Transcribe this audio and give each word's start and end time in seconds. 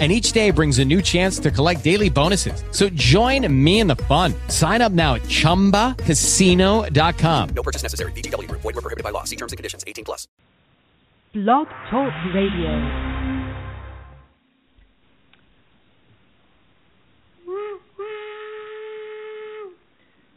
and 0.00 0.10
each 0.10 0.32
day 0.32 0.50
brings 0.50 0.80
a 0.80 0.84
new 0.84 1.00
chance 1.00 1.38
to 1.38 1.52
collect 1.52 1.84
daily 1.84 2.10
bonuses. 2.10 2.64
So 2.72 2.88
join 2.88 3.46
me 3.64 3.78
in 3.78 3.86
the 3.86 3.94
fun. 3.96 4.34
Sign 4.48 4.82
up 4.82 4.90
now 4.90 5.14
at 5.14 5.22
ChumbaCasino.com. 5.22 7.48
No 7.54 7.62
purchase 7.62 7.84
necessary. 7.84 8.10
VGW. 8.12 8.50
Void 8.50 8.64
were 8.64 8.72
prohibited 8.72 9.04
by 9.04 9.10
law. 9.10 9.22
See 9.22 9.36
terms 9.36 9.52
and 9.52 9.56
conditions. 9.56 9.84
18 9.86 10.04
plus. 10.04 10.26
Blog 11.32 11.68
Talk 11.90 12.12
Radio. 12.34 13.04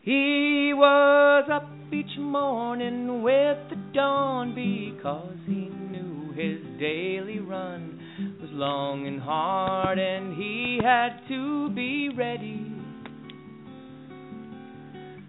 He 0.02 0.73
was 0.73 1.49
up 1.52 1.67
each 1.91 2.17
morning 2.17 3.21
with 3.21 3.58
the 3.69 3.75
dawn 3.94 4.55
because 4.55 5.35
he 5.45 5.69
knew 5.91 6.31
his 6.31 6.61
daily 6.80 7.39
run 7.39 7.99
was 7.99 8.06
long 8.57 9.05
and 9.05 9.21
hard 9.21 9.99
and 9.99 10.34
he 10.35 10.79
had 10.84 11.20
to 11.27 11.70
be 11.75 12.09
ready 12.09 12.71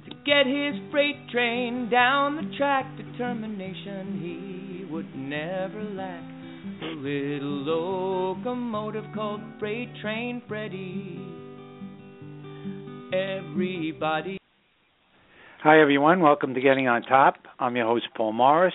to 0.05 0.11
get 0.25 0.47
his 0.47 0.75
freight 0.91 1.29
train 1.31 1.91
down 1.91 2.37
the 2.37 2.57
track. 2.57 2.87
Determination 2.97 4.19
he 4.23 4.91
would 4.91 5.15
never 5.15 5.85
lack. 5.85 6.25
A 6.83 6.95
little 6.95 8.33
locomotive 8.39 9.05
called 9.15 9.43
Freight 9.59 9.91
Train 10.01 10.43
Freddy. 10.49 11.21
Everybody 13.13 14.39
Hi, 15.63 15.81
everyone. 15.83 16.21
Welcome 16.21 16.55
to 16.55 16.61
Getting 16.61 16.89
on 16.89 17.03
Top. 17.03 17.35
I'm 17.59 17.77
your 17.77 17.87
host, 17.87 18.07
Paul 18.17 18.33
Morris. 18.33 18.75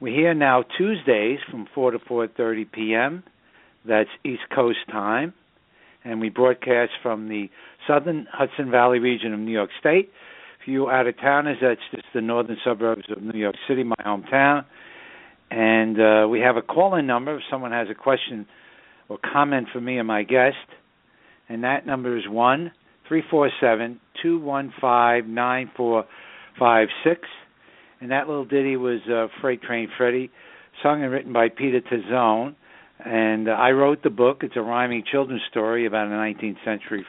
We're 0.00 0.14
here 0.14 0.32
now 0.32 0.62
Tuesdays 0.78 1.40
from 1.50 1.66
4 1.74 1.90
to 1.90 1.98
4:30 1.98 2.72
p.m. 2.72 3.24
That's 3.86 4.10
East 4.24 4.42
Coast 4.54 4.78
time, 4.90 5.34
and 6.04 6.20
we 6.20 6.28
broadcast 6.28 6.92
from 7.02 7.28
the 7.28 7.48
southern 7.86 8.26
Hudson 8.32 8.70
Valley 8.70 8.98
region 8.98 9.32
of 9.34 9.40
New 9.40 9.52
York 9.52 9.70
State. 9.80 10.10
For 10.64 10.70
you 10.70 10.88
out 10.88 11.06
of 11.08 11.18
towners, 11.18 11.58
that's 11.60 11.80
just 11.90 12.06
the 12.14 12.20
northern 12.20 12.56
suburbs 12.64 13.04
of 13.10 13.22
New 13.22 13.38
York 13.38 13.56
City, 13.66 13.82
my 13.82 13.96
hometown. 14.06 14.64
And 15.50 16.00
uh, 16.00 16.28
we 16.28 16.40
have 16.40 16.56
a 16.56 16.62
call-in 16.62 17.06
number 17.06 17.36
if 17.36 17.42
someone 17.50 17.72
has 17.72 17.88
a 17.90 17.94
question 17.94 18.46
or 19.08 19.18
comment 19.32 19.66
for 19.72 19.80
me 19.80 19.98
or 19.98 20.04
my 20.04 20.22
guest, 20.22 20.56
and 21.48 21.64
that 21.64 21.84
number 21.86 22.16
is 22.16 22.24
one 22.28 22.72
three 23.08 23.22
four 23.30 23.50
seven 23.60 24.00
two 24.22 24.38
one 24.38 24.72
five 24.80 25.26
nine 25.26 25.70
four 25.76 26.06
five 26.58 26.88
six. 27.04 27.20
And 28.00 28.10
that 28.10 28.28
little 28.28 28.44
ditty 28.44 28.76
was 28.76 29.00
uh, 29.12 29.26
Freight 29.40 29.62
Train 29.62 29.88
Freddy, 29.96 30.30
sung 30.82 31.02
and 31.02 31.12
written 31.12 31.32
by 31.32 31.48
Peter 31.48 31.80
Tazzone. 31.80 32.54
And 33.04 33.48
uh, 33.48 33.52
I 33.52 33.70
wrote 33.72 34.02
the 34.02 34.10
book. 34.10 34.38
It's 34.42 34.56
a 34.56 34.62
rhyming 34.62 35.04
children's 35.10 35.42
story 35.50 35.86
about 35.86 36.06
a 36.06 36.10
19th 36.10 36.64
century 36.64 37.00
f- 37.00 37.06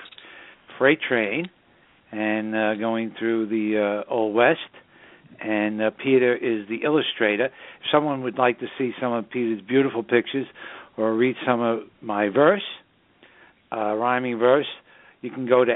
freight 0.78 1.00
train 1.08 1.50
and 2.12 2.56
uh, 2.56 2.76
going 2.76 3.14
through 3.18 3.48
the 3.48 4.04
uh, 4.08 4.12
Old 4.12 4.36
West. 4.36 4.60
And 5.40 5.82
uh, 5.82 5.92
Peter 5.92 6.36
is 6.36 6.68
the 6.70 6.84
illustrator. 6.84 7.46
If 7.46 7.52
someone 7.92 8.22
would 8.24 8.38
like 8.38 8.60
to 8.60 8.68
see 8.78 8.92
some 9.02 9.14
of 9.14 9.30
Peter's 9.30 9.62
beautiful 9.62 10.04
pictures 10.04 10.48
or 10.98 11.14
read 11.14 11.36
some 11.46 11.62
of 11.62 11.80
my 12.02 12.30
verse, 12.30 12.64
uh, 13.72 13.96
rhyming 13.96 14.38
verse, 14.38 14.68
you 15.22 15.32
can 15.32 15.48
go 15.48 15.66
to 15.66 15.74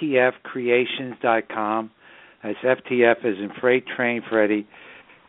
ftfcreations.com. 0.00 1.90
That's 2.42 2.58
FTF 2.58 3.18
as 3.18 3.38
in 3.38 3.50
Freight 3.60 3.84
Train 3.96 4.22
Freddy. 4.28 4.66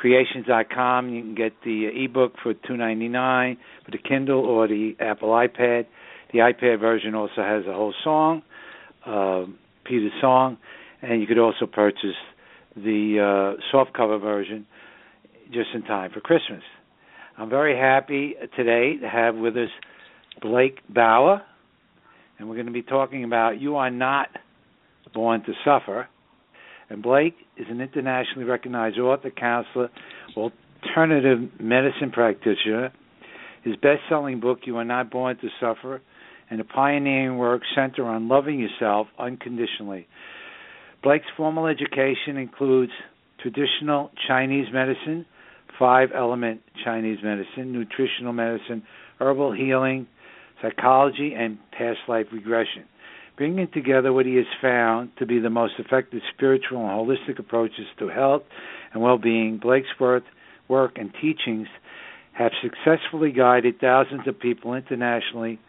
Creations.com. 0.04 1.14
You 1.14 1.22
can 1.22 1.34
get 1.34 1.54
the 1.64 1.88
ebook 1.96 2.34
for 2.44 2.54
two 2.54 2.76
ninety 2.76 3.08
nine 3.08 3.56
for 3.86 3.92
the 3.92 3.98
Kindle 3.98 4.42
or 4.42 4.68
the 4.68 4.98
Apple 5.00 5.30
iPad. 5.30 5.86
The 6.34 6.40
iPad 6.40 6.82
version 6.82 7.16
also 7.16 7.38
has 7.38 7.66
a 7.66 7.72
whole 7.72 7.94
song, 8.04 8.42
uh, 9.06 9.46
Peter's 9.86 10.12
song, 10.20 10.58
and 11.02 11.22
you 11.22 11.26
could 11.26 11.40
also 11.40 11.68
purchase 11.68 12.18
the 12.76 13.56
uh, 13.56 13.62
softcover 13.74 14.20
version 14.20 14.66
just 15.54 15.70
in 15.74 15.84
time 15.84 16.12
for 16.14 16.20
Christmas. 16.20 16.64
I'm 17.38 17.50
very 17.50 17.78
happy 17.78 18.36
today 18.58 18.98
to 18.98 19.08
have 19.08 19.36
with 19.36 19.56
us 19.56 19.70
Blake 20.42 20.80
Bauer, 20.94 21.42
and 22.38 22.50
we're 22.50 22.56
going 22.56 22.66
to 22.66 22.74
be 22.74 22.84
talking 22.84 23.24
about 23.24 23.62
You 23.62 23.78
Are 23.78 23.90
Not 23.90 24.28
Born 25.14 25.44
to 25.46 25.54
Suffer. 25.64 26.10
And 26.94 27.02
Blake 27.02 27.34
is 27.58 27.66
an 27.72 27.82
internationally 27.82 28.44
recognized 28.44 29.00
author, 29.00 29.32
counselor, 29.32 29.90
alternative 30.38 31.40
medicine 31.60 32.12
practitioner. 32.12 32.94
His 33.64 33.76
best 33.78 34.02
selling 34.10 34.40
book, 34.40 34.60
You 34.66 34.78
Are 34.78 34.86
Not 34.86 35.10
Born 35.10 35.36
to 35.38 35.48
Suffer, 35.60 36.04
and 36.52 36.62
a 36.62 36.64
pioneering 36.64 37.40
work 37.40 37.64
center 37.76 38.06
on 38.06 38.28
loving 38.28 38.60
yourself 38.60 39.08
unconditionally. 39.18 40.06
Blake's 41.02 41.26
formal 41.36 41.66
education 41.66 42.38
includes 42.38 42.92
traditional 43.42 44.12
Chinese 44.28 44.68
medicine, 44.72 45.26
five 45.80 46.10
element 46.16 46.62
Chinese 46.86 47.18
medicine, 47.24 47.72
nutritional 47.72 48.34
medicine, 48.34 48.84
herbal 49.20 49.52
healing, 49.52 50.06
psychology, 50.62 51.34
and 51.36 51.58
past 51.72 51.98
life 52.08 52.28
regression. 52.32 52.84
Bringing 53.36 53.68
together 53.74 54.14
what 54.14 54.28
he 54.28 54.36
has 54.36 54.46
found 54.62 55.10
to 55.18 55.26
be 55.26 55.40
the 55.40 55.50
most 55.50 55.74
effective 55.80 56.22
spiritual 56.36 56.82
and 56.82 56.90
holistic 56.90 57.40
approaches 57.40 57.88
to 57.98 58.10
health 58.10 58.44
and 58.94 59.02
well 59.02 59.18
being, 59.18 59.58
Blake's 59.58 59.88
work, 60.00 60.24
work 60.68 60.98
and 60.98 61.12
teachings 61.20 61.68
have 62.34 62.52
successfully 62.62 63.32
guided 63.32 63.80
thousands 63.80 64.28
of 64.28 64.40
people 64.40 64.76
internationally 64.76 65.60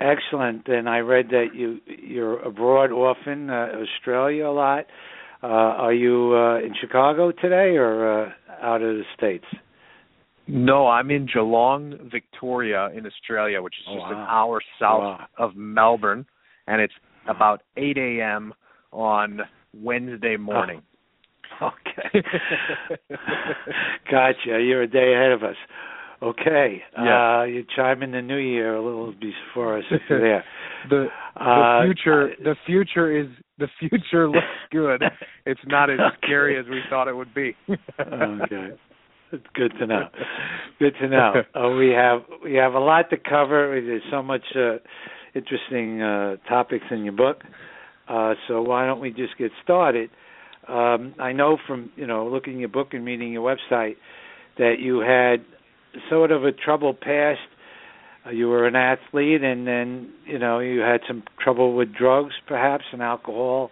Excellent. 0.00 0.66
And 0.66 0.88
I 0.88 0.98
read 0.98 1.28
that 1.28 1.50
you 1.54 1.78
you're 1.86 2.40
abroad 2.40 2.90
often, 2.90 3.50
uh, 3.50 3.68
Australia 3.84 4.48
a 4.48 4.50
lot. 4.50 4.86
Uh, 5.44 5.46
are 5.46 5.92
you 5.92 6.34
uh, 6.34 6.58
in 6.58 6.74
Chicago 6.80 7.30
today 7.30 7.76
or 7.76 8.24
uh, 8.24 8.32
out 8.60 8.82
of 8.82 8.96
the 8.96 9.04
states? 9.16 9.44
No, 10.48 10.88
I'm 10.88 11.12
in 11.12 11.28
Geelong, 11.32 12.10
Victoria, 12.10 12.88
in 12.96 13.06
Australia, 13.06 13.62
which 13.62 13.74
is 13.80 13.86
Oh, 13.88 13.94
just 13.94 14.06
wow. 14.06 14.12
an 14.12 14.26
hour 14.28 14.60
south 14.80 15.02
Wow. 15.02 15.26
of 15.38 15.54
Melbourne, 15.54 16.26
and 16.66 16.80
it's 16.80 16.94
about 17.28 17.62
8 17.76 17.96
a.m. 17.96 18.54
on 18.90 19.42
Wednesday 19.72 20.36
morning. 20.36 20.82
Okay. 21.62 22.22
gotcha. 24.10 24.60
You're 24.60 24.82
a 24.82 24.86
day 24.86 25.14
ahead 25.14 25.32
of 25.32 25.42
us. 25.42 25.56
Okay. 26.22 26.82
Yeah. 26.96 27.40
Uh, 27.40 27.42
you 27.44 27.64
chime 27.74 28.02
in 28.02 28.12
the 28.12 28.20
new 28.22 28.36
year 28.36 28.74
a 28.76 28.82
little 28.84 29.12
before 29.20 29.78
us 29.78 29.84
there. 30.08 30.44
the 30.90 31.08
the 31.38 31.40
Uh, 31.44 31.82
future 31.84 32.30
the 32.42 32.56
future 32.66 33.18
is 33.18 33.26
the 33.58 33.68
future 33.78 34.28
looks 34.28 34.46
good. 34.70 35.02
It's 35.46 35.60
not 35.66 35.88
as 35.90 35.98
Okay. 36.00 36.16
scary 36.24 36.58
as 36.58 36.66
we 36.66 36.80
thought 36.90 37.08
it 37.08 37.16
would 37.16 37.32
be. 37.34 37.56
okay. 38.00 38.70
Good 39.54 39.72
to 39.78 39.86
know. 39.86 40.08
Good 40.80 40.94
to 41.00 41.08
know. 41.08 41.34
Uh, 41.54 41.70
we 41.76 41.90
have 41.90 42.22
we 42.42 42.54
have 42.54 42.74
a 42.74 42.80
lot 42.80 43.10
to 43.10 43.16
cover. 43.16 43.80
There's 43.80 44.02
so 44.10 44.22
much 44.22 44.42
uh, 44.56 44.78
interesting 45.34 46.02
uh, 46.02 46.36
topics 46.48 46.84
in 46.90 47.04
your 47.04 47.12
book. 47.12 47.42
Uh, 48.08 48.34
so 48.48 48.60
why 48.60 48.86
don't 48.86 49.00
we 49.00 49.10
just 49.10 49.38
get 49.38 49.52
started? 49.62 50.10
Um, 50.68 51.14
I 51.18 51.32
know 51.32 51.56
from 51.66 51.90
you 51.96 52.06
know 52.06 52.28
looking 52.28 52.54
at 52.54 52.60
your 52.60 52.68
book 52.68 52.88
and 52.92 53.04
reading 53.04 53.32
your 53.32 53.42
website 53.42 53.96
that 54.58 54.76
you 54.78 55.00
had 55.00 55.44
sort 56.08 56.30
of 56.30 56.44
a 56.44 56.52
troubled 56.52 57.00
past. 57.00 57.40
Uh, 58.26 58.30
you 58.30 58.48
were 58.48 58.66
an 58.66 58.76
athlete, 58.76 59.42
and 59.42 59.66
then 59.66 60.12
you 60.26 60.38
know 60.38 60.58
you 60.58 60.80
had 60.80 61.00
some 61.08 61.22
trouble 61.42 61.74
with 61.74 61.94
drugs, 61.94 62.34
perhaps, 62.46 62.84
and 62.92 63.02
alcohol, 63.02 63.70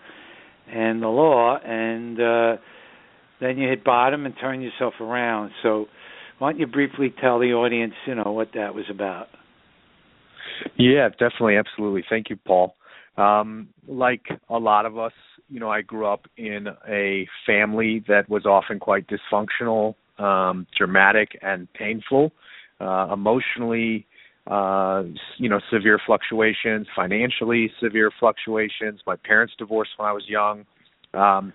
and 0.71 1.03
the 1.03 1.09
law, 1.09 1.59
and 1.59 2.21
uh, 2.21 2.57
then 3.41 3.59
you 3.59 3.69
hit 3.69 3.85
bottom 3.85 4.27
and 4.27 4.35
turned 4.41 4.63
yourself 4.63 4.95
around. 5.01 5.53
So, 5.63 5.87
why 6.39 6.53
don't 6.53 6.61
you 6.61 6.67
briefly 6.67 7.15
tell 7.21 7.39
the 7.39 7.53
audience, 7.53 7.95
you 8.07 8.15
know, 8.15 8.33
what 8.33 8.49
that 8.55 8.75
was 8.75 8.85
about? 8.91 9.29
Yeah, 10.77 11.09
definitely, 11.11 11.57
absolutely. 11.57 12.05
Thank 12.09 12.31
you, 12.31 12.37
Paul. 12.37 12.75
Um, 13.17 13.69
like 13.87 14.23
a 14.49 14.59
lot 14.59 14.87
of 14.87 14.99
us, 14.99 15.13
you 15.49 15.61
know, 15.61 15.71
I 15.71 15.83
grew 15.83 16.07
up 16.07 16.27
in 16.37 16.69
a 16.89 17.27
family 17.47 18.05
that 18.09 18.29
was 18.29 18.45
often 18.47 18.79
quite 18.79 19.07
dysfunctional, 19.09 19.95
um, 20.19 20.67
dramatic, 20.77 21.39
and 21.43 21.73
painful. 21.73 22.33
Uh, 22.81 23.09
emotionally, 23.13 24.07
uh, 24.47 25.03
you 25.37 25.49
know, 25.49 25.61
severe 25.73 25.99
fluctuations. 26.07 26.87
Financially, 26.95 27.71
severe 27.83 28.11
fluctuations. 28.21 29.01
My 29.07 29.17
parents 29.17 29.55
divorced 29.59 29.93
when 29.97 30.09
I 30.09 30.13
was 30.13 30.25
young. 30.29 30.65
Um, 31.15 31.53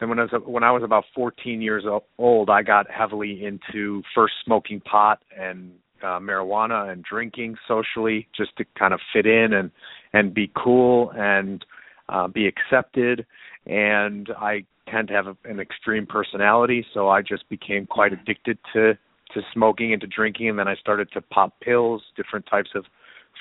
and 0.00 0.10
when 0.10 0.18
I 0.18 0.24
was 0.24 0.42
when 0.44 0.62
I 0.62 0.70
was 0.70 0.82
about 0.82 1.04
14 1.14 1.62
years 1.62 1.84
old, 2.18 2.50
I 2.50 2.62
got 2.62 2.90
heavily 2.90 3.44
into 3.44 4.02
first 4.14 4.34
smoking 4.44 4.80
pot 4.80 5.22
and 5.38 5.72
uh, 6.02 6.18
marijuana 6.18 6.92
and 6.92 7.02
drinking 7.02 7.56
socially, 7.66 8.28
just 8.36 8.54
to 8.58 8.64
kind 8.78 8.92
of 8.92 9.00
fit 9.12 9.24
in 9.24 9.54
and 9.54 9.70
and 10.12 10.34
be 10.34 10.50
cool 10.54 11.12
and 11.16 11.64
uh, 12.08 12.28
be 12.28 12.46
accepted. 12.46 13.26
And 13.66 14.28
I 14.38 14.64
tend 14.90 15.08
to 15.08 15.14
have 15.14 15.26
a, 15.26 15.36
an 15.44 15.60
extreme 15.60 16.06
personality, 16.06 16.86
so 16.94 17.08
I 17.08 17.22
just 17.22 17.48
became 17.48 17.86
quite 17.86 18.12
addicted 18.12 18.58
to 18.74 18.94
to 19.34 19.40
smoking 19.52 19.92
and 19.92 20.00
to 20.00 20.06
drinking. 20.06 20.48
And 20.50 20.58
then 20.58 20.68
I 20.68 20.76
started 20.76 21.10
to 21.12 21.20
pop 21.20 21.52
pills, 21.60 22.00
different 22.16 22.46
types 22.46 22.70
of 22.76 22.84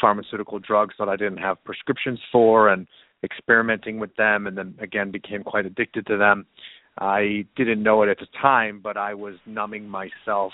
pharmaceutical 0.02 0.58
drugs 0.58 0.96
that 0.98 1.08
I 1.08 1.16
didn't 1.16 1.38
have 1.38 1.64
prescriptions 1.64 2.20
for, 2.32 2.70
and 2.70 2.88
experimenting 3.24 4.00
with 4.00 4.16
them 4.16 4.48
and 4.48 4.58
then 4.58 4.76
again 4.80 5.12
became 5.12 5.44
quite 5.44 5.66
addicted 5.66 6.06
to 6.08 6.18
them. 6.18 6.46
I 6.98 7.46
didn't 7.58 7.84
know 7.84 8.04
it 8.04 8.10
at 8.10 8.20
the 8.20 8.28
time, 8.42 8.80
but 8.82 8.96
I 8.96 9.14
was 9.14 9.36
numbing 9.46 9.88
myself 9.90 10.54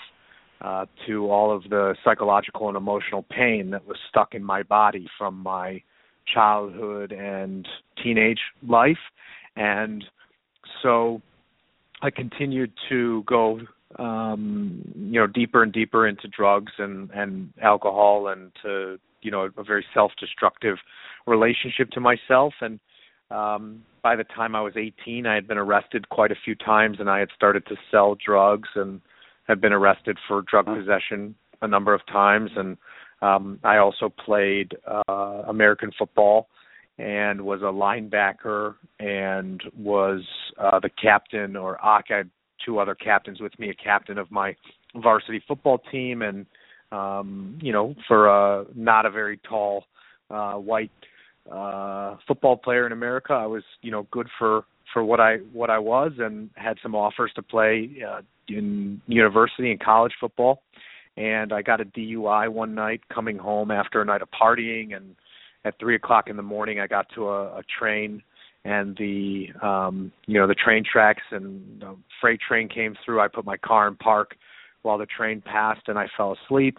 uh, 0.60 0.86
to 1.06 1.30
all 1.30 1.54
of 1.54 1.62
the 1.70 1.94
psychological 2.04 2.68
and 2.68 2.76
emotional 2.76 3.24
pain 3.30 3.70
that 3.70 3.86
was 3.86 3.96
stuck 4.08 4.34
in 4.34 4.42
my 4.42 4.62
body 4.62 5.06
from 5.18 5.36
my 5.42 5.82
childhood 6.26 7.12
and 7.12 7.66
teenage 8.02 8.40
life. 8.66 8.98
And 9.56 10.04
so 10.82 11.22
I 12.02 12.10
continued 12.10 12.72
to 12.88 13.22
go 13.26 13.60
um 13.98 14.80
you 14.96 15.20
know 15.20 15.26
deeper 15.26 15.62
and 15.62 15.70
deeper 15.70 16.08
into 16.08 16.26
drugs 16.26 16.72
and 16.78 17.10
and 17.10 17.52
alcohol 17.60 18.28
and 18.28 18.50
to 18.62 18.98
you 19.20 19.30
know 19.30 19.50
a 19.58 19.62
very 19.62 19.84
self-destructive 19.92 20.78
relationship 21.26 21.90
to 21.90 22.00
myself. 22.00 22.54
And 22.60 22.80
um 23.30 23.82
by 24.02 24.16
the 24.16 24.24
time 24.24 24.56
I 24.56 24.62
was 24.62 24.72
18 24.76 25.26
I 25.26 25.34
had 25.34 25.46
been 25.46 25.58
arrested 25.58 26.08
quite 26.08 26.32
a 26.32 26.36
few 26.42 26.54
times 26.54 26.98
and 27.00 27.10
I 27.10 27.18
had 27.18 27.28
started 27.34 27.66
to 27.66 27.76
sell 27.90 28.16
drugs 28.24 28.70
and 28.74 29.02
had 29.46 29.60
been 29.60 29.72
arrested 29.72 30.18
for 30.26 30.42
drug 30.42 30.66
possession 30.66 31.34
a 31.62 31.68
number 31.68 31.94
of 31.94 32.04
times. 32.06 32.50
And 32.56 32.76
um 33.22 33.58
I 33.64 33.78
also 33.78 34.08
played 34.10 34.76
uh 34.86 35.44
American 35.48 35.90
football 35.98 36.48
and 36.98 37.40
was 37.40 37.60
a 37.62 37.64
linebacker 37.64 38.74
and 39.00 39.62
was 39.76 40.22
uh 40.58 40.78
the 40.80 40.90
captain 40.90 41.56
or 41.56 41.82
I 41.84 42.00
had 42.06 42.28
two 42.64 42.78
other 42.78 42.94
captains 42.94 43.40
with 43.40 43.58
me 43.58 43.70
a 43.70 43.74
captain 43.74 44.18
of 44.18 44.30
my 44.30 44.54
varsity 44.96 45.42
football 45.48 45.80
team 45.90 46.22
and 46.22 46.44
um 46.90 47.58
you 47.62 47.72
know 47.72 47.94
for 48.06 48.28
a 48.28 48.64
not 48.74 49.06
a 49.06 49.10
very 49.10 49.38
tall 49.48 49.84
uh 50.30 50.54
white 50.54 50.90
uh 51.50 52.16
football 52.28 52.56
player 52.56 52.86
in 52.86 52.92
America 52.92 53.32
I 53.32 53.46
was 53.46 53.62
you 53.80 53.90
know 53.90 54.06
good 54.10 54.28
for 54.38 54.64
for 54.92 55.02
what 55.02 55.20
I 55.20 55.36
what 55.52 55.70
I 55.70 55.78
was 55.78 56.12
and 56.18 56.50
had 56.54 56.76
some 56.82 56.94
offers 56.94 57.32
to 57.36 57.42
play 57.42 57.90
uh, 58.06 58.20
in 58.48 59.00
university 59.06 59.70
and 59.70 59.80
college 59.80 60.12
football 60.20 60.62
and 61.16 61.52
I 61.52 61.62
got 61.62 61.80
a 61.80 61.84
DUI 61.84 62.48
one 62.48 62.74
night 62.74 63.02
coming 63.12 63.38
home 63.38 63.70
after 63.70 64.00
a 64.00 64.04
night 64.04 64.22
of 64.22 64.28
partying. 64.30 64.96
And 64.96 65.14
at 65.64 65.78
three 65.78 65.94
o'clock 65.94 66.28
in 66.28 66.36
the 66.36 66.42
morning 66.42 66.80
I 66.80 66.86
got 66.86 67.06
to 67.14 67.28
a, 67.28 67.58
a 67.58 67.62
train 67.78 68.22
and 68.64 68.96
the 68.96 69.48
um 69.60 70.12
you 70.26 70.38
know 70.38 70.46
the 70.46 70.54
train 70.54 70.84
tracks 70.90 71.22
and 71.32 71.80
the 71.80 71.96
freight 72.20 72.40
train 72.40 72.68
came 72.68 72.94
through. 73.04 73.20
I 73.20 73.28
put 73.28 73.44
my 73.44 73.56
car 73.56 73.88
in 73.88 73.96
park 73.96 74.36
while 74.82 74.98
the 74.98 75.06
train 75.06 75.40
passed 75.40 75.82
and 75.88 75.98
I 75.98 76.06
fell 76.16 76.36
asleep. 76.44 76.78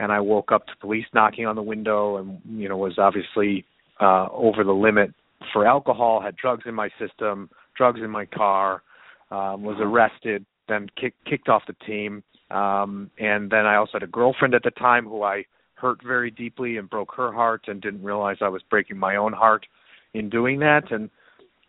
And 0.00 0.10
I 0.10 0.18
woke 0.20 0.50
up 0.50 0.66
to 0.66 0.72
police 0.80 1.06
knocking 1.14 1.46
on 1.46 1.54
the 1.54 1.62
window 1.62 2.16
and 2.16 2.40
you 2.48 2.68
know 2.68 2.76
was 2.76 2.98
obviously 2.98 3.64
uh 4.00 4.28
over 4.32 4.64
the 4.64 4.72
limit 4.72 5.12
for 5.52 5.66
alcohol 5.66 6.22
had 6.22 6.36
drugs 6.36 6.64
in 6.66 6.74
my 6.74 6.88
system 6.98 7.50
drugs 7.76 8.00
in 8.02 8.10
my 8.10 8.24
car 8.24 8.82
um 9.30 9.62
was 9.62 9.76
arrested 9.78 10.44
then 10.68 10.88
kicked 10.98 11.22
kicked 11.26 11.48
off 11.48 11.62
the 11.66 11.74
team 11.86 12.22
um 12.50 13.10
and 13.18 13.50
then 13.50 13.66
I 13.66 13.76
also 13.76 13.92
had 13.94 14.02
a 14.02 14.08
girlfriend 14.08 14.54
at 14.54 14.62
the 14.62 14.70
time 14.70 15.04
who 15.06 15.22
I 15.22 15.44
hurt 15.74 16.00
very 16.02 16.30
deeply 16.30 16.76
and 16.76 16.88
broke 16.88 17.14
her 17.14 17.32
heart 17.32 17.62
and 17.66 17.80
didn't 17.80 18.02
realize 18.02 18.36
I 18.40 18.48
was 18.48 18.62
breaking 18.70 18.98
my 18.98 19.16
own 19.16 19.32
heart 19.32 19.66
in 20.14 20.30
doing 20.30 20.60
that. 20.60 20.90
And 20.90 21.10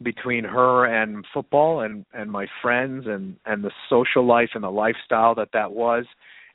between 0.02 0.44
her 0.44 0.86
and 0.86 1.26
football 1.34 1.82
and 1.82 2.06
and 2.14 2.32
my 2.32 2.48
friends 2.62 3.06
and 3.08 3.36
and 3.46 3.64
the 3.64 3.72
social 3.90 4.26
life 4.26 4.50
and 4.54 4.64
the 4.64 4.70
lifestyle 4.70 5.34
that 5.36 5.50
that 5.54 5.72
was 5.72 6.06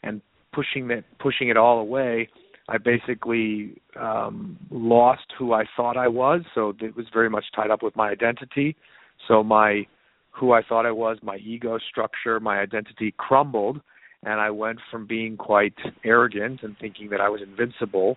and 0.02 0.20
pushing 0.52 0.88
that 0.88 1.04
pushing 1.18 1.48
it 1.48 1.56
all 1.56 1.78
away 1.78 2.28
i 2.68 2.76
basically 2.76 3.80
um 3.98 4.58
lost 4.70 5.24
who 5.38 5.52
i 5.54 5.64
thought 5.76 5.96
i 5.96 6.08
was. 6.08 6.42
So 6.54 6.74
it 6.80 6.94
was 6.96 7.06
very 7.12 7.30
much 7.30 7.44
tied 7.54 7.70
up 7.70 7.82
with 7.82 7.96
my 7.96 8.10
identity. 8.10 8.76
So 9.26 9.42
my 9.42 9.86
who 10.30 10.52
i 10.52 10.62
thought 10.62 10.84
i 10.84 10.92
was 10.92 11.16
my 11.22 11.36
ego 11.36 11.78
structure 11.90 12.38
my 12.40 12.60
identity 12.60 13.14
crumbled 13.16 13.80
and 14.24 14.40
i 14.40 14.50
went 14.50 14.78
from 14.90 15.06
being 15.06 15.36
quite 15.36 15.74
arrogant 16.04 16.60
and 16.62 16.76
thinking 16.78 17.08
that 17.10 17.20
i 17.20 17.28
was 17.28 17.40
invincible 17.42 18.16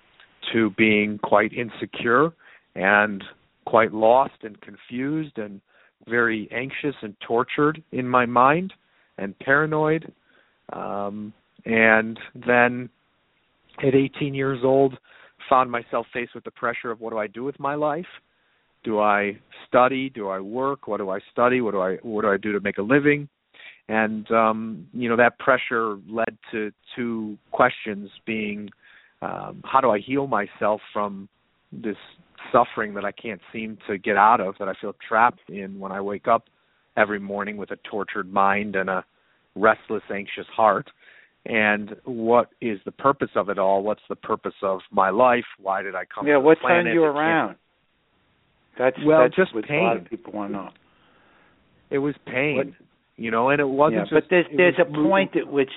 to 0.52 0.72
being 0.72 1.20
quite 1.24 1.52
insecure 1.54 2.32
and 2.76 3.24
quite 3.66 3.94
lost 3.94 4.34
and 4.44 4.60
confused 4.62 5.38
and 5.38 5.62
very 6.08 6.50
anxious 6.52 6.96
and 7.02 7.16
tortured 7.26 7.82
in 7.92 8.08
my 8.08 8.26
mind 8.26 8.74
and 9.18 9.38
paranoid. 9.40 10.12
Um 10.72 11.34
and 11.66 12.20
then 12.36 12.90
at 13.80 13.96
18 13.96 14.34
years 14.34 14.60
old 14.64 14.98
found 15.50 15.72
myself 15.72 16.06
faced 16.14 16.36
with 16.36 16.44
the 16.44 16.52
pressure 16.52 16.92
of 16.92 17.00
what 17.00 17.12
do 17.12 17.18
I 17.18 17.28
do 17.28 17.44
with 17.44 17.60
my 17.60 17.76
life? 17.76 18.06
Do 18.84 19.00
I 19.00 19.38
study? 19.68 20.10
Do 20.10 20.28
I 20.28 20.42
work? 20.42 20.88
What 20.88 20.98
do 20.98 21.10
I 21.10 21.20
study? 21.32 21.62
What 21.62 21.72
do 21.72 21.82
I 21.82 21.96
what 22.02 22.24
do 22.24 22.30
I 22.30 22.38
do 22.38 22.52
to 22.52 22.60
make 22.60 22.78
a 22.78 22.82
living 22.82 23.30
and 23.90 24.30
um 24.32 24.88
you 24.94 25.10
know 25.10 25.18
that 25.18 25.40
pressure 25.40 25.98
led 26.10 26.38
to 26.52 26.72
two 26.96 27.38
questions 27.52 28.10
being 28.26 28.70
um 29.22 29.62
how 29.66 29.82
do 29.82 29.90
I 29.90 30.00
heal 30.00 30.28
myself 30.28 30.82
from 30.92 31.28
this 31.72 31.98
suffering 32.52 32.94
that 32.94 33.06
I 33.06 33.12
can't 33.12 33.42
seem 33.52 33.78
to 33.88 33.98
get 33.98 34.18
out 34.18 34.40
of 34.40 34.56
that 34.60 34.68
I 34.68 34.74
feel 34.80 34.96
trapped 35.08 35.50
in 35.50 35.80
when 35.80 35.92
I 35.92 36.02
wake 36.02 36.28
up 36.28 36.46
every 36.98 37.20
morning 37.20 37.58
with 37.58 37.72
a 37.72 37.78
tortured 37.90 38.32
mind 38.32 38.76
and 38.76 38.90
a 38.90 39.04
restless 39.56 40.04
anxious 40.14 40.48
heart? 40.56 40.90
And 41.46 41.96
what 42.06 42.50
is 42.62 42.80
the 42.86 42.92
purpose 42.92 43.32
of 43.36 43.50
it 43.50 43.60
all? 43.60 43.84
What's 43.84 44.02
the 44.08 44.16
purpose 44.16 44.54
of 44.62 44.80
my 44.92 45.10
life? 45.10 45.44
Why 45.60 45.82
did 45.82 45.94
I 45.94 46.04
come 46.06 46.26
yeah 46.26 46.36
to 46.36 46.40
what 46.40 46.60
planet? 46.60 46.86
turned 46.86 46.94
you 46.94 47.04
around? 47.04 47.56
That's 48.78 48.96
well 49.06 49.22
that's 49.22 49.36
just 49.36 49.54
what 49.54 49.66
pain 49.66 49.80
a 49.80 49.84
lot 49.84 49.98
of 49.98 50.06
people 50.06 50.34
want 50.34 50.52
to 50.52 50.58
know. 50.58 50.70
It 51.90 51.98
was 52.00 52.16
pain. 52.26 52.58
What- 52.58 52.68
you 53.18 53.32
know 53.32 53.50
and 53.50 53.60
it 53.60 53.68
wasn't 53.68 53.96
yeah, 53.98 54.02
just 54.04 54.14
but 54.14 54.24
there's 54.30 54.46
there's 54.56 54.76
a 54.80 54.86
moving- 54.90 55.10
point 55.10 55.36
at 55.36 55.48
which 55.48 55.72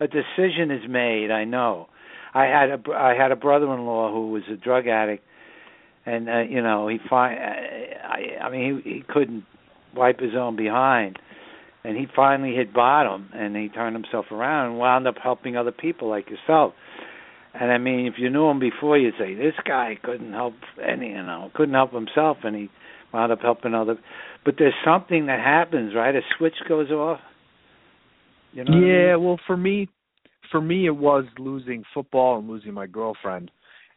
a 0.00 0.06
decision 0.06 0.70
is 0.70 0.88
made. 0.88 1.30
I 1.30 1.44
know. 1.44 1.88
I 2.34 2.44
had 2.44 2.70
a 2.70 2.92
I 2.92 3.14
had 3.14 3.32
a 3.32 3.36
brother-in-law 3.36 4.12
who 4.12 4.30
was 4.30 4.42
a 4.52 4.56
drug 4.56 4.86
addict, 4.86 5.24
and 6.06 6.28
uh, 6.28 6.40
you 6.40 6.62
know 6.62 6.88
he 6.88 6.98
fi- 7.08 7.34
I 7.34 8.44
I 8.44 8.50
mean 8.50 8.82
he 8.84 8.90
he 8.94 9.04
couldn't 9.08 9.44
wipe 9.94 10.20
his 10.20 10.34
own 10.36 10.56
behind, 10.56 11.18
and 11.84 11.96
he 11.96 12.06
finally 12.14 12.54
hit 12.54 12.72
bottom, 12.72 13.28
and 13.34 13.56
he 13.56 13.68
turned 13.68 13.96
himself 13.96 14.26
around 14.30 14.70
and 14.70 14.78
wound 14.78 15.06
up 15.08 15.16
helping 15.22 15.56
other 15.56 15.72
people 15.72 16.08
like 16.08 16.28
yourself. 16.30 16.74
And 17.52 17.72
I 17.72 17.78
mean, 17.78 18.06
if 18.06 18.14
you 18.16 18.30
knew 18.30 18.48
him 18.48 18.60
before, 18.60 18.96
you'd 18.96 19.14
say 19.18 19.34
this 19.34 19.54
guy 19.66 19.98
couldn't 20.00 20.32
help 20.32 20.54
any, 20.80 21.08
you 21.08 21.14
know, 21.22 21.50
couldn't 21.54 21.74
help 21.74 21.92
himself, 21.92 22.38
and 22.44 22.54
he 22.54 22.70
wound 23.12 23.32
up 23.32 23.40
helping 23.40 23.74
other. 23.74 23.96
But 24.44 24.54
there's 24.58 24.74
something 24.84 25.26
that 25.26 25.38
happens, 25.40 25.94
right? 25.94 26.14
A 26.14 26.20
switch 26.38 26.54
goes 26.68 26.90
off. 26.90 27.20
You 28.52 28.64
know 28.64 28.72
what 28.72 28.78
I 28.78 28.80
mean? 28.80 28.90
yeah 28.90 29.16
well 29.16 29.38
for 29.46 29.56
me 29.56 29.88
for 30.50 30.60
me 30.60 30.86
it 30.86 30.96
was 30.96 31.24
losing 31.38 31.84
football 31.94 32.38
and 32.38 32.48
losing 32.48 32.74
my 32.74 32.86
girlfriend 32.86 33.50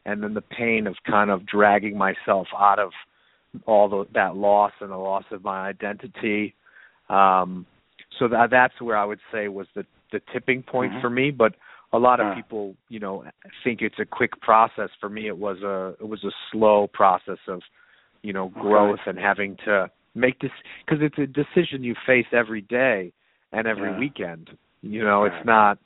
and 0.05 0.21
then 0.21 0.33
the 0.35 0.41
pain 0.41 0.85
of 0.85 0.95
kind 1.09 1.31
of 1.31 1.45
dragging 1.47 1.97
myself 1.97 2.47
out 2.55 2.77
of 2.77 2.91
all 3.65 3.89
the, 3.89 4.05
that 4.13 4.35
loss 4.35 4.71
and 4.79 4.91
the 4.91 4.95
loss 4.97 5.23
of 5.31 5.43
my 5.43 5.67
identity 5.67 6.53
um 7.09 7.65
so 8.19 8.27
that 8.27 8.49
that's 8.51 8.79
where 8.79 8.95
i 8.95 9.03
would 9.03 9.19
say 9.31 9.47
was 9.47 9.65
the 9.75 9.83
the 10.11 10.21
tipping 10.31 10.61
point 10.61 10.93
Mhm. 10.93 11.01
for 11.01 11.09
me 11.09 11.31
but 11.31 11.55
a 11.93 11.97
lot 11.97 12.19
of 12.19 12.27
Uh. 12.27 12.35
people 12.35 12.75
you 12.89 12.99
know 12.99 13.23
think 13.63 13.81
it's 13.81 13.97
a 13.99 14.05
quick 14.05 14.39
process 14.39 14.89
for 14.99 15.09
me 15.09 15.25
it 15.27 15.37
was 15.37 15.63
a 15.63 15.95
it 15.99 16.07
was 16.07 16.23
a 16.23 16.31
slow 16.51 16.85
process 16.93 17.39
of 17.47 17.61
you 18.21 18.33
know 18.33 18.51
Okay. 18.55 18.59
growth 18.61 18.99
and 19.07 19.17
having 19.17 19.55
to 19.65 19.89
make 20.15 20.39
this 20.39 20.51
because 20.85 21.01
it's 21.01 21.17
a 21.17 21.27
decision 21.27 21.83
you 21.83 21.95
face 22.05 22.27
every 22.31 22.61
day 22.61 23.11
and 23.51 23.67
every 23.67 23.89
Yeah. 23.89 23.97
weekend 23.97 24.49
you 24.81 25.03
know 25.03 25.23
Right. 25.23 25.33
it's 25.33 25.45
not 25.45 25.77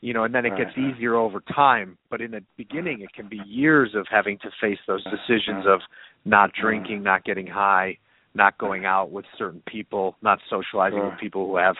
you 0.00 0.12
know, 0.12 0.24
and 0.24 0.34
then 0.34 0.46
it 0.46 0.50
Right, 0.50 0.58
gets 0.58 0.78
easier 0.78 1.16
over 1.16 1.40
time. 1.40 1.98
But 2.10 2.20
in 2.20 2.30
the 2.30 2.42
beginning, 2.56 3.00
it 3.00 3.12
can 3.12 3.28
be 3.28 3.38
years 3.38 3.94
of 3.94 4.06
having 4.08 4.38
to 4.38 4.50
face 4.60 4.78
those 4.86 5.02
decisions 5.04 5.66
of 5.66 5.80
not 6.24 6.50
mm-hmm. 6.50 6.60
drinking, 6.62 7.02
not 7.02 7.24
getting 7.24 7.46
high, 7.46 7.98
not 8.34 8.56
going 8.58 8.84
out 8.84 9.10
with 9.10 9.24
certain 9.36 9.62
people, 9.66 10.16
not 10.22 10.38
socializing 10.48 10.98
Sure. 10.98 11.10
with 11.10 11.18
people 11.18 11.46
who 11.46 11.56
have 11.56 11.76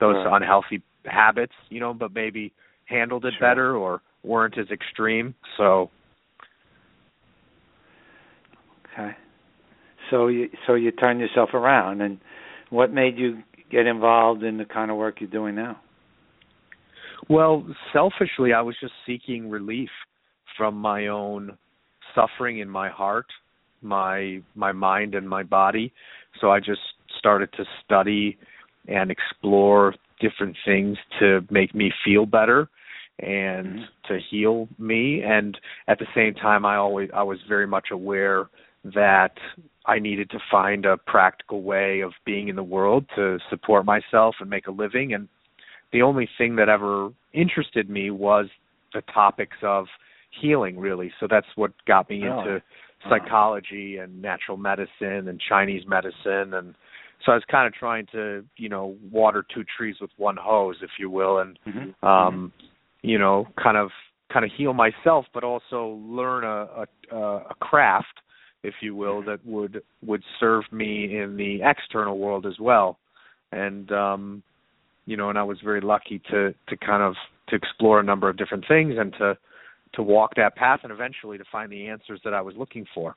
those 0.00 0.16
Sure. 0.16 0.34
unhealthy 0.34 0.82
habits, 1.04 1.54
you 1.68 1.78
know, 1.80 1.94
but 1.94 2.12
maybe 2.12 2.52
handled 2.86 3.24
it 3.24 3.34
Sure. 3.38 3.48
better 3.48 3.76
or 3.76 4.02
weren't 4.24 4.58
as 4.58 4.68
extreme. 4.70 5.34
So 5.56 5.90
Okay. 8.92 9.16
So 10.12 10.28
you 10.28 10.50
so 10.66 10.74
you 10.74 10.92
turn 10.92 11.18
yourself 11.18 11.50
around, 11.54 12.02
and 12.02 12.18
what 12.70 12.92
made 12.92 13.16
you 13.16 13.38
get 13.70 13.86
involved 13.86 14.42
in 14.44 14.58
the 14.58 14.66
kind 14.66 14.90
of 14.90 14.98
work 14.98 15.20
you're 15.20 15.30
doing 15.30 15.54
now? 15.54 15.80
Well, 17.28 17.66
selfishly, 17.92 18.52
I 18.52 18.60
was 18.60 18.76
just 18.78 18.92
seeking 19.06 19.48
relief 19.48 19.88
from 20.56 20.76
my 20.76 21.06
own 21.06 21.56
suffering 22.14 22.58
in 22.58 22.68
my 22.68 22.90
heart, 22.90 23.26
my 23.80 24.42
my 24.54 24.72
mind 24.72 25.14
and 25.14 25.26
my 25.26 25.42
body. 25.42 25.92
So 26.40 26.50
I 26.50 26.58
just 26.60 26.80
started 27.18 27.50
to 27.56 27.64
study 27.84 28.36
and 28.88 29.10
explore 29.10 29.94
different 30.20 30.56
things 30.66 30.98
to 31.20 31.40
make 31.50 31.74
me 31.74 31.90
feel 32.04 32.26
better 32.26 32.68
and 33.18 33.66
mm-hmm. 33.66 34.12
to 34.12 34.20
heal 34.30 34.68
me 34.78 35.22
and 35.22 35.56
at 35.88 35.98
the 35.98 36.06
same 36.14 36.34
time 36.34 36.64
I 36.64 36.76
always 36.76 37.10
I 37.14 37.22
was 37.22 37.38
very 37.48 37.66
much 37.66 37.88
aware 37.92 38.48
that 38.84 39.32
I 39.86 39.98
needed 39.98 40.30
to 40.30 40.38
find 40.50 40.84
a 40.86 40.96
practical 40.96 41.62
way 41.62 42.00
of 42.00 42.12
being 42.24 42.48
in 42.48 42.56
the 42.56 42.62
world 42.62 43.04
to 43.16 43.38
support 43.50 43.84
myself 43.84 44.36
and 44.40 44.48
make 44.48 44.66
a 44.66 44.70
living. 44.70 45.12
And 45.14 45.28
the 45.92 46.02
only 46.02 46.28
thing 46.38 46.56
that 46.56 46.68
ever 46.68 47.10
interested 47.32 47.90
me 47.90 48.10
was 48.10 48.46
the 48.94 49.02
topics 49.12 49.56
of 49.62 49.86
healing 50.40 50.78
really. 50.78 51.12
So 51.20 51.26
that's 51.28 51.46
what 51.56 51.72
got 51.86 52.08
me 52.08 52.22
Really? 52.22 52.38
into 52.38 52.62
psychology 53.08 53.96
and 53.98 54.22
natural 54.22 54.56
medicine 54.56 55.28
and 55.28 55.40
chinese 55.40 55.82
medicine. 55.86 56.54
And 56.54 56.74
so 57.24 57.32
i 57.32 57.34
was 57.34 57.44
kind 57.50 57.66
of 57.66 57.72
trying 57.74 58.06
to 58.12 58.44
you 58.56 58.68
know 58.68 58.96
water 59.10 59.44
two 59.52 59.64
trees 59.76 59.96
with 60.00 60.10
one 60.16 60.36
hose 60.36 60.76
if 60.82 60.90
you 60.98 61.10
will 61.10 61.38
and 61.38 61.58
Mm-hmm. 61.66 62.06
um 62.06 62.52
you 63.02 63.18
know 63.18 63.46
kind 63.62 63.76
of 63.76 63.90
kind 64.32 64.44
of 64.44 64.50
heal 64.56 64.72
myself 64.72 65.26
but 65.34 65.42
also 65.44 66.00
learn 66.08 66.44
a 66.44 66.86
a, 67.12 67.16
a 67.16 67.54
craft 67.60 68.20
if 68.62 68.74
you 68.80 68.94
will 68.94 69.22
that 69.22 69.44
would 69.44 69.82
would 70.04 70.22
serve 70.38 70.64
me 70.70 71.18
in 71.18 71.36
the 71.36 71.60
external 71.62 72.18
world 72.18 72.46
as 72.46 72.58
well 72.60 72.98
and 73.50 73.90
um 73.92 74.42
you 75.06 75.16
know 75.16 75.30
and 75.30 75.38
i 75.38 75.42
was 75.42 75.58
very 75.62 75.80
lucky 75.80 76.20
to 76.30 76.54
to 76.68 76.76
kind 76.76 77.02
of 77.02 77.14
to 77.48 77.56
explore 77.56 78.00
a 78.00 78.04
number 78.04 78.28
of 78.28 78.36
different 78.36 78.64
things 78.68 78.94
and 78.98 79.12
to 79.14 79.36
to 79.94 80.02
walk 80.02 80.34
that 80.36 80.56
path 80.56 80.80
and 80.82 80.92
eventually 80.92 81.36
to 81.38 81.44
find 81.50 81.70
the 81.70 81.88
answers 81.88 82.20
that 82.24 82.34
i 82.34 82.40
was 82.40 82.54
looking 82.56 82.86
for 82.94 83.16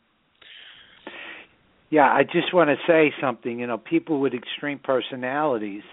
Yeah, 1.89 2.11
I 2.11 2.23
just 2.23 2.53
want 2.53 2.69
to 2.69 2.75
say 2.87 3.13
something. 3.21 3.59
You 3.59 3.67
know, 3.67 3.77
people 3.77 4.19
with 4.19 4.33
extreme 4.33 4.79
personalities, 4.79 5.83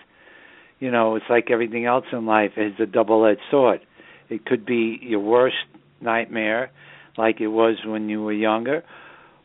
you 0.80 0.90
know, 0.90 1.16
it's 1.16 1.26
like 1.28 1.50
everything 1.50 1.84
else 1.84 2.06
in 2.12 2.26
life 2.26 2.52
is 2.56 2.72
a 2.80 2.86
double-edged 2.86 3.40
sword. 3.50 3.80
It 4.28 4.46
could 4.46 4.64
be 4.64 4.98
your 5.02 5.20
worst 5.20 5.56
nightmare, 6.00 6.70
like 7.16 7.40
it 7.40 7.48
was 7.48 7.76
when 7.84 8.08
you 8.08 8.22
were 8.22 8.32
younger, 8.32 8.82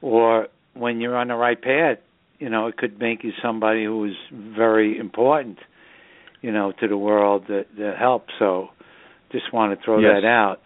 or 0.07 0.47
when 0.73 1.01
you're 1.01 1.17
on 1.17 1.27
the 1.27 1.35
right 1.35 1.61
path. 1.61 1.97
You 2.39 2.49
know, 2.49 2.67
it 2.67 2.77
could 2.77 2.99
make 2.99 3.23
you 3.23 3.31
somebody 3.41 3.83
who 3.83 4.05
is 4.05 4.13
very 4.31 4.97
important, 4.99 5.57
you 6.41 6.51
know, 6.51 6.71
to 6.79 6.87
the 6.87 6.97
world 6.97 7.45
that, 7.47 7.65
that 7.77 7.95
helps. 7.99 8.31
So, 8.37 8.67
just 9.31 9.51
want 9.51 9.77
to 9.77 9.83
throw 9.83 9.99
Yes. 9.99 10.21
that 10.21 10.27
out. 10.27 10.57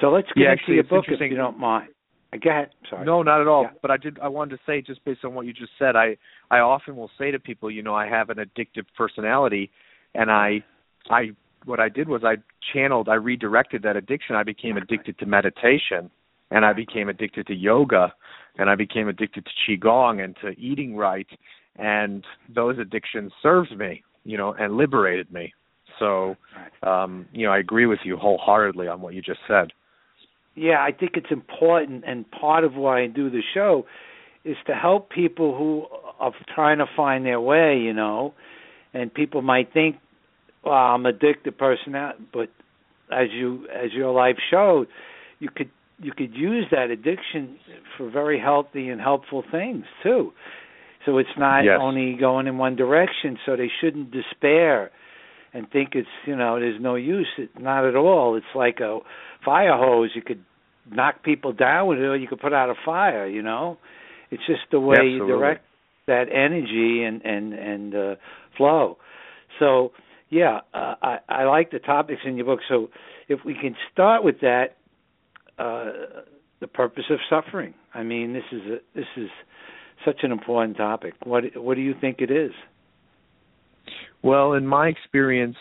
So 0.00 0.08
let's 0.08 0.26
get 0.34 0.42
Yeah, 0.42 0.50
actually, 0.50 0.74
your 0.74 0.84
book 0.84 1.04
if 1.08 1.20
you 1.20 1.36
don't 1.36 1.58
mind. 1.58 1.90
Uh, 2.32 2.38
Go 2.42 2.50
ahead. 2.50 2.70
Sorry. 2.88 3.06
No, 3.06 3.22
not 3.22 3.40
at 3.40 3.46
all. 3.46 3.62
Yeah. 3.62 3.70
But 3.80 3.90
I 3.92 3.96
did. 3.96 4.18
I 4.18 4.28
wanted 4.28 4.56
to 4.56 4.62
say, 4.66 4.82
just 4.82 5.04
based 5.04 5.24
on 5.24 5.34
what 5.34 5.46
you 5.46 5.52
just 5.52 5.72
said, 5.78 5.94
I 5.94 6.16
I 6.50 6.58
often 6.58 6.96
will 6.96 7.10
say 7.18 7.30
to 7.30 7.38
people, 7.38 7.70
you 7.70 7.82
know, 7.82 7.94
I 7.94 8.06
have 8.06 8.30
an 8.30 8.38
addictive 8.38 8.86
personality, 8.96 9.70
and 10.14 10.30
I 10.30 10.64
I 11.10 11.30
what 11.64 11.80
I 11.80 11.88
did 11.88 12.08
was 12.08 12.22
I 12.24 12.36
channeled, 12.72 13.08
I 13.08 13.14
redirected 13.14 13.82
that 13.82 13.96
addiction. 13.96 14.36
I 14.36 14.42
became 14.42 14.76
addicted 14.76 15.18
to 15.18 15.26
meditation, 15.26 16.10
and 16.50 16.64
I 16.64 16.72
became 16.72 17.08
addicted 17.08 17.46
to 17.46 17.54
yoga, 17.54 18.12
and 18.58 18.68
I 18.68 18.74
became 18.74 19.08
addicted 19.08 19.46
to 19.46 19.50
qigong 19.78 20.22
and 20.22 20.36
to 20.42 20.58
eating 20.58 20.96
right, 20.96 21.28
and 21.76 22.24
those 22.54 22.78
addictions 22.78 23.32
served 23.42 23.76
me, 23.76 24.02
you 24.24 24.36
know, 24.36 24.54
and 24.58 24.76
liberated 24.76 25.32
me. 25.32 25.52
So, 25.98 26.36
um, 26.82 27.26
you 27.32 27.46
know, 27.46 27.52
I 27.52 27.58
agree 27.58 27.86
with 27.86 28.00
you 28.04 28.16
wholeheartedly 28.16 28.88
on 28.88 29.00
what 29.00 29.14
you 29.14 29.22
just 29.22 29.40
said. 29.46 29.72
Yeah, 30.54 30.82
I 30.82 30.92
think 30.92 31.12
it's 31.14 31.30
important, 31.30 32.04
and 32.06 32.28
part 32.30 32.64
of 32.64 32.74
why 32.74 33.02
I 33.02 33.06
do 33.06 33.30
the 33.30 33.42
show 33.54 33.86
is 34.44 34.56
to 34.66 34.74
help 34.74 35.10
people 35.10 35.56
who 35.56 35.86
are 36.18 36.32
trying 36.54 36.78
to 36.78 36.86
find 36.96 37.24
their 37.24 37.40
way. 37.40 37.78
You 37.78 37.92
know, 37.92 38.34
and 38.92 39.12
people 39.12 39.42
might 39.42 39.72
think, 39.72 39.96
"Well, 40.64 40.74
I'm 40.74 41.06
addicted 41.06 41.56
person," 41.56 41.92
but 42.32 42.48
as 43.10 43.30
you 43.30 43.68
as 43.72 43.92
your 43.92 44.12
life 44.12 44.38
showed, 44.50 44.88
you 45.38 45.48
could 45.50 45.70
you 46.00 46.12
could 46.12 46.34
use 46.34 46.66
that 46.70 46.90
addiction 46.90 47.58
for 47.96 48.10
very 48.10 48.40
healthy 48.40 48.88
and 48.88 49.00
helpful 49.00 49.44
things 49.50 49.84
too. 50.02 50.32
So 51.06 51.18
it's 51.18 51.36
not 51.38 51.64
Yes. 51.64 51.78
only 51.78 52.14
going 52.14 52.46
in 52.46 52.58
one 52.58 52.76
direction. 52.76 53.38
So 53.46 53.56
they 53.56 53.70
shouldn't 53.80 54.10
despair 54.10 54.90
and 55.52 55.68
think 55.70 55.90
it's 55.94 56.08
you 56.26 56.36
know 56.36 56.58
there's 56.60 56.80
no 56.80 56.94
use. 56.94 57.28
It, 57.38 57.50
not 57.58 57.84
at 57.84 57.96
all. 57.96 58.36
It's 58.36 58.54
like 58.54 58.80
a 58.80 59.00
fire 59.44 59.76
hose. 59.76 60.10
You 60.14 60.22
could 60.22 60.44
knock 60.90 61.22
people 61.22 61.52
down 61.52 61.88
with 61.88 61.98
it, 61.98 62.04
or 62.04 62.16
you 62.16 62.28
could 62.28 62.40
put 62.40 62.52
out 62.52 62.70
a 62.70 62.74
fire. 62.84 63.26
You 63.26 63.42
know, 63.42 63.78
it's 64.30 64.44
just 64.46 64.62
the 64.70 64.80
way 64.80 65.06
you 65.06 65.18
direct 65.26 65.64
that 66.06 66.26
energy 66.32 67.02
and 67.04 67.22
and 67.24 67.52
and 67.52 67.94
uh, 67.94 68.14
flow. 68.56 68.98
So 69.58 69.92
yeah, 70.30 70.60
uh, 70.72 70.94
I 71.02 71.18
I 71.28 71.44
like 71.44 71.70
the 71.70 71.78
topics 71.78 72.20
in 72.24 72.36
your 72.36 72.46
book. 72.46 72.60
So 72.68 72.88
if 73.28 73.40
we 73.44 73.54
can 73.54 73.76
start 73.92 74.22
with 74.24 74.40
that, 74.40 74.76
uh, 75.60 75.84
the 76.60 76.66
purpose 76.66 77.04
of 77.10 77.18
suffering. 77.28 77.74
I 77.94 78.02
mean, 78.02 78.32
this 78.32 78.44
is 78.52 78.62
a, 78.62 78.78
this 78.94 79.06
is 79.16 79.28
such 80.04 80.20
an 80.22 80.32
important 80.32 80.76
topic. 80.76 81.14
What 81.24 81.44
what 81.56 81.74
do 81.74 81.82
you 81.82 81.94
think 82.00 82.20
it 82.20 82.30
is? 82.30 82.52
Well, 84.22 84.54
in 84.54 84.66
my 84.66 84.88
experience, 84.88 85.56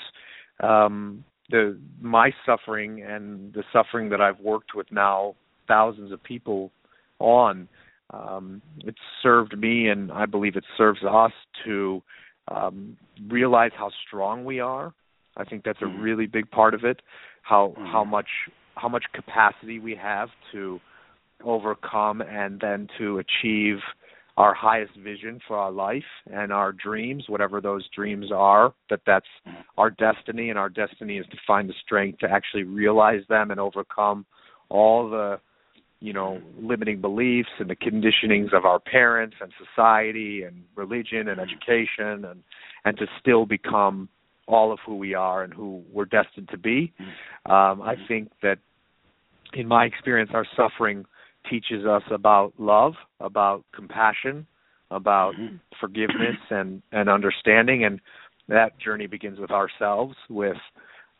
um, 0.62 1.24
the 1.50 1.78
my 2.02 2.32
suffering 2.46 3.04
and 3.04 3.54
the 3.54 3.64
suffering 3.74 4.10
that 4.10 4.22
I've 4.22 4.40
worked 4.40 4.72
with 4.76 4.88
now 4.92 5.36
thousands 5.68 6.12
of 6.12 6.24
people 6.24 6.72
on, 7.20 7.68
um, 8.12 8.62
it's 8.80 8.98
served 9.22 9.58
me, 9.58 9.90
and 9.90 10.12
I 10.12 10.26
believe 10.26 10.56
it 10.56 10.66
serves 10.78 11.04
us 11.04 11.34
to 11.66 12.02
um, 12.48 12.98
realize 13.28 13.72
how 13.78 13.92
strong 14.08 14.46
we 14.46 14.60
are. 14.60 14.94
I 15.38 15.44
think 15.44 15.64
that's 15.64 15.82
a 15.82 15.86
Mhm. 15.86 16.04
really 16.04 16.26
big 16.26 16.50
part 16.52 16.74
of 16.74 16.84
it. 16.84 17.02
How 17.42 17.76
Mhm. 17.78 17.92
how 17.92 18.04
much 18.04 18.30
how 18.80 18.90
much 18.90 19.04
capacity 19.14 19.80
we 19.80 19.96
have 19.96 20.30
to 20.52 20.80
overcome 21.44 22.22
and 22.22 22.60
then 22.60 22.88
to 22.98 23.20
achieve 23.20 23.78
our 24.38 24.54
highest 24.54 24.96
vision 24.98 25.40
for 25.48 25.58
our 25.58 25.72
life 25.72 26.04
and 26.32 26.52
our 26.52 26.72
dreams 26.72 27.26
whatever 27.28 27.60
those 27.60 27.88
dreams 27.94 28.28
are 28.34 28.74
that 28.90 29.02
that's 29.06 29.26
our 29.78 29.90
destiny 29.90 30.50
and 30.50 30.58
our 30.58 30.70
destiny 30.70 31.18
is 31.18 31.26
to 31.30 31.38
find 31.46 31.70
the 31.70 31.74
strength 31.84 32.20
to 32.20 32.28
actually 32.30 32.64
realize 32.64 33.22
them 33.28 33.52
and 33.52 33.60
overcome 33.60 34.26
all 34.70 35.10
the 35.10 35.40
you 36.00 36.14
know 36.14 36.42
limiting 36.62 37.02
beliefs 37.02 37.50
and 37.60 37.70
the 37.70 37.76
conditionings 37.76 38.54
of 38.54 38.66
our 38.66 38.80
parents 38.80 39.36
and 39.42 39.52
society 39.66 40.44
and 40.44 40.64
religion 40.76 41.28
and 41.28 41.40
education 41.40 42.26
and 42.26 42.44
and 42.86 42.98
to 42.98 43.06
still 43.20 43.46
become 43.46 44.08
all 44.48 44.72
of 44.72 44.80
who 44.86 44.96
we 44.96 45.14
are 45.14 45.44
and 45.44 45.54
who 45.54 45.84
we're 45.92 46.06
destined 46.06 46.48
to 46.50 46.58
be. 46.58 46.94
Um 47.46 47.82
i 47.82 47.96
think 48.08 48.32
that 48.42 48.60
in 49.54 49.68
my 49.68 49.86
experience 49.86 50.32
our 50.34 50.46
suffering 50.56 51.06
teaches 51.50 51.86
us 51.86 52.04
about 52.12 52.54
love, 52.58 52.94
about 53.20 53.64
compassion, 53.74 54.46
about 54.92 55.34
forgiveness 55.80 56.38
and 56.50 56.82
and 56.92 57.10
understanding 57.10 57.86
and 57.86 58.00
that 58.48 58.80
journey 58.80 59.06
begins 59.06 59.40
with 59.40 59.52
ourselves 59.52 60.16
with 60.30 60.58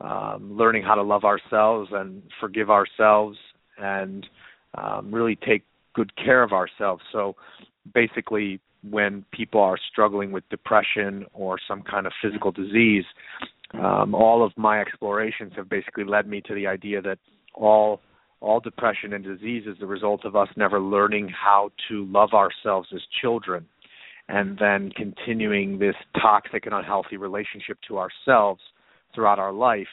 um 0.02 0.58
learning 0.58 0.82
how 0.84 0.96
to 0.96 1.04
love 1.04 1.24
ourselves 1.24 1.90
and 1.94 2.24
forgive 2.40 2.70
ourselves 2.70 3.38
and 3.78 4.26
um 4.76 5.14
really 5.14 5.36
take 5.36 5.64
good 5.94 6.16
care 6.16 6.44
of 6.44 6.52
ourselves. 6.52 7.04
So 7.12 7.36
basically 7.94 8.60
when 8.90 9.26
people 9.32 9.62
are 9.62 9.78
struggling 9.92 10.32
with 10.32 10.48
depression 10.50 11.26
or 11.34 11.58
some 11.68 11.82
kind 11.84 12.08
of 12.08 12.14
physical 12.22 12.52
disease 12.52 13.06
um 13.74 14.16
all 14.16 14.44
of 14.44 14.52
my 14.58 14.82
explorations 14.82 15.54
have 15.56 15.70
basically 15.70 16.06
led 16.06 16.28
me 16.28 16.42
to 16.42 16.56
the 16.56 16.66
idea 16.66 17.02
that 17.02 17.20
all 17.54 18.00
all 18.42 18.60
depression 18.60 19.14
and 19.14 19.24
disease 19.24 19.64
is 19.68 19.78
the 19.80 19.86
result 19.86 20.26
of 20.26 20.36
us 20.36 20.48
never 20.56 20.80
learning 20.80 21.30
how 21.30 21.72
to 21.90 22.06
love 22.06 22.34
ourselves 22.34 22.88
as 22.94 23.02
children 23.22 23.66
and 24.30 24.58
then 24.60 24.92
continuing 24.96 25.80
this 25.80 25.96
toxic 26.22 26.66
and 26.66 26.76
unhealthy 26.76 27.18
relationship 27.18 27.78
to 27.88 27.98
ourselves 27.98 28.62
throughout 29.14 29.40
our 29.40 29.52
life 29.52 29.88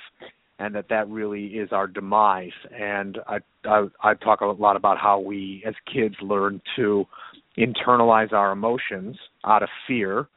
and 0.58 0.74
that 0.74 0.88
that 0.88 1.08
really 1.08 1.46
is 1.46 1.70
our 1.72 1.86
demise. 1.86 2.52
And 2.72 3.18
I, 3.26 3.38
I 3.64 3.86
I 4.02 4.14
talk 4.14 4.40
a 4.40 4.46
lot 4.46 4.76
about 4.76 4.98
how 4.98 5.20
we 5.20 5.62
as 5.66 5.74
kids 5.92 6.14
learn 6.22 6.60
to 6.76 7.04
internalize 7.58 8.32
our 8.32 8.52
emotions 8.52 9.16
out 9.44 9.62
of 9.62 9.68
fear 9.86 10.28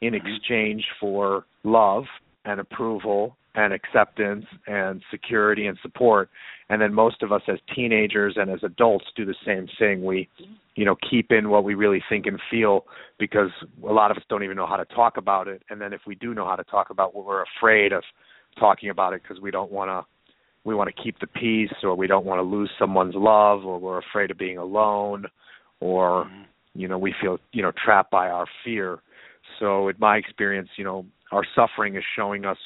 in 0.00 0.14
mm-hmm. 0.14 0.26
exchange 0.26 0.84
for 1.00 1.44
love 1.64 2.04
and 2.44 2.60
approval 2.60 3.36
and 3.54 3.72
acceptance 3.72 4.46
and 4.66 5.02
security 5.10 5.66
and 5.66 5.78
support. 5.82 6.30
And 6.68 6.80
then 6.80 6.94
most 6.94 7.22
of 7.22 7.32
us 7.32 7.42
as 7.48 7.58
teenagers 7.74 8.34
and 8.36 8.50
as 8.50 8.60
adults 8.62 9.04
do 9.14 9.24
the 9.24 9.34
same 9.46 9.68
thing. 9.78 10.04
We 10.04 10.28
you 10.74 10.84
know 10.84 10.96
keep 11.10 11.30
in 11.30 11.50
what 11.50 11.64
we 11.64 11.74
really 11.74 12.02
think 12.08 12.26
and 12.26 12.40
feel 12.50 12.86
because 13.18 13.50
a 13.86 13.92
lot 13.92 14.10
of 14.10 14.16
us 14.16 14.22
don't 14.28 14.42
even 14.42 14.56
know 14.56 14.66
how 14.66 14.76
to 14.76 14.86
talk 14.86 15.16
about 15.16 15.48
it. 15.48 15.62
And 15.68 15.80
then 15.80 15.92
if 15.92 16.00
we 16.06 16.14
do 16.14 16.34
know 16.34 16.46
how 16.46 16.56
to 16.56 16.64
talk 16.64 16.90
about 16.90 17.14
what 17.14 17.26
we're 17.26 17.44
afraid 17.58 17.92
of 17.92 18.02
talking 18.58 18.90
about 18.90 19.12
it 19.12 19.22
because 19.22 19.40
we 19.40 19.50
don't 19.50 19.70
want 19.70 19.88
to 19.88 20.06
we 20.64 20.74
want 20.74 20.94
to 20.94 21.02
keep 21.02 21.18
the 21.18 21.26
peace 21.26 21.72
or 21.82 21.94
we 21.94 22.06
don't 22.06 22.24
want 22.24 22.38
to 22.38 22.42
lose 22.42 22.70
someone's 22.78 23.14
love 23.14 23.64
or 23.64 23.78
we're 23.78 23.98
afraid 23.98 24.30
of 24.30 24.38
being 24.38 24.58
alone 24.58 25.26
or 25.80 26.24
mm-hmm. 26.24 26.42
you 26.74 26.88
know 26.88 26.98
we 26.98 27.14
feel 27.20 27.38
you 27.52 27.62
know 27.62 27.72
trapped 27.84 28.10
by 28.10 28.28
our 28.28 28.46
fear. 28.64 29.00
So 29.60 29.88
in 29.88 29.96
my 29.98 30.16
experience 30.16 30.70
you 30.76 30.84
know 30.84 31.04
our 31.32 31.44
suffering 31.54 31.96
is 31.96 32.04
showing 32.16 32.46
us 32.46 32.58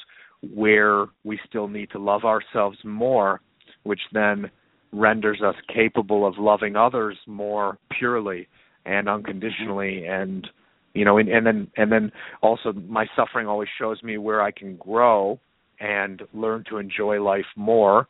where 0.53 1.05
we 1.23 1.39
still 1.47 1.67
need 1.67 1.89
to 1.91 1.99
love 1.99 2.23
ourselves 2.23 2.77
more 2.83 3.41
which 3.83 4.01
then 4.11 4.51
renders 4.91 5.41
us 5.41 5.55
capable 5.73 6.25
of 6.27 6.37
loving 6.37 6.75
others 6.75 7.17
more 7.25 7.77
purely 7.97 8.47
and 8.85 9.09
unconditionally 9.09 10.03
mm-hmm. 10.03 10.21
and 10.21 10.47
you 10.93 11.03
know 11.03 11.17
and, 11.17 11.29
and 11.29 11.45
then 11.45 11.67
and 11.77 11.91
then 11.91 12.11
also 12.41 12.71
my 12.87 13.05
suffering 13.15 13.47
always 13.47 13.69
shows 13.79 14.01
me 14.03 14.17
where 14.17 14.41
I 14.41 14.51
can 14.51 14.77
grow 14.77 15.39
and 15.79 16.21
learn 16.33 16.63
to 16.69 16.77
enjoy 16.77 17.21
life 17.21 17.45
more 17.55 18.07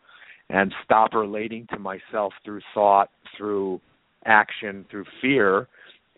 and 0.49 0.73
stop 0.83 1.13
relating 1.13 1.67
to 1.71 1.79
myself 1.79 2.33
through 2.45 2.61
thought 2.73 3.09
through 3.37 3.81
action 4.25 4.85
through 4.89 5.05
fear 5.21 5.67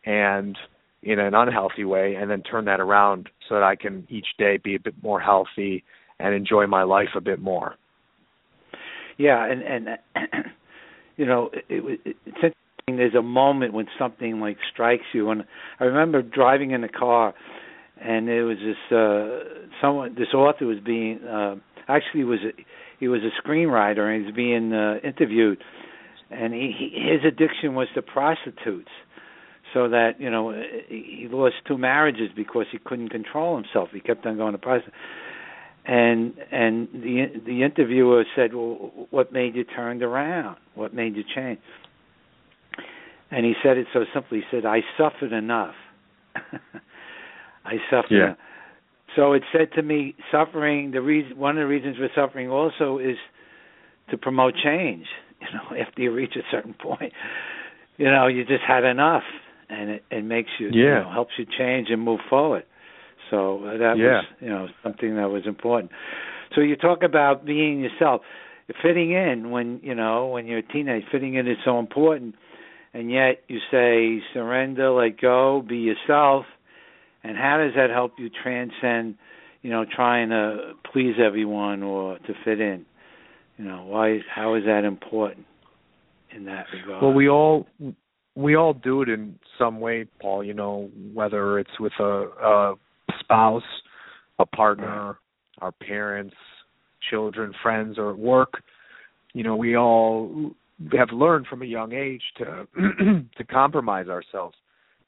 and 0.05 0.57
in 1.01 1.19
an 1.19 1.33
unhealthy 1.33 1.85
way 1.85 2.15
and 2.15 2.29
then 2.29 2.43
turn 2.43 2.65
that 2.65 2.81
around 2.81 3.29
so 3.47 3.55
that 3.55 3.63
I 3.63 3.75
can 3.75 4.05
each 4.09 4.27
day 4.37 4.57
be 4.61 4.75
a 4.75 4.79
bit 4.79 4.95
more 5.01 5.19
healthy 5.19 5.83
and 6.19 6.33
enjoy 6.33 6.67
my 6.67 6.83
life 6.83 7.09
a 7.15 7.21
bit 7.21 7.39
more. 7.39 7.75
Yeah, 9.17 9.45
and 9.45 9.61
and 9.61 9.87
you 11.17 11.25
know, 11.25 11.49
it, 11.53 11.99
it, 12.05 12.17
it's 12.25 12.35
interesting. 12.35 12.53
There's 12.87 13.15
a 13.15 13.21
moment 13.21 13.73
when 13.73 13.87
something 13.97 14.39
like 14.39 14.57
strikes 14.71 15.03
you, 15.13 15.29
and 15.29 15.43
I 15.79 15.85
remember 15.85 16.21
driving 16.21 16.71
in 16.71 16.83
a 16.83 16.89
car, 16.89 17.33
and 18.01 18.27
there 18.27 18.45
was 18.45 18.57
this 18.57 18.97
uh 18.97 19.67
someone. 19.81 20.15
This 20.15 20.33
author 20.33 20.65
was 20.65 20.79
being 20.83 21.19
uh, 21.23 21.55
actually 21.87 22.23
was 22.23 22.39
a, 22.39 22.63
he 22.99 23.07
was 23.07 23.21
a 23.21 23.47
screenwriter, 23.47 24.11
and 24.11 24.21
he 24.21 24.25
was 24.25 24.35
being 24.35 24.73
uh, 24.73 24.95
interviewed, 25.03 25.61
and 26.31 26.53
he, 26.53 26.73
he 26.77 27.11
his 27.11 27.21
addiction 27.25 27.75
was 27.75 27.87
to 27.95 28.01
prostitutes 28.01 28.89
so 29.73 29.89
that 29.89 30.19
you 30.19 30.29
know 30.29 30.51
he 30.87 31.27
lost 31.29 31.55
two 31.67 31.77
marriages 31.77 32.29
because 32.35 32.65
he 32.71 32.79
couldn't 32.79 33.09
control 33.09 33.55
himself. 33.55 33.89
He 33.93 33.99
kept 33.99 34.25
on 34.25 34.37
going 34.37 34.53
to 34.53 34.57
prison. 34.57 34.91
And 35.91 36.35
and 36.51 36.87
the 36.93 37.41
the 37.47 37.63
interviewer 37.63 38.23
said, 38.35 38.53
"Well, 38.53 39.07
what 39.09 39.33
made 39.33 39.55
you 39.55 39.63
turn 39.63 40.03
around? 40.03 40.57
What 40.75 40.93
made 40.93 41.15
you 41.15 41.23
change?" 41.35 41.57
And 43.31 43.43
he 43.43 43.53
said 43.63 43.77
it 43.77 43.87
so 43.91 44.05
simply. 44.13 44.41
He 44.41 44.43
said, 44.51 44.67
"I 44.67 44.81
suffered 44.99 45.33
enough. 45.33 45.73
I 47.65 47.77
suffered." 47.89 48.11
Yeah. 48.11 48.25
Enough. 48.25 48.37
So 49.15 49.33
it 49.33 49.41
said 49.51 49.73
to 49.77 49.81
me, 49.81 50.13
suffering. 50.31 50.91
The 50.91 51.01
reason, 51.01 51.35
one 51.39 51.57
of 51.57 51.63
the 51.63 51.67
reasons 51.67 51.97
for 51.97 52.07
suffering 52.13 52.51
also 52.51 52.99
is 52.99 53.17
to 54.11 54.17
promote 54.17 54.53
change. 54.63 55.05
You 55.41 55.47
know, 55.53 55.81
after 55.81 56.01
you 56.01 56.11
reach 56.11 56.35
a 56.35 56.43
certain 56.51 56.73
point, 56.73 57.13
you 57.95 58.11
know, 58.11 58.27
you 58.27 58.43
just 58.43 58.61
had 58.67 58.83
enough 58.83 59.23
and 59.69 59.89
it, 59.89 60.03
it 60.11 60.25
makes 60.25 60.49
you, 60.59 60.67
you 60.67 60.83
know, 60.95 61.09
helps 61.13 61.31
you 61.37 61.45
change 61.57 61.87
and 61.89 62.01
move 62.01 62.19
forward. 62.29 62.63
So 63.29 63.59
that 63.77 63.97
Yeah. 63.97 64.17
was, 64.17 64.25
you 64.39 64.49
know, 64.49 64.67
something 64.83 65.15
that 65.15 65.29
was 65.29 65.45
important. 65.45 65.91
So 66.55 66.61
you 66.61 66.75
talk 66.75 67.03
about 67.03 67.45
being 67.45 67.79
yourself, 67.79 68.21
fitting 68.81 69.11
in 69.11 69.51
when 69.51 69.79
you 69.83 69.95
know 69.95 70.27
when 70.27 70.47
you're 70.47 70.59
a 70.59 70.63
teenager. 70.63 71.05
Fitting 71.11 71.35
in 71.35 71.47
is 71.47 71.57
so 71.63 71.79
important, 71.79 72.35
and 72.93 73.11
yet 73.11 73.43
you 73.47 73.59
say 73.71 74.21
surrender, 74.33 74.89
let 74.91 75.19
go, 75.19 75.61
be 75.61 75.77
yourself. 75.77 76.45
And 77.23 77.37
how 77.37 77.57
does 77.57 77.73
that 77.75 77.89
help 77.89 78.13
you 78.17 78.29
transcend, 78.29 79.15
you 79.61 79.69
know, 79.69 79.85
trying 79.85 80.29
to 80.29 80.73
please 80.91 81.15
everyone 81.19 81.83
or 81.83 82.17
to 82.19 82.33
fit 82.45 82.61
in? 82.61 82.85
You 83.57 83.65
know, 83.65 83.83
why? 83.85 84.19
How 84.33 84.55
is 84.55 84.63
that 84.65 84.85
important 84.85 85.45
in 86.31 86.45
that 86.45 86.65
regard? 86.73 87.03
Well, 87.03 87.13
we 87.13 87.27
all 87.29 87.67
we 88.35 88.55
all 88.55 88.73
do 88.73 89.01
it 89.01 89.09
in 89.09 89.37
some 89.57 89.79
way, 89.81 90.05
Paul. 90.21 90.43
You 90.43 90.53
know, 90.53 90.89
whether 91.13 91.59
it's 91.59 91.79
with 91.79 91.93
a, 91.99 92.03
a 92.03 92.75
spouse, 93.19 93.63
a 94.39 94.45
partner, 94.45 95.17
our 95.59 95.71
parents, 95.71 96.35
children, 97.09 97.53
friends, 97.61 97.97
or 97.97 98.11
at 98.11 98.17
work. 98.17 98.61
You 99.33 99.43
know, 99.43 99.55
we 99.55 99.75
all 99.75 100.51
have 100.97 101.09
learned 101.11 101.47
from 101.47 101.61
a 101.61 101.65
young 101.65 101.93
age 101.93 102.23
to 102.37 102.67
to 103.37 103.43
compromise 103.43 104.07
ourselves. 104.07 104.55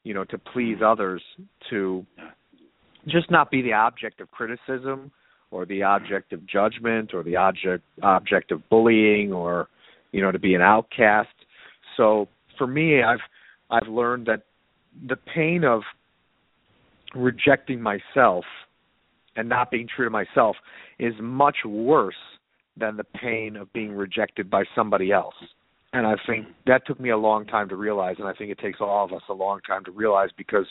You 0.04 0.14
know, 0.14 0.24
to 0.24 0.38
please 0.38 0.78
others, 0.84 1.22
to 1.70 2.04
just 3.08 3.30
not 3.30 3.50
be 3.50 3.62
the 3.62 3.72
object 3.72 4.20
of 4.20 4.30
criticism 4.30 5.10
or 5.50 5.66
the 5.66 5.82
object 5.82 6.32
of 6.32 6.46
judgment 6.46 7.12
or 7.14 7.22
the 7.22 7.36
object 7.36 7.84
object 8.02 8.50
of 8.50 8.68
bullying 8.68 9.32
or 9.32 9.68
you 10.12 10.20
know 10.20 10.32
to 10.32 10.38
be 10.38 10.54
an 10.54 10.62
outcast 10.62 11.28
so 11.96 12.28
for 12.58 12.66
me 12.66 13.02
i've 13.02 13.20
i've 13.70 13.88
learned 13.88 14.26
that 14.26 14.42
the 15.08 15.16
pain 15.16 15.64
of 15.64 15.82
rejecting 17.14 17.80
myself 17.80 18.44
and 19.36 19.48
not 19.48 19.70
being 19.70 19.88
true 19.94 20.06
to 20.06 20.10
myself 20.10 20.56
is 20.98 21.14
much 21.20 21.56
worse 21.64 22.14
than 22.76 22.96
the 22.96 23.04
pain 23.04 23.56
of 23.56 23.72
being 23.72 23.92
rejected 23.92 24.50
by 24.50 24.64
somebody 24.74 25.12
else. 25.12 25.34
And 25.94 26.06
i 26.06 26.14
think 26.26 26.46
that 26.66 26.86
took 26.86 26.98
me 26.98 27.10
a 27.10 27.18
long 27.18 27.44
time 27.44 27.68
to 27.68 27.76
realize 27.76 28.16
and 28.18 28.26
i 28.26 28.32
think 28.32 28.50
it 28.50 28.58
takes 28.58 28.80
all 28.80 29.04
of 29.04 29.12
us 29.12 29.20
a 29.28 29.34
long 29.34 29.60
time 29.66 29.84
to 29.84 29.90
realize 29.90 30.30
because 30.38 30.64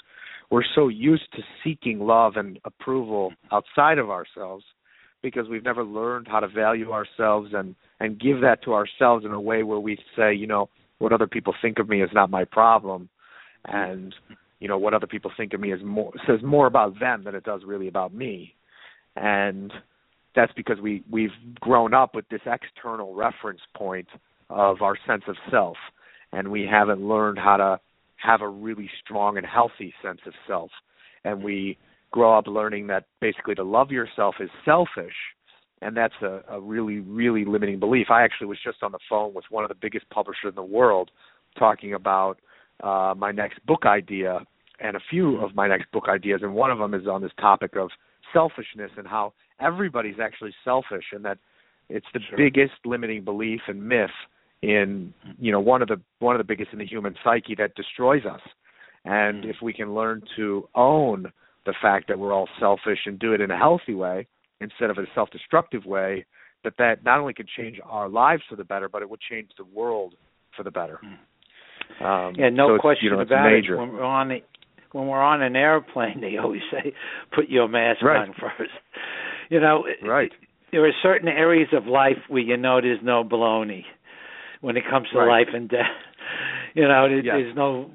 we're 0.50 0.64
so 0.74 0.88
used 0.88 1.32
to 1.34 1.44
seeking 1.64 2.00
love 2.00 2.38
and 2.38 2.60
approval 2.66 3.32
outside 3.52 4.00
of 4.00 4.10
ourselves 4.10 4.64
because 5.22 5.48
we've 5.48 5.64
never 5.64 5.84
learned 5.84 6.28
how 6.28 6.40
to 6.40 6.48
value 6.48 6.92
ourselves 6.92 7.52
and 7.54 7.76
and 8.00 8.20
give 8.20 8.42
that 8.42 8.64
to 8.64 8.74
ourselves 8.74 9.26
in 9.26 9.32
a 9.32 9.40
way 9.40 9.64
where 9.64 9.80
we 9.80 9.98
say, 10.16 10.34
you 10.34 10.48
know, 10.48 10.70
what 10.98 11.14
other 11.14 11.28
people 11.28 11.54
think 11.62 11.80
of 11.80 11.88
me 11.88 12.02
is 12.02 12.10
not 12.14 12.30
my 12.30 12.44
problem, 12.46 13.10
and 13.66 14.14
you 14.62 14.68
know 14.68 14.78
what 14.78 14.94
other 14.94 15.08
people 15.08 15.32
think 15.36 15.54
of 15.54 15.60
me 15.60 15.74
is 15.74 15.82
more 15.84 16.14
says 16.26 16.40
more 16.44 16.68
about 16.68 16.98
them 17.00 17.24
than 17.26 17.36
it 17.36 17.44
does 17.44 17.62
really 17.66 17.90
about 17.90 18.14
me, 18.14 18.56
and 19.18 19.74
that's 20.36 20.54
because 20.54 20.80
we 20.80 21.04
we've 21.12 21.32
grown 21.60 21.94
up 21.94 22.16
with 22.16 22.30
this 22.30 22.42
external 22.46 23.14
reference 23.16 23.60
point 23.76 24.08
of 24.50 24.82
our 24.82 24.96
sense 25.08 25.24
of 25.28 25.36
self, 25.50 25.76
and 26.32 26.50
we 26.50 26.66
haven't 26.72 27.02
learned 27.02 27.40
how 27.40 27.58
to 27.58 27.80
have 28.18 28.42
a 28.42 28.48
really 28.48 28.90
strong 29.04 29.38
and 29.38 29.46
healthy 29.46 29.94
sense 30.04 30.20
of 30.28 30.34
self, 30.48 30.70
and 31.26 31.44
we 31.44 31.76
grow 32.12 32.38
up 32.38 32.46
learning 32.46 32.86
that 32.88 33.06
basically 33.20 33.56
to 33.56 33.64
love 33.64 33.90
yourself 33.92 34.36
is 34.40 34.50
selfish. 34.64 35.16
And 35.84 35.98
that's 35.98 36.14
a, 36.22 36.44
a 36.48 36.62
really 36.62 37.00
really 37.00 37.46
limiting 37.46 37.80
belief. 37.80 38.08
I 38.12 38.22
actually 38.24 38.46
was 38.46 38.60
just 38.64 38.84
on 38.84 38.92
the 38.92 39.00
phone 39.10 39.34
with 39.34 39.46
one 39.50 39.64
of 39.64 39.70
the 39.70 39.76
biggest 39.82 40.08
publishers 40.12 40.50
in 40.50 40.56
the 40.56 40.62
world 40.62 41.10
talking 41.58 41.96
about 41.96 42.38
uh 42.84 43.16
my 43.18 43.32
next 43.32 43.66
book 43.66 43.86
idea 43.86 44.46
and 44.82 44.96
a 44.96 45.00
few 45.10 45.38
of 45.44 45.56
my 45.56 45.68
next 45.68 45.92
book 45.92 46.06
ideas 46.10 46.42
and 46.44 46.54
one 46.54 46.72
of 46.72 46.78
them 46.80 46.94
is 46.94 47.08
on 47.08 47.22
this 47.22 47.32
topic 47.40 47.76
of 47.76 47.90
selfishness 48.34 48.92
and 48.98 49.08
how 49.08 49.34
everybody's 49.60 50.20
actually 50.22 50.54
selfish 50.64 51.06
and 51.14 51.24
that 51.26 51.38
it's 51.90 52.06
the 52.14 52.20
Sure. 52.30 52.38
biggest 52.38 52.74
limiting 52.86 53.24
belief 53.24 53.62
and 53.68 53.82
myth 53.84 54.10
in 54.62 55.14
you 55.40 55.52
know 55.52 55.60
one 55.60 55.82
of 55.82 55.88
the 55.88 56.00
one 56.20 56.36
of 56.36 56.40
the 56.40 56.44
biggest 56.46 56.72
in 56.74 56.80
the 56.80 56.86
human 56.86 57.16
psyche 57.24 57.56
that 57.56 57.74
destroys 57.76 58.26
us 58.26 58.42
and 59.06 59.46
if 59.46 59.56
we 59.62 59.74
can 59.74 59.94
learn 59.96 60.22
to 60.36 60.68
own 60.76 61.32
the 61.66 61.74
fact 61.82 62.08
that 62.08 62.18
we're 62.18 62.34
all 62.34 62.48
selfish 62.60 63.00
and 63.06 63.20
do 63.20 63.34
it 63.34 63.42
in 63.42 63.52
a 63.52 63.58
healthy 63.58 63.94
way 63.96 64.28
instead 64.62 64.90
of 64.92 64.98
a 64.98 65.06
self-destructive 65.16 65.86
way, 65.86 66.24
that 66.64 66.74
that 66.78 67.04
not 67.04 67.20
only 67.20 67.34
could 67.34 67.48
change 67.58 67.80
our 67.84 68.08
lives 68.08 68.44
for 68.50 68.56
the 68.56 68.64
better, 68.64 68.88
but 68.88 69.02
it 69.02 69.10
would 69.10 69.20
change 69.22 69.50
the 69.58 69.64
world 69.66 70.14
for 70.56 70.64
the 70.64 70.70
better. 70.72 71.00
Um, 72.00 72.36
Yeah, 72.38 72.50
no 72.50 72.78
so 72.78 72.80
question 72.82 73.06
you 73.06 73.12
know, 73.12 73.20
about 73.22 73.52
major. 73.52 73.76
it. 73.76 73.80
When 73.80 73.94
we're 73.94 74.04
on 74.04 74.30
the, 74.30 74.44
when 74.92 75.08
we're 75.08 75.22
on 75.22 75.42
an 75.42 75.56
airplane, 75.56 76.22
they 76.22 76.38
always 76.38 76.62
say, 76.72 76.94
"Put 77.32 77.50
your 77.50 77.68
mask 77.68 78.02
Right. 78.02 78.28
on 78.28 78.34
first. 78.34 78.72
You 79.50 79.60
know, 79.60 79.88
Right. 80.02 80.32
there 80.72 80.86
are 80.86 80.94
certain 81.02 81.28
areas 81.28 81.70
of 81.74 81.88
life 81.88 82.18
where 82.30 82.42
you 82.42 82.58
know 82.58 82.80
there's 82.82 83.02
no 83.02 83.24
baloney 83.24 83.86
when 84.62 84.78
it 84.78 84.86
comes 84.86 85.10
to 85.10 85.18
Right. 85.20 85.46
life 85.46 85.54
and 85.54 85.70
death. 85.70 85.92
You 86.74 86.88
know, 86.88 87.10
there, 87.10 87.20
Yes. 87.20 87.36
there's 87.36 87.56
no 87.56 87.92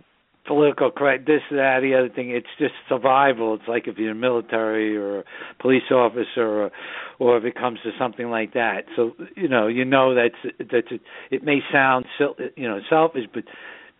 political 0.47 0.91
correct 0.91 1.27
this 1.27 1.43
that 1.51 1.81
the 1.81 1.95
other 1.95 2.09
thing 2.09 2.31
it's 2.31 2.47
just 2.59 2.75
survival 2.89 3.55
it's 3.55 3.67
like 3.67 3.89
if 3.89 3.99
you're 3.99 4.13
a 4.13 4.15
military 4.15 4.97
or 4.97 5.21
a 5.21 5.25
police 5.61 5.91
officer 5.91 6.47
or 6.65 6.71
or 7.19 7.37
if 7.37 7.45
it 7.45 7.55
comes 7.57 7.81
to 7.83 7.91
something 7.99 8.31
like 8.31 8.53
that 8.55 8.85
so 8.95 9.13
you 9.35 9.49
know 9.49 9.67
you 9.67 9.85
know 9.85 10.15
that's 10.15 10.55
that's 10.71 10.87
it, 10.91 11.01
it 11.31 11.43
may 11.43 11.59
sound 11.73 12.05
you 12.57 12.69
know 12.69 12.79
selfish 12.89 13.25
but 13.35 13.43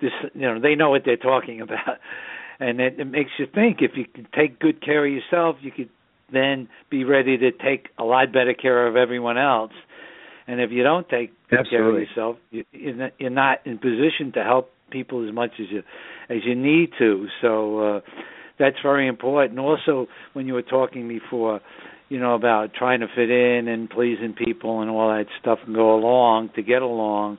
this 0.01 0.13
you 0.35 0.43
know 0.43 0.61
they 0.61 0.75
know 0.75 0.91
what 0.91 1.03
they're 1.05 1.17
talking 1.17 1.61
about 1.67 1.99
and 2.59 2.81
it, 2.81 2.99
it 2.99 3.07
makes 3.07 3.31
you 3.39 3.47
think 3.53 3.79
if 3.81 3.93
you 3.97 4.05
can 4.05 4.27
take 4.35 4.59
good 4.59 4.83
care 4.85 5.07
of 5.07 5.13
yourself 5.13 5.57
you 5.61 5.71
could 5.71 5.91
then 6.33 6.69
be 6.91 7.05
ready 7.05 7.39
to 7.39 7.53
take 7.53 7.89
a 7.99 8.05
lot 8.05 8.33
better 8.33 8.55
care 8.55 8.87
of 8.87 8.97
everyone 8.97 9.39
else 9.39 9.73
and 10.49 10.61
if 10.61 10.71
you 10.71 10.83
don't 10.83 11.09
take 11.09 11.33
Absolutely. 11.53 11.71
care 11.71 11.89
of 11.89 12.09
yourself 12.09 12.37
you, 12.51 12.65
you're 13.19 13.31
not 13.31 13.59
in 13.65 13.79
position 13.79 14.33
to 14.35 14.43
help 14.43 14.71
people 14.91 15.27
as 15.27 15.35
much 15.35 15.51
as 15.61 15.67
you 15.71 15.83
as 16.29 16.39
you 16.45 16.55
need 16.55 16.91
to. 16.99 17.27
So 17.41 17.81
uh, 17.81 18.01
that's 18.59 18.77
very 18.83 19.07
important. 19.07 19.59
Also, 19.59 20.07
when 20.33 20.47
you 20.47 20.55
were 20.55 20.63
talking 20.63 21.09
before, 21.09 21.61
you 22.09 22.21
know 22.21 22.35
about 22.35 22.75
trying 22.75 23.01
to 23.01 23.07
fit 23.15 23.31
in 23.31 23.69
and 23.69 23.91
pleasing 23.91 24.35
people 24.35 24.81
and 24.81 24.91
all 24.91 25.09
that 25.09 25.27
stuff 25.41 25.59
and 25.67 25.75
go 25.75 25.95
along 25.95 26.51
to 26.57 26.63
get 26.63 26.83
along. 26.83 27.39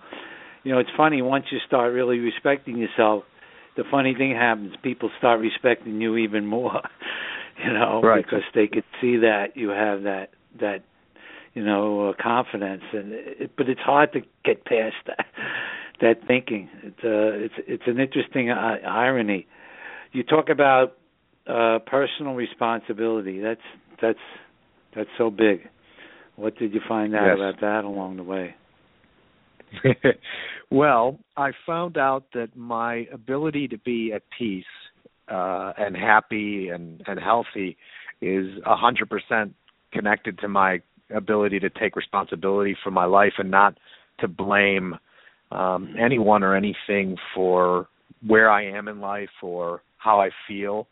You 0.63 0.73
know, 0.73 0.79
it's 0.79 0.89
funny 0.97 1.21
once 1.21 1.45
you 1.51 1.59
start 1.65 1.93
really 1.93 2.19
respecting 2.19 2.77
yourself. 2.77 3.23
The 3.77 3.83
funny 3.89 4.13
thing 4.15 4.31
happens: 4.31 4.73
people 4.83 5.09
start 5.17 5.39
respecting 5.39 6.01
you 6.01 6.17
even 6.17 6.45
more. 6.45 6.81
you 7.63 7.73
know, 7.73 8.01
right. 8.01 8.23
because 8.23 8.43
they 8.53 8.67
could 8.67 8.83
see 9.01 9.17
that 9.17 9.55
you 9.55 9.69
have 9.69 10.03
that 10.03 10.31
that 10.59 10.83
you 11.53 11.63
know 11.63 12.09
uh, 12.09 12.13
confidence, 12.21 12.83
and 12.91 13.11
it, 13.13 13.51
but 13.55 13.69
it's 13.69 13.81
hard 13.81 14.13
to 14.13 14.21
get 14.43 14.65
past 14.65 14.95
that 15.05 15.25
that 16.01 16.27
thinking. 16.27 16.69
It's 16.83 17.03
uh, 17.03 17.45
it's 17.45 17.53
it's 17.67 17.83
an 17.87 17.99
interesting 17.99 18.49
uh, 18.49 18.77
irony. 18.85 19.47
You 20.11 20.23
talk 20.23 20.49
about 20.49 20.97
uh, 21.47 21.79
personal 21.85 22.33
responsibility. 22.33 23.39
That's 23.39 23.61
that's 24.01 24.19
that's 24.95 25.09
so 25.17 25.29
big. 25.29 25.67
What 26.35 26.57
did 26.57 26.73
you 26.73 26.81
find 26.87 27.15
out 27.15 27.25
yes. 27.25 27.35
about 27.35 27.61
that 27.61 27.83
along 27.83 28.17
the 28.17 28.23
way? 28.23 28.55
well, 30.71 31.19
I 31.35 31.51
found 31.65 31.97
out 31.97 32.25
that 32.33 32.55
my 32.55 33.07
ability 33.13 33.67
to 33.69 33.77
be 33.79 34.11
at 34.13 34.23
peace 34.37 34.65
uh, 35.29 35.73
and 35.77 35.95
happy 35.95 36.69
and, 36.69 37.01
and 37.07 37.19
healthy 37.19 37.77
is 38.21 38.47
a 38.65 38.75
hundred 38.75 39.09
percent 39.09 39.53
connected 39.91 40.39
to 40.39 40.47
my 40.47 40.81
ability 41.15 41.59
to 41.59 41.69
take 41.69 41.95
responsibility 41.95 42.75
for 42.83 42.91
my 42.91 43.05
life 43.05 43.33
and 43.37 43.49
not 43.49 43.77
to 44.19 44.27
blame 44.27 44.95
um, 45.51 45.95
anyone 45.99 46.43
or 46.43 46.55
anything 46.55 47.15
for 47.33 47.87
where 48.25 48.49
I 48.49 48.65
am 48.65 48.87
in 48.87 48.99
life 48.99 49.29
or 49.41 49.81
how 49.97 50.19
I 50.19 50.29
feel. 50.47 50.87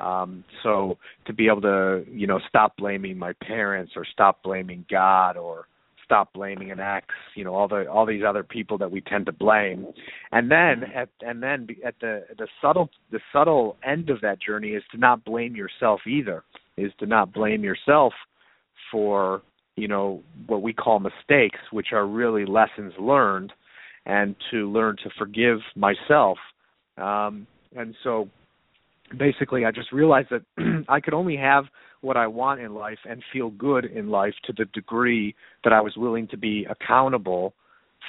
Um, 0.00 0.44
so 0.62 0.96
to 1.26 1.32
be 1.32 1.46
able 1.46 1.60
to, 1.62 2.04
you 2.10 2.26
know, 2.26 2.40
stop 2.48 2.76
blaming 2.76 3.18
my 3.18 3.32
parents 3.42 3.92
or 3.96 4.06
stop 4.10 4.42
blaming 4.42 4.86
God 4.90 5.36
or 5.36 5.66
stop 6.10 6.32
blaming 6.32 6.72
an 6.72 6.80
ex, 6.80 7.06
you 7.36 7.44
know, 7.44 7.54
all 7.54 7.68
the 7.68 7.88
all 7.88 8.04
these 8.04 8.24
other 8.26 8.42
people 8.42 8.76
that 8.76 8.90
we 8.90 9.00
tend 9.00 9.26
to 9.26 9.32
blame, 9.32 9.86
and 10.32 10.50
then 10.50 10.82
at 10.92 11.08
and 11.20 11.40
then 11.40 11.68
at 11.86 11.94
the 12.00 12.24
the 12.36 12.48
subtle 12.60 12.90
the 13.12 13.20
subtle 13.32 13.76
end 13.88 14.10
of 14.10 14.20
that 14.20 14.40
journey 14.40 14.70
is 14.70 14.82
to 14.90 14.98
not 14.98 15.24
blame 15.24 15.54
yourself 15.54 16.00
either, 16.08 16.42
is 16.76 16.90
to 16.98 17.06
not 17.06 17.32
blame 17.32 17.62
yourself 17.62 18.12
for 18.90 19.42
you 19.76 19.86
know 19.86 20.20
what 20.48 20.62
we 20.62 20.72
call 20.72 20.98
mistakes, 20.98 21.60
which 21.70 21.92
are 21.92 22.06
really 22.08 22.44
lessons 22.44 22.92
learned, 22.98 23.52
and 24.04 24.34
to 24.50 24.68
learn 24.68 24.96
to 25.04 25.10
forgive 25.16 25.58
myself. 25.76 26.38
Um, 26.98 27.46
and 27.76 27.94
so 28.02 28.28
basically, 29.16 29.64
I 29.64 29.70
just 29.70 29.92
realized 29.92 30.28
that 30.30 30.84
I 30.88 31.00
could 31.00 31.14
only 31.14 31.36
have 31.36 31.64
what 32.00 32.16
I 32.16 32.26
want 32.26 32.60
in 32.60 32.74
life 32.74 32.98
and 33.08 33.22
feel 33.32 33.50
good 33.50 33.84
in 33.84 34.08
life 34.08 34.34
to 34.44 34.52
the 34.56 34.64
degree 34.66 35.34
that 35.64 35.72
I 35.72 35.80
was 35.80 35.96
willing 35.96 36.28
to 36.28 36.36
be 36.36 36.66
accountable 36.70 37.54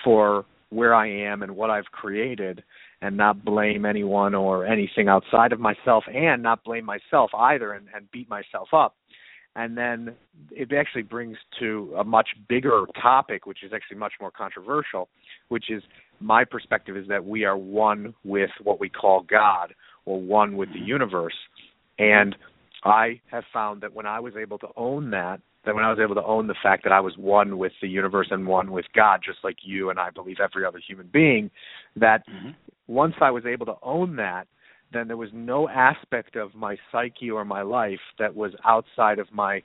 for 0.03 0.45
where 0.69 0.93
I 0.93 1.09
am 1.09 1.43
and 1.43 1.55
what 1.55 1.69
I've 1.69 1.85
created 1.85 2.63
and 3.01 3.17
not 3.17 3.43
blame 3.43 3.85
anyone 3.85 4.33
or 4.33 4.65
anything 4.65 5.09
outside 5.09 5.51
of 5.51 5.59
myself 5.59 6.05
and 6.07 6.41
not 6.41 6.63
blame 6.63 6.85
myself 6.85 7.31
either 7.37 7.73
and, 7.73 7.87
and 7.93 8.09
beat 8.11 8.29
myself 8.29 8.69
up. 8.73 8.95
And 9.55 9.77
then 9.77 10.15
it 10.51 10.71
actually 10.71 11.01
brings 11.01 11.37
to 11.59 11.93
a 11.99 12.05
much 12.05 12.29
bigger 12.47 12.85
topic 13.01 13.45
which 13.45 13.63
is 13.63 13.73
actually 13.73 13.97
much 13.97 14.13
more 14.21 14.31
controversial 14.31 15.09
which 15.49 15.69
is 15.69 15.83
my 16.21 16.45
perspective 16.45 16.95
is 16.95 17.07
that 17.09 17.25
we 17.25 17.43
are 17.43 17.57
one 17.57 18.13
with 18.23 18.49
what 18.63 18.79
we 18.79 18.87
call 18.87 19.23
god 19.29 19.73
or 20.05 20.19
one 20.19 20.57
with 20.57 20.69
the 20.73 20.79
universe 20.79 21.35
and 21.99 22.35
i 22.83 23.19
have 23.31 23.43
found 23.53 23.81
that 23.81 23.93
when 23.93 24.05
i 24.05 24.19
was 24.19 24.33
able 24.35 24.57
to 24.57 24.67
own 24.75 25.11
that 25.11 25.39
that 25.65 25.75
when 25.75 25.83
i 25.83 25.89
was 25.89 25.99
able 26.01 26.15
to 26.15 26.23
own 26.23 26.47
the 26.47 26.55
fact 26.63 26.83
that 26.83 26.93
i 26.93 26.99
was 26.99 27.17
one 27.17 27.57
with 27.57 27.73
the 27.81 27.87
universe 27.87 28.27
and 28.31 28.45
one 28.47 28.71
with 28.71 28.85
god 28.95 29.21
just 29.23 29.39
like 29.43 29.57
you 29.63 29.89
and 29.89 29.99
i 29.99 30.09
believe 30.09 30.37
every 30.43 30.65
other 30.65 30.81
human 30.85 31.09
being 31.11 31.49
that 31.95 32.27
mm-hmm. 32.27 32.49
once 32.87 33.15
i 33.21 33.31
was 33.31 33.45
able 33.45 33.65
to 33.65 33.75
own 33.83 34.15
that 34.15 34.47
then 34.93 35.07
there 35.07 35.17
was 35.17 35.29
no 35.33 35.69
aspect 35.69 36.35
of 36.35 36.53
my 36.53 36.77
psyche 36.91 37.31
or 37.31 37.45
my 37.45 37.61
life 37.61 37.99
that 38.19 38.35
was 38.35 38.51
outside 38.65 39.19
of 39.19 39.31
my 39.31 39.61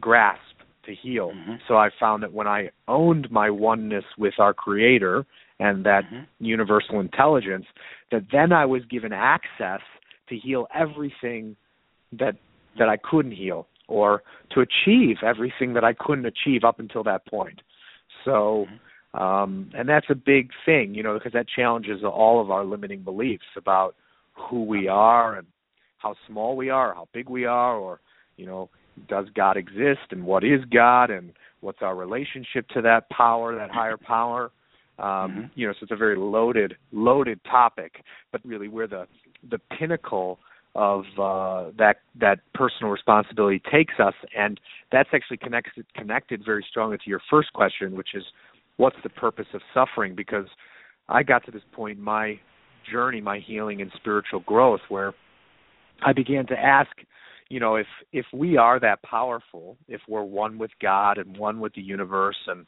grasp 0.00 0.40
to 0.84 0.94
heal. 0.94 1.30
Mm-hmm. 1.30 1.54
So 1.68 1.76
I 1.76 1.90
found 1.98 2.22
that 2.22 2.32
when 2.32 2.46
I 2.46 2.70
owned 2.88 3.30
my 3.30 3.50
oneness 3.50 4.04
with 4.18 4.34
our 4.38 4.54
creator 4.54 5.26
and 5.58 5.84
that 5.84 6.04
mm-hmm. 6.04 6.24
universal 6.44 7.00
intelligence, 7.00 7.66
that 8.10 8.26
then 8.32 8.52
I 8.52 8.66
was 8.66 8.82
given 8.86 9.12
access 9.12 9.80
to 10.28 10.36
heal 10.36 10.66
everything 10.74 11.56
that 12.12 12.36
that 12.78 12.88
I 12.88 12.96
couldn't 12.96 13.32
heal 13.32 13.66
or 13.88 14.22
to 14.52 14.60
achieve 14.60 15.16
everything 15.24 15.74
that 15.74 15.84
I 15.84 15.92
couldn't 15.92 16.26
achieve 16.26 16.64
up 16.64 16.78
until 16.78 17.02
that 17.04 17.26
point. 17.26 17.60
So 18.24 18.66
um 19.14 19.70
and 19.74 19.88
that's 19.88 20.06
a 20.10 20.14
big 20.14 20.50
thing, 20.64 20.94
you 20.94 21.02
know, 21.02 21.14
because 21.14 21.32
that 21.32 21.46
challenges 21.48 22.02
all 22.04 22.40
of 22.40 22.50
our 22.50 22.64
limiting 22.64 23.02
beliefs 23.02 23.44
about 23.56 23.94
who 24.34 24.64
we 24.64 24.88
are 24.88 25.36
and 25.36 25.46
how 25.98 26.14
small 26.26 26.56
we 26.56 26.70
are, 26.70 26.90
or 26.90 26.94
how 26.94 27.08
big 27.12 27.28
we 27.28 27.44
are, 27.44 27.76
or 27.76 28.00
you 28.36 28.46
know, 28.46 28.70
does 29.08 29.26
God 29.34 29.56
exist 29.56 30.00
and 30.10 30.24
what 30.24 30.44
is 30.44 30.60
God 30.72 31.10
and 31.10 31.32
what's 31.60 31.82
our 31.82 31.94
relationship 31.94 32.68
to 32.68 32.82
that 32.82 33.08
power, 33.10 33.54
that 33.54 33.70
higher 33.70 33.96
power. 33.96 34.50
Um, 35.00 35.06
mm-hmm. 35.06 35.40
You 35.54 35.66
know, 35.66 35.72
so 35.72 35.78
it's 35.82 35.92
a 35.92 35.96
very 35.96 36.16
loaded, 36.16 36.74
loaded 36.92 37.40
topic, 37.44 38.02
but 38.32 38.40
really 38.44 38.68
where 38.68 38.86
the 38.86 39.06
the 39.50 39.58
pinnacle 39.78 40.38
of 40.74 41.04
uh, 41.18 41.70
that 41.78 41.96
that 42.20 42.40
personal 42.54 42.92
responsibility 42.92 43.60
takes 43.72 43.94
us, 43.98 44.14
and 44.36 44.60
that's 44.92 45.08
actually 45.12 45.38
connected 45.38 45.86
connected 45.96 46.42
very 46.44 46.64
strongly 46.68 46.98
to 46.98 47.08
your 47.08 47.20
first 47.30 47.52
question, 47.52 47.96
which 47.96 48.10
is 48.14 48.24
what's 48.76 48.96
the 49.02 49.08
purpose 49.08 49.46
of 49.54 49.62
suffering? 49.74 50.14
Because 50.14 50.46
I 51.08 51.22
got 51.22 51.44
to 51.46 51.50
this 51.50 51.62
point 51.72 51.98
in 51.98 52.04
my 52.04 52.38
journey, 52.90 53.20
my 53.20 53.38
healing 53.38 53.82
and 53.82 53.90
spiritual 53.96 54.40
growth, 54.40 54.80
where 54.88 55.14
I 56.02 56.12
began 56.12 56.46
to 56.46 56.58
ask, 56.58 56.90
you 57.48 57.58
know, 57.58 57.76
if 57.76 57.88
if 58.12 58.26
we 58.32 58.56
are 58.56 58.78
that 58.80 59.02
powerful, 59.02 59.76
if 59.88 60.00
we're 60.08 60.22
one 60.22 60.58
with 60.58 60.70
God 60.80 61.18
and 61.18 61.36
one 61.36 61.58
with 61.58 61.74
the 61.74 61.82
universe, 61.82 62.38
and 62.46 62.66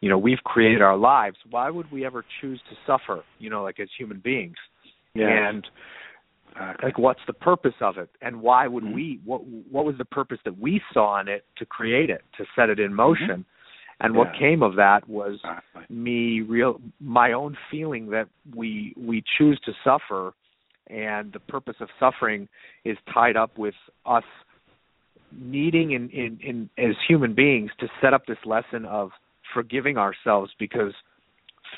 you 0.00 0.08
know, 0.08 0.18
we've 0.18 0.42
created 0.44 0.82
our 0.82 0.96
lives, 0.96 1.36
why 1.50 1.70
would 1.70 1.90
we 1.90 2.04
ever 2.04 2.24
choose 2.40 2.60
to 2.70 2.76
suffer? 2.86 3.22
You 3.38 3.50
know, 3.50 3.62
like 3.62 3.80
as 3.80 3.88
human 3.98 4.20
beings, 4.20 4.56
yes. 5.14 5.28
and 5.30 5.66
like 6.82 6.98
what's 6.98 7.20
the 7.26 7.32
purpose 7.32 7.74
of 7.80 7.98
it, 7.98 8.10
and 8.20 8.40
why 8.40 8.66
would 8.66 8.84
mm-hmm. 8.84 8.94
we? 8.94 9.20
What 9.24 9.42
what 9.70 9.84
was 9.84 9.96
the 9.98 10.04
purpose 10.04 10.38
that 10.44 10.58
we 10.58 10.80
saw 10.92 11.20
in 11.20 11.28
it 11.28 11.44
to 11.58 11.66
create 11.66 12.10
it, 12.10 12.22
to 12.38 12.44
set 12.56 12.70
it 12.70 12.78
in 12.78 12.94
motion? 12.94 13.28
Mm-hmm. 13.28 13.40
And 14.00 14.14
yeah. 14.14 14.18
what 14.18 14.28
came 14.38 14.62
of 14.62 14.76
that 14.76 15.08
was 15.08 15.38
exactly. 15.44 15.82
me 15.88 16.40
real 16.40 16.80
my 17.00 17.32
own 17.32 17.56
feeling 17.70 18.10
that 18.10 18.28
we 18.54 18.94
we 18.96 19.22
choose 19.38 19.58
to 19.64 19.72
suffer 19.84 20.34
and 20.88 21.32
the 21.32 21.40
purpose 21.40 21.76
of 21.80 21.88
suffering 21.98 22.48
is 22.84 22.98
tied 23.12 23.36
up 23.36 23.56
with 23.56 23.74
us 24.04 24.24
needing 25.32 25.92
in, 25.92 26.10
in, 26.10 26.38
in 26.42 26.70
as 26.78 26.94
human 27.08 27.34
beings 27.34 27.70
to 27.80 27.88
set 28.00 28.12
up 28.12 28.26
this 28.26 28.38
lesson 28.44 28.84
of 28.84 29.10
forgiving 29.54 29.96
ourselves 29.96 30.50
because 30.58 30.92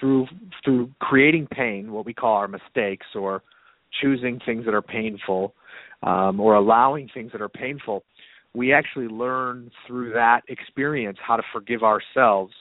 through 0.01 0.27
through 0.65 0.91
creating 0.99 1.47
pain, 1.51 1.93
what 1.93 2.05
we 2.05 2.15
call 2.15 2.35
our 2.35 2.49
mistakes 2.49 3.07
or 3.15 3.43
choosing 4.01 4.41
things 4.45 4.65
that 4.65 4.75
are 4.75 4.83
painful, 4.83 5.55
um, 6.03 6.41
or 6.41 6.55
allowing 6.55 7.09
things 7.12 7.33
that 7.33 7.41
are 7.41 7.49
painful, 7.49 8.03
we 8.55 8.73
actually 8.73 9.09
learn 9.09 9.71
through 9.87 10.12
that 10.12 10.43
experience 10.49 11.19
how 11.25 11.37
to 11.37 11.43
forgive 11.53 11.83
ourselves 11.83 12.53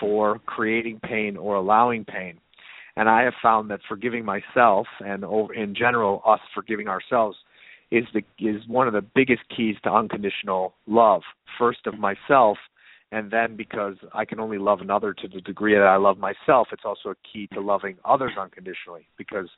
for 0.00 0.40
creating 0.46 1.00
pain 1.02 1.36
or 1.36 1.54
allowing 1.54 2.04
pain. 2.04 2.38
And 2.96 3.08
I 3.08 3.22
have 3.22 3.34
found 3.42 3.70
that 3.70 3.80
forgiving 3.88 4.24
myself 4.24 4.86
and 5.00 5.24
in 5.54 5.74
general 5.74 6.22
us 6.26 6.40
forgiving 6.54 6.88
ourselves 6.88 7.36
is 7.90 8.04
the 8.14 8.22
is 8.38 8.66
one 8.66 8.86
of 8.86 8.94
the 8.94 9.04
biggest 9.14 9.42
keys 9.54 9.76
to 9.84 9.92
unconditional 9.92 10.74
love. 10.86 11.22
First 11.58 11.86
of 11.86 11.98
myself 11.98 12.58
and 13.16 13.30
then 13.30 13.56
because 13.56 13.94
I 14.12 14.26
can 14.26 14.38
only 14.38 14.58
love 14.58 14.82
another 14.82 15.14
to 15.14 15.26
the 15.26 15.40
degree 15.40 15.74
that 15.74 15.80
I 15.80 15.96
love 15.96 16.18
myself, 16.18 16.68
it's 16.70 16.82
also 16.84 17.08
a 17.08 17.14
key 17.32 17.48
to 17.54 17.60
loving 17.60 17.96
others 18.04 18.32
unconditionally 18.38 19.06
because 19.16 19.48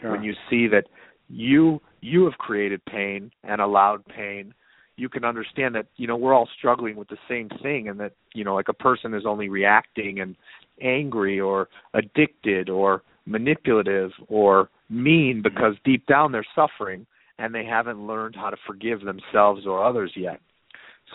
Sure. 0.00 0.12
when 0.12 0.22
you 0.22 0.32
see 0.48 0.66
that 0.68 0.84
you 1.28 1.78
you 2.00 2.24
have 2.24 2.38
created 2.38 2.82
pain 2.86 3.30
and 3.44 3.60
allowed 3.60 4.02
pain 4.06 4.54
you 4.96 5.10
can 5.10 5.22
understand 5.22 5.74
that 5.74 5.86
you 5.96 6.06
know 6.06 6.16
we're 6.16 6.32
all 6.32 6.48
struggling 6.56 6.96
with 6.96 7.08
the 7.08 7.18
same 7.28 7.50
thing 7.62 7.90
and 7.90 8.00
that 8.00 8.12
you 8.32 8.42
know 8.42 8.54
like 8.54 8.68
a 8.68 8.72
person 8.72 9.12
is 9.12 9.24
only 9.26 9.50
reacting 9.50 10.20
and 10.20 10.34
angry 10.80 11.38
or 11.38 11.68
addicted 11.92 12.70
or 12.70 13.02
manipulative 13.26 14.10
or 14.28 14.70
mean 14.88 15.42
because 15.42 15.74
deep 15.84 16.06
down 16.06 16.32
they're 16.32 16.46
suffering 16.54 17.04
and 17.38 17.54
they 17.54 17.66
haven't 17.66 18.06
learned 18.06 18.34
how 18.34 18.48
to 18.48 18.56
forgive 18.66 19.02
themselves 19.02 19.66
or 19.66 19.84
others 19.84 20.12
yet 20.16 20.40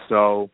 so 0.09 0.49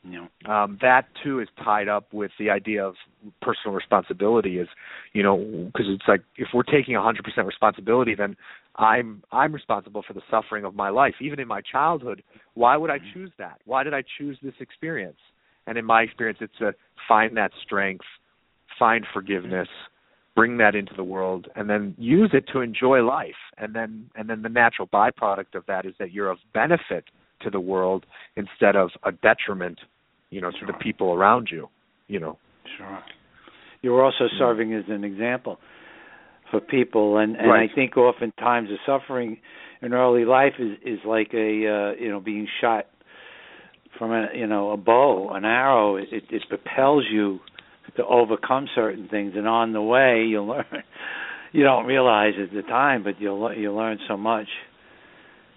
um, 0.47 0.77
that 0.81 1.05
too 1.23 1.39
is 1.39 1.47
tied 1.63 1.87
up 1.87 2.13
with 2.13 2.31
the 2.39 2.49
idea 2.49 2.85
of 2.85 2.95
personal 3.41 3.75
responsibility. 3.75 4.59
Is 4.59 4.67
you 5.13 5.23
know 5.23 5.37
because 5.37 5.87
it's 5.89 6.07
like 6.07 6.21
if 6.37 6.49
we're 6.53 6.63
taking 6.63 6.95
100% 6.95 7.19
responsibility, 7.45 8.15
then 8.15 8.35
I'm 8.75 9.23
I'm 9.31 9.53
responsible 9.53 10.03
for 10.05 10.13
the 10.13 10.21
suffering 10.29 10.65
of 10.65 10.75
my 10.75 10.89
life, 10.89 11.15
even 11.21 11.39
in 11.39 11.47
my 11.47 11.61
childhood. 11.61 12.23
Why 12.55 12.77
would 12.77 12.89
I 12.89 12.99
choose 13.13 13.31
that? 13.37 13.59
Why 13.65 13.83
did 13.83 13.93
I 13.93 14.03
choose 14.17 14.37
this 14.41 14.55
experience? 14.59 15.19
And 15.67 15.77
in 15.77 15.85
my 15.85 16.01
experience, 16.01 16.39
it's 16.41 16.57
to 16.59 16.73
find 17.07 17.37
that 17.37 17.51
strength, 17.63 18.05
find 18.77 19.05
forgiveness, 19.13 19.69
bring 20.35 20.57
that 20.57 20.75
into 20.75 20.93
the 20.95 21.03
world, 21.03 21.47
and 21.55 21.69
then 21.69 21.95
use 21.97 22.31
it 22.33 22.45
to 22.51 22.59
enjoy 22.59 23.01
life. 23.03 23.35
And 23.57 23.75
then 23.75 24.09
and 24.15 24.29
then 24.29 24.41
the 24.41 24.49
natural 24.49 24.87
byproduct 24.87 25.55
of 25.55 25.65
that 25.67 25.85
is 25.85 25.93
that 25.99 26.11
you're 26.11 26.29
of 26.29 26.39
benefit 26.53 27.05
to 27.43 27.49
the 27.49 27.59
world 27.59 28.05
instead 28.35 28.75
of 28.75 28.89
a 29.03 29.11
detriment, 29.11 29.79
you 30.29 30.41
know, 30.41 30.51
to 30.51 30.65
the 30.65 30.73
people 30.73 31.13
around 31.13 31.49
you. 31.51 31.69
You 32.07 32.19
know. 32.19 32.37
Sure. 32.77 32.99
You're 33.81 34.03
also 34.03 34.27
serving 34.37 34.73
as 34.73 34.85
an 34.87 35.03
example 35.03 35.57
for 36.51 36.59
people, 36.61 37.17
and 37.17 37.35
and 37.35 37.49
Right. 37.49 37.69
I 37.69 37.73
think 37.73 37.97
oftentimes 37.97 38.69
the 38.69 38.77
suffering 38.85 39.37
in 39.81 39.93
early 39.93 40.25
life 40.25 40.53
is 40.59 40.77
is 40.85 40.99
like 41.05 41.33
a 41.33 41.67
uh, 41.67 42.01
you 42.01 42.09
know 42.09 42.19
being 42.19 42.47
shot 42.61 42.85
from 43.97 44.11
a 44.11 44.27
you 44.33 44.47
know 44.47 44.71
a 44.71 44.77
bow, 44.77 45.29
an 45.33 45.45
arrow. 45.45 45.97
It 45.97 46.07
it 46.11 46.43
propels 46.49 47.05
you 47.11 47.39
to 47.97 48.05
overcome 48.05 48.67
certain 48.73 49.07
things, 49.09 49.33
and 49.35 49.47
on 49.47 49.73
the 49.73 49.81
way 49.81 50.23
you 50.27 50.41
learn. 50.43 50.65
You 51.55 51.63
don't 51.63 51.85
realize 51.85 52.33
at 52.41 52.51
the 52.51 52.63
time, 52.63 53.03
but 53.03 53.21
you'll 53.21 53.53
you 53.53 53.71
learn 53.71 53.99
so 54.07 54.17
much. 54.17 54.47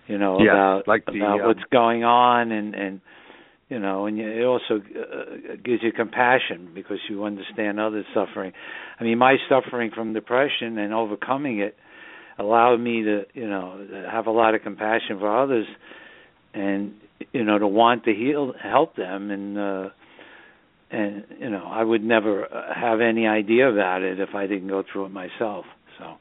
You 0.08 0.18
know 0.18 0.40
Yeah, 0.40 0.52
about 0.52 0.88
like 0.88 1.04
the, 1.06 1.12
about 1.18 1.40
um, 1.40 1.46
what's 1.46 1.64
going 1.70 2.04
on, 2.04 2.52
and 2.52 2.74
and 2.74 3.00
you 3.68 3.80
know, 3.80 4.06
and 4.06 4.18
it 4.18 4.44
also 4.44 4.76
uh, 4.76 5.56
gives 5.64 5.82
you 5.82 5.92
compassion 5.92 6.70
because 6.74 6.98
you 7.08 7.24
understand 7.24 7.80
others' 7.80 8.06
suffering. 8.14 8.52
I 9.00 9.04
mean, 9.04 9.18
my 9.18 9.36
suffering 9.48 9.90
from 9.94 10.12
depression 10.12 10.78
and 10.78 10.94
overcoming 10.94 11.58
it 11.58 11.76
allowed 12.38 12.76
me 12.78 13.02
to, 13.02 13.22
you 13.34 13.48
know, 13.48 13.86
have 14.10 14.26
a 14.26 14.30
lot 14.30 14.54
of 14.54 14.62
compassion 14.62 15.18
for 15.18 15.42
others, 15.42 15.66
and 16.54 16.94
you 17.32 17.44
know, 17.44 17.58
to 17.58 17.66
want 17.66 18.04
to 18.04 18.14
heal, 18.14 18.52
help 18.62 18.94
them, 18.94 19.30
and 19.30 19.58
uh, 19.58 19.88
and 20.90 21.24
you 21.40 21.50
know, 21.50 21.66
I 21.66 21.82
would 21.82 22.04
never 22.04 22.44
uh, 22.44 22.74
have 22.74 23.00
any 23.00 23.26
idea 23.26 23.70
about 23.70 24.02
it 24.02 24.20
if 24.20 24.34
I 24.34 24.46
didn't 24.46 24.68
go 24.68 24.84
through 24.90 25.06
it 25.06 25.10
myself. 25.10 25.64
So 25.98 26.14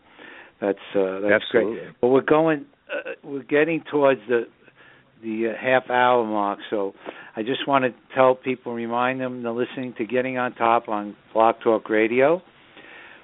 that's 0.59 0.79
uh, 0.95 1.19
that's 1.21 1.43
Absolutely. 1.43 1.79
great. 1.79 1.95
But 2.01 2.07
we're 2.07 2.21
going, 2.21 2.65
uh, 2.91 3.11
we're 3.23 3.43
getting 3.43 3.83
towards 3.89 4.21
the 4.27 4.43
the 5.21 5.53
uh, 5.53 5.61
half 5.61 5.89
hour 5.89 6.25
mark. 6.25 6.59
So 6.69 6.93
I 7.35 7.41
just 7.41 7.67
want 7.67 7.85
to 7.85 7.93
tell 8.13 8.35
people, 8.35 8.73
remind 8.73 9.21
them 9.21 9.43
they're 9.43 9.51
listening 9.51 9.93
to 9.97 10.05
Getting 10.05 10.37
on 10.37 10.53
Top 10.53 10.87
on 10.87 11.15
Blog 11.33 11.55
Talk 11.63 11.89
Radio. 11.89 12.41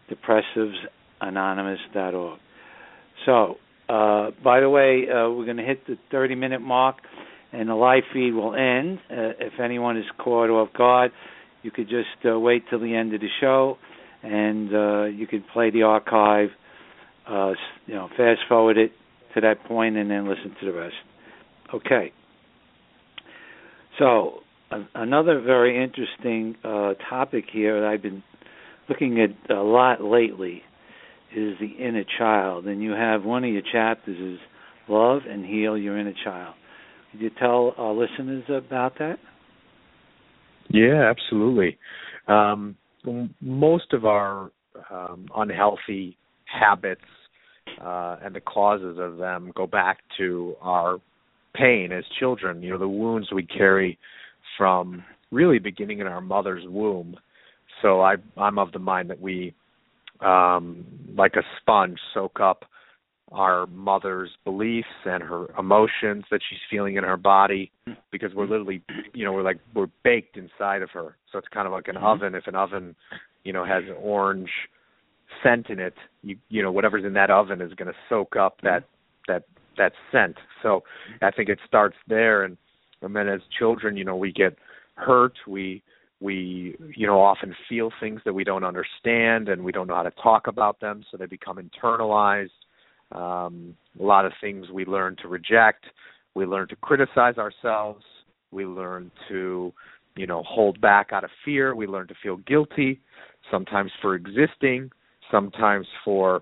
Depressivesanonymous.org. 0.10 2.40
So, 3.26 3.58
uh, 3.92 4.32
by 4.44 4.62
the 4.62 4.70
way, 4.70 5.04
uh, 5.10 5.30
we're 5.30 5.46
going 5.46 5.58
to 5.58 5.64
hit 5.64 5.86
the 5.86 5.98
30 6.12 6.36
minute 6.36 6.62
mark 6.62 6.96
and 7.52 7.70
the 7.70 7.76
live 7.76 8.04
feed 8.14 8.32
will 8.32 8.56
end. 8.56 9.00
Uh, 9.10 9.36
if 9.40 9.60
anyone 9.62 9.98
is 9.98 10.06
caught 10.18 10.50
off 10.50 10.72
guard, 10.74 11.12
you 11.64 11.72
could 11.72 11.90
just 11.90 12.26
uh, 12.26 12.40
wait 12.40 12.64
till 12.70 12.80
the 12.80 12.96
end 12.96 13.14
of 13.14 13.20
the 13.22 13.28
show, 13.40 13.78
and 14.24 14.74
uh, 14.74 15.04
you 15.04 15.28
could 15.28 15.44
play 15.54 15.70
the 15.70 15.84
archive. 15.84 16.50
Uh, 17.30 17.52
you 17.86 17.94
know, 17.94 18.08
fast 18.18 18.40
forward 18.48 18.78
it 18.78 18.92
to 19.36 19.42
that 19.42 19.64
point, 19.66 19.96
and 19.98 20.10
then 20.10 20.28
listen 20.28 20.56
to 20.60 20.66
the 20.66 20.74
rest. 20.74 20.96
Okay. 21.74 22.12
So 24.00 24.40
a- 24.72 24.88
another 24.96 25.42
very 25.42 25.84
interesting 25.84 26.56
uh, 26.64 26.94
topic 27.10 27.46
here 27.52 27.82
that 27.82 27.88
I've 27.88 28.02
been 28.02 28.24
looking 28.90 29.20
at 29.22 29.56
a 29.56 29.62
lot 29.62 30.02
lately 30.04 30.64
is 31.36 31.56
the 31.60 31.72
inner 31.80 32.04
child, 32.18 32.66
and 32.66 32.82
you 32.82 32.92
have 32.92 33.24
one 33.24 33.44
of 33.44 33.52
your 33.52 33.62
chapters 33.72 34.18
is 34.20 34.40
love 34.88 35.22
and 35.30 35.46
heal 35.46 35.78
your 35.78 35.98
inner 35.98 36.14
child. 36.24 36.56
Could 37.12 37.22
you 37.22 37.30
tell 37.40 37.74
our 37.78 37.94
listeners 37.94 38.44
about 38.50 38.98
that? 39.00 39.18
Yeah, 40.70 41.10
absolutely. 41.10 41.78
Um, 42.28 42.76
most 43.42 43.94
of 43.94 44.06
our 44.06 44.52
um, 44.90 45.28
unhealthy 45.36 46.18
habits 46.46 47.02
uh, 47.84 48.18
and 48.24 48.36
the 48.36 48.42
causes 48.42 48.98
of 49.00 49.18
them 49.18 49.52
go 49.56 49.68
back 49.68 50.00
to 50.18 50.56
our 50.62 50.98
pain 51.54 51.92
as 51.92 52.04
children. 52.20 52.62
You 52.62 52.72
know, 52.72 52.78
the 52.78 52.88
wounds 52.88 53.30
we 53.34 53.46
carry 53.46 53.98
from 54.58 55.04
really 55.32 55.60
beginning 55.60 56.00
in 56.00 56.08
our 56.08 56.22
mother's 56.22 56.64
womb. 56.68 57.16
So 57.82 58.02
I, 58.02 58.16
I'm 58.38 58.60
of 58.60 58.72
the 58.72 58.80
mind 58.80 59.10
that 59.10 59.20
we, 59.20 59.54
um, 60.22 60.86
like 61.16 61.36
a 61.36 61.44
sponge, 61.60 62.00
soak 62.14 62.40
up 62.40 62.66
our 63.32 63.66
mother's 63.68 64.30
beliefs 64.44 64.88
and 65.06 65.24
her 65.24 65.48
emotions 65.58 66.26
that 66.32 66.42
she's 66.50 66.60
feeling 66.70 66.98
in 66.98 67.04
her 67.04 67.16
body 67.16 67.72
because 68.12 68.34
we're 68.34 68.44
mm-hmm. 68.44 68.52
literally 68.52 68.84
you 69.14 69.24
know 69.24 69.32
we're 69.32 69.44
like 69.44 69.60
we're 69.74 69.88
baked 70.04 70.38
inside 70.38 70.82
of 70.82 70.90
her. 70.92 71.16
So 71.32 71.38
it's 71.38 71.48
kind 71.48 71.66
of 71.66 71.72
like 71.72 71.88
an 71.88 71.96
mm-hmm. 71.96 72.06
oven. 72.06 72.36
If 72.36 72.48
an 72.48 72.56
oven 72.56 72.96
you 73.44 73.54
know 73.54 73.66
has 73.66 73.84
an 73.86 73.96
orange 74.02 74.50
scent 75.42 75.70
in 75.70 75.80
it 75.80 75.94
you 76.24 76.36
you 76.50 76.62
know 76.62 76.72
whatever's 76.72 77.06
in 77.06 77.14
that 77.14 77.30
oven 77.32 77.62
is 77.62 77.74
going 77.74 77.88
to 77.88 77.98
soak 78.10 78.36
up 78.36 78.58
mm-hmm. 78.58 78.68
that 78.68 78.84
that 79.28 79.44
that 79.78 79.94
scent. 80.12 80.36
So 80.62 80.84
i 81.22 81.32
think 81.32 81.48
it 81.48 81.60
starts 81.66 81.96
there. 82.08 82.44
And 82.44 82.58
and 83.02 83.16
then 83.16 83.30
as 83.30 83.40
children 83.58 83.96
you 83.96 84.04
know 84.04 84.18
we 84.18 84.34
get 84.34 84.58
hurt. 84.96 85.34
We 85.48 85.84
we 86.22 86.76
you 86.96 87.06
know 87.06 87.20
often 87.20 87.54
feel 87.68 87.92
things 88.00 88.22
that 88.24 88.34
we 88.34 88.44
don't 88.44 88.64
understand 88.64 89.50
and 89.50 89.64
we 89.64 89.72
don't 89.72 89.88
know 89.88 89.96
how 89.96 90.04
to 90.04 90.12
talk 90.24 90.48
about 90.48 90.80
them 90.80 91.04
so 91.12 91.18
they 91.18 91.26
become 91.26 91.58
internalized 91.58 92.50
um, 93.12 93.76
a 94.00 94.04
lot 94.04 94.26
of 94.26 94.32
things 94.40 94.70
we 94.70 94.86
learn 94.86 95.16
to 95.22 95.28
reject. 95.28 95.86
We 96.34 96.46
learn 96.46 96.68
to 96.70 96.76
criticize 96.78 97.38
ourselves. 97.38 98.04
We 98.52 98.66
learn 98.66 99.12
to, 99.30 99.74
you 100.16 100.28
know, 100.28 100.44
hold 100.44 100.80
back 100.80 101.10
out 101.12 101.24
of 101.24 101.30
fear. 101.44 101.76
We 101.76 101.88
learn 101.88 102.08
to 102.08 102.16
feel 102.24 102.38
guilty, 102.38 103.02
sometimes 103.50 103.92
for 104.02 104.16
existing, 104.16 104.92
sometimes 105.30 105.88
for 106.06 106.42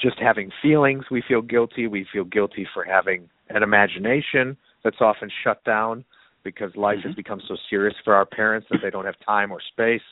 just 0.00 0.18
having 0.18 0.50
feelings. 0.60 1.04
We 1.10 1.22
feel 1.26 1.40
guilty. 1.40 1.86
We 1.86 2.06
feel 2.12 2.24
guilty 2.24 2.66
for 2.74 2.84
having 2.84 3.28
an 3.48 3.62
imagination 3.62 4.56
that's 4.82 5.00
often 5.00 5.30
shut 5.42 5.64
down 5.64 6.04
because 6.44 6.74
life 6.76 6.98
has 7.04 7.14
become 7.14 7.40
so 7.48 7.56
serious 7.70 7.94
for 8.04 8.14
our 8.14 8.26
parents 8.26 8.66
that 8.70 8.80
they 8.82 8.90
don't 8.90 9.06
have 9.06 9.16
time 9.24 9.50
or 9.50 9.60
space 9.72 10.02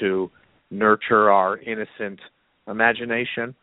to 0.00 0.30
nurture 0.70 1.30
our 1.30 1.58
innocent 1.58 2.20
imagination. 2.66 3.54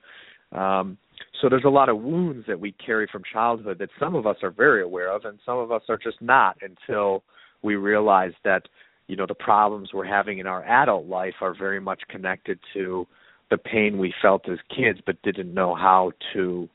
Um, 0.52 0.98
so 1.42 1.50
there's 1.50 1.66
a 1.66 1.70
lot 1.70 1.90
of 1.90 2.02
wounds 2.02 2.46
that 2.48 2.60
we 2.60 2.72
carry 2.74 3.08
from 3.12 3.22
childhood 3.32 3.78
that 3.80 3.90
some 4.00 4.16
of 4.16 4.26
us 4.26 4.38
are 4.42 4.52
very 4.52 4.82
aware 4.82 5.12
of 5.12 5.26
and 5.26 5.40
some 5.46 5.58
of 5.58 5.72
us 5.72 5.84
are 5.90 5.98
just 5.98 6.22
not 6.22 6.58
until 6.62 7.24
we 7.62 7.76
realize 7.76 8.34
that 8.44 8.64
you 9.08 9.16
know 9.16 9.26
the 9.28 9.36
problems 9.36 9.90
we're 9.94 10.06
having 10.06 10.40
in 10.40 10.48
our 10.48 10.64
adult 10.64 11.06
life 11.08 11.36
are 11.42 11.54
very 11.56 11.80
much 11.80 12.02
connected 12.10 12.60
to 12.74 13.06
the 13.52 13.58
pain 13.58 13.98
we 13.98 14.14
felt 14.22 14.48
as 14.50 14.58
kids 14.76 15.00
but 15.06 15.22
didn't 15.22 15.54
know 15.54 15.76
how 15.76 16.12
to 16.34 16.68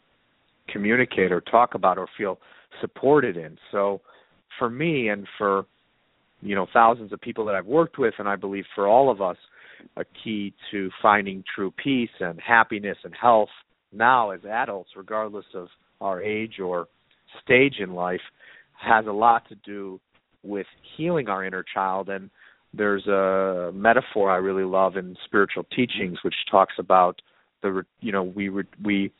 communicate 0.68 1.32
or 1.32 1.40
talk 1.40 1.74
about 1.74 1.98
or 1.98 2.06
feel 2.16 2.38
supported 2.80 3.36
in. 3.36 3.58
So 3.72 4.00
for 4.60 4.70
me 4.70 5.08
and 5.08 5.26
for 5.36 5.66
you 6.40 6.54
know 6.54 6.68
thousands 6.72 7.12
of 7.12 7.20
people 7.20 7.44
that 7.46 7.56
I've 7.56 7.66
worked 7.66 7.98
with 7.98 8.14
and 8.18 8.28
I 8.28 8.36
believe 8.36 8.64
for 8.76 8.86
all 8.86 9.10
of 9.10 9.20
us 9.20 9.36
a 9.96 10.04
key 10.22 10.54
to 10.70 10.90
finding 11.02 11.42
true 11.52 11.72
peace 11.82 12.10
and 12.20 12.38
happiness 12.40 12.98
and 13.02 13.14
health 13.20 13.48
now 13.92 14.30
as 14.30 14.44
adults 14.44 14.90
regardless 14.94 15.46
of 15.54 15.66
our 16.00 16.22
age 16.22 16.60
or 16.62 16.86
stage 17.42 17.76
in 17.80 17.94
life 17.94 18.20
has 18.80 19.06
a 19.06 19.12
lot 19.12 19.48
to 19.48 19.54
do 19.56 20.00
with 20.42 20.66
healing 20.96 21.28
our 21.28 21.44
inner 21.44 21.64
child. 21.74 22.08
And 22.08 22.30
there's 22.72 23.06
a 23.06 23.70
metaphor 23.74 24.30
I 24.30 24.36
really 24.36 24.64
love 24.64 24.96
in 24.96 25.16
spiritual 25.24 25.64
teachings 25.74 26.18
which 26.22 26.34
talks 26.50 26.74
about 26.78 27.20
the 27.62 27.82
you 28.00 28.12
know 28.12 28.22
we 28.22 28.48
we 28.82 29.12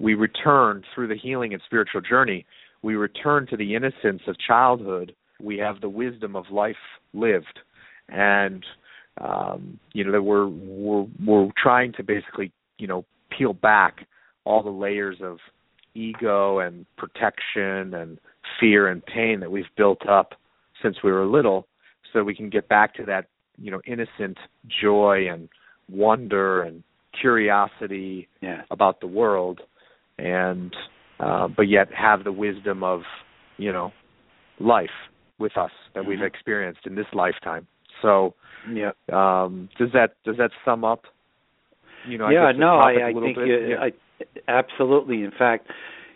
we 0.00 0.14
return 0.14 0.82
through 0.94 1.08
the 1.08 1.16
healing 1.16 1.54
and 1.54 1.62
spiritual 1.64 2.00
journey 2.00 2.44
we 2.82 2.94
return 2.94 3.46
to 3.48 3.56
the 3.56 3.74
innocence 3.74 4.22
of 4.26 4.36
childhood 4.38 5.14
we 5.40 5.58
have 5.58 5.80
the 5.80 5.88
wisdom 5.88 6.34
of 6.36 6.44
life 6.50 6.76
lived 7.12 7.60
and 8.08 8.64
um 9.20 9.78
you 9.92 10.04
know 10.04 10.12
that 10.12 10.22
we're 10.22 10.46
we're 10.48 11.06
we're 11.24 11.48
trying 11.60 11.92
to 11.92 12.02
basically 12.02 12.52
you 12.78 12.86
know 12.86 13.04
peel 13.36 13.52
back 13.52 14.06
all 14.44 14.62
the 14.62 14.70
layers 14.70 15.18
of 15.22 15.38
ego 15.94 16.60
and 16.60 16.86
protection 16.96 17.94
and 17.94 18.18
fear 18.60 18.88
and 18.88 19.04
pain 19.06 19.40
that 19.40 19.50
we've 19.50 19.64
built 19.76 20.06
up 20.08 20.34
since 20.82 20.96
we 21.02 21.10
were 21.10 21.26
little 21.26 21.66
so 22.12 22.22
we 22.22 22.34
can 22.34 22.48
get 22.48 22.68
back 22.68 22.94
to 22.94 23.04
that 23.04 23.26
you 23.58 23.70
know 23.70 23.80
innocent 23.86 24.38
joy 24.80 25.26
and 25.30 25.48
wonder 25.90 26.62
and 26.62 26.82
curiosity 27.20 28.28
Yeah. 28.40 28.62
about 28.70 29.00
the 29.00 29.06
world 29.06 29.60
and 30.18 30.74
uh 31.20 31.48
but 31.48 31.68
yet 31.68 31.88
have 31.92 32.24
the 32.24 32.32
wisdom 32.32 32.82
of 32.82 33.02
you 33.56 33.72
know 33.72 33.92
life 34.60 34.90
with 35.38 35.56
us 35.56 35.70
that 35.94 36.04
we've 36.04 36.18
Mhm. 36.18 36.26
experienced 36.26 36.80
in 36.86 36.94
this 36.94 37.06
lifetime 37.12 37.66
so 38.02 38.34
Yeah. 38.72 38.92
um 39.12 39.68
does 39.78 39.92
that 39.92 40.16
does 40.24 40.36
that 40.36 40.50
sum 40.64 40.84
up 40.84 41.04
you 42.04 42.18
know 42.18 42.26
I 42.26 42.32
yeah, 42.32 42.52
the 42.52 42.58
no, 42.58 42.78
I, 42.78 42.92
I, 42.92 43.08
I 43.08 43.12
think 43.12 43.36
you, 43.38 43.68
yeah. 43.68 43.80
I 43.80 43.92
absolutely. 44.48 45.22
In 45.22 45.30
fact, 45.30 45.68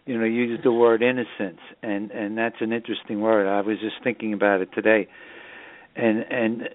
you 0.06 0.18
know, 0.18 0.24
you 0.24 0.42
used 0.42 0.64
the 0.64 0.72
word 0.72 1.02
innocence, 1.02 1.60
and 1.82 2.10
and 2.10 2.36
that's 2.36 2.56
an 2.60 2.72
interesting 2.72 3.20
word. 3.20 3.46
I 3.46 3.60
was 3.60 3.78
just 3.80 3.96
thinking 4.02 4.32
about 4.32 4.60
it 4.60 4.68
today, 4.74 5.08
and 5.96 6.24
and 6.30 6.68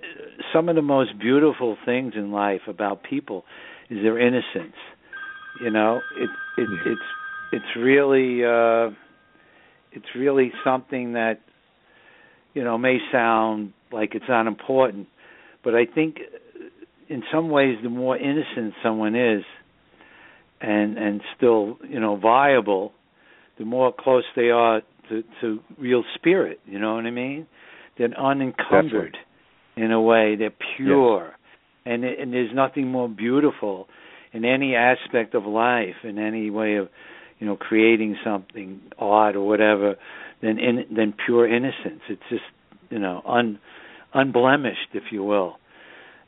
some 0.53 0.69
of 0.69 0.75
the 0.75 0.81
most 0.81 1.17
beautiful 1.19 1.77
things 1.85 2.13
in 2.15 2.31
life 2.31 2.61
about 2.67 3.03
people 3.03 3.45
is 3.89 4.01
their 4.01 4.19
innocence. 4.19 4.75
You 5.63 5.71
know, 5.71 6.01
it 6.17 6.29
it 6.57 6.69
Yeah. 6.69 6.91
it's 6.93 7.01
it's 7.51 7.75
really 7.77 8.43
uh 8.43 8.89
it's 9.91 10.15
really 10.15 10.51
something 10.63 11.13
that 11.13 11.39
you 12.53 12.63
know 12.63 12.77
may 12.77 12.97
sound 13.11 13.73
like 13.91 14.15
it's 14.15 14.25
not 14.27 14.47
important, 14.47 15.07
but 15.63 15.73
I 15.75 15.85
think 15.85 16.17
in 17.09 17.23
some 17.31 17.49
ways 17.49 17.77
the 17.81 17.89
more 17.89 18.17
innocent 18.17 18.73
someone 18.83 19.15
is 19.15 19.43
and 20.61 20.97
and 20.97 21.21
still 21.35 21.77
you 21.87 21.99
know 21.99 22.17
viable 22.17 22.91
the 23.57 23.65
more 23.65 23.93
close 23.97 24.23
they 24.35 24.49
are 24.49 24.81
to 25.09 25.23
to 25.41 25.59
real 25.77 26.03
spirit 26.15 26.59
you 26.65 26.79
know 26.79 26.95
what 26.95 27.05
i 27.05 27.11
mean? 27.11 27.47
They're 27.97 28.09
unencumbered 28.19 29.17
in 29.75 29.91
a 29.91 30.01
way 30.01 30.35
they're 30.35 30.51
pure. 30.75 31.33
And 31.85 32.03
and 32.03 32.33
there's 32.33 32.53
nothing 32.53 32.87
more 32.91 33.07
beautiful 33.07 33.87
in 34.33 34.43
any 34.43 34.75
aspect 34.75 35.33
of 35.35 35.45
life 35.45 35.95
in 36.03 36.19
any 36.19 36.49
way 36.49 36.75
of 36.75 36.89
you 37.39 37.47
know 37.47 37.55
creating 37.55 38.17
something 38.23 38.81
art 38.97 39.35
or 39.35 39.45
whatever 39.47 39.95
than 40.41 40.59
in 40.59 40.85
than 40.95 41.13
pure 41.25 41.47
innocence. 41.47 42.01
It's 42.09 42.21
just 42.29 42.43
you 42.89 42.99
know 42.99 43.21
un 43.25 43.59
unblemished 44.13 44.89
if 44.93 45.03
you 45.11 45.23
will. 45.23 45.55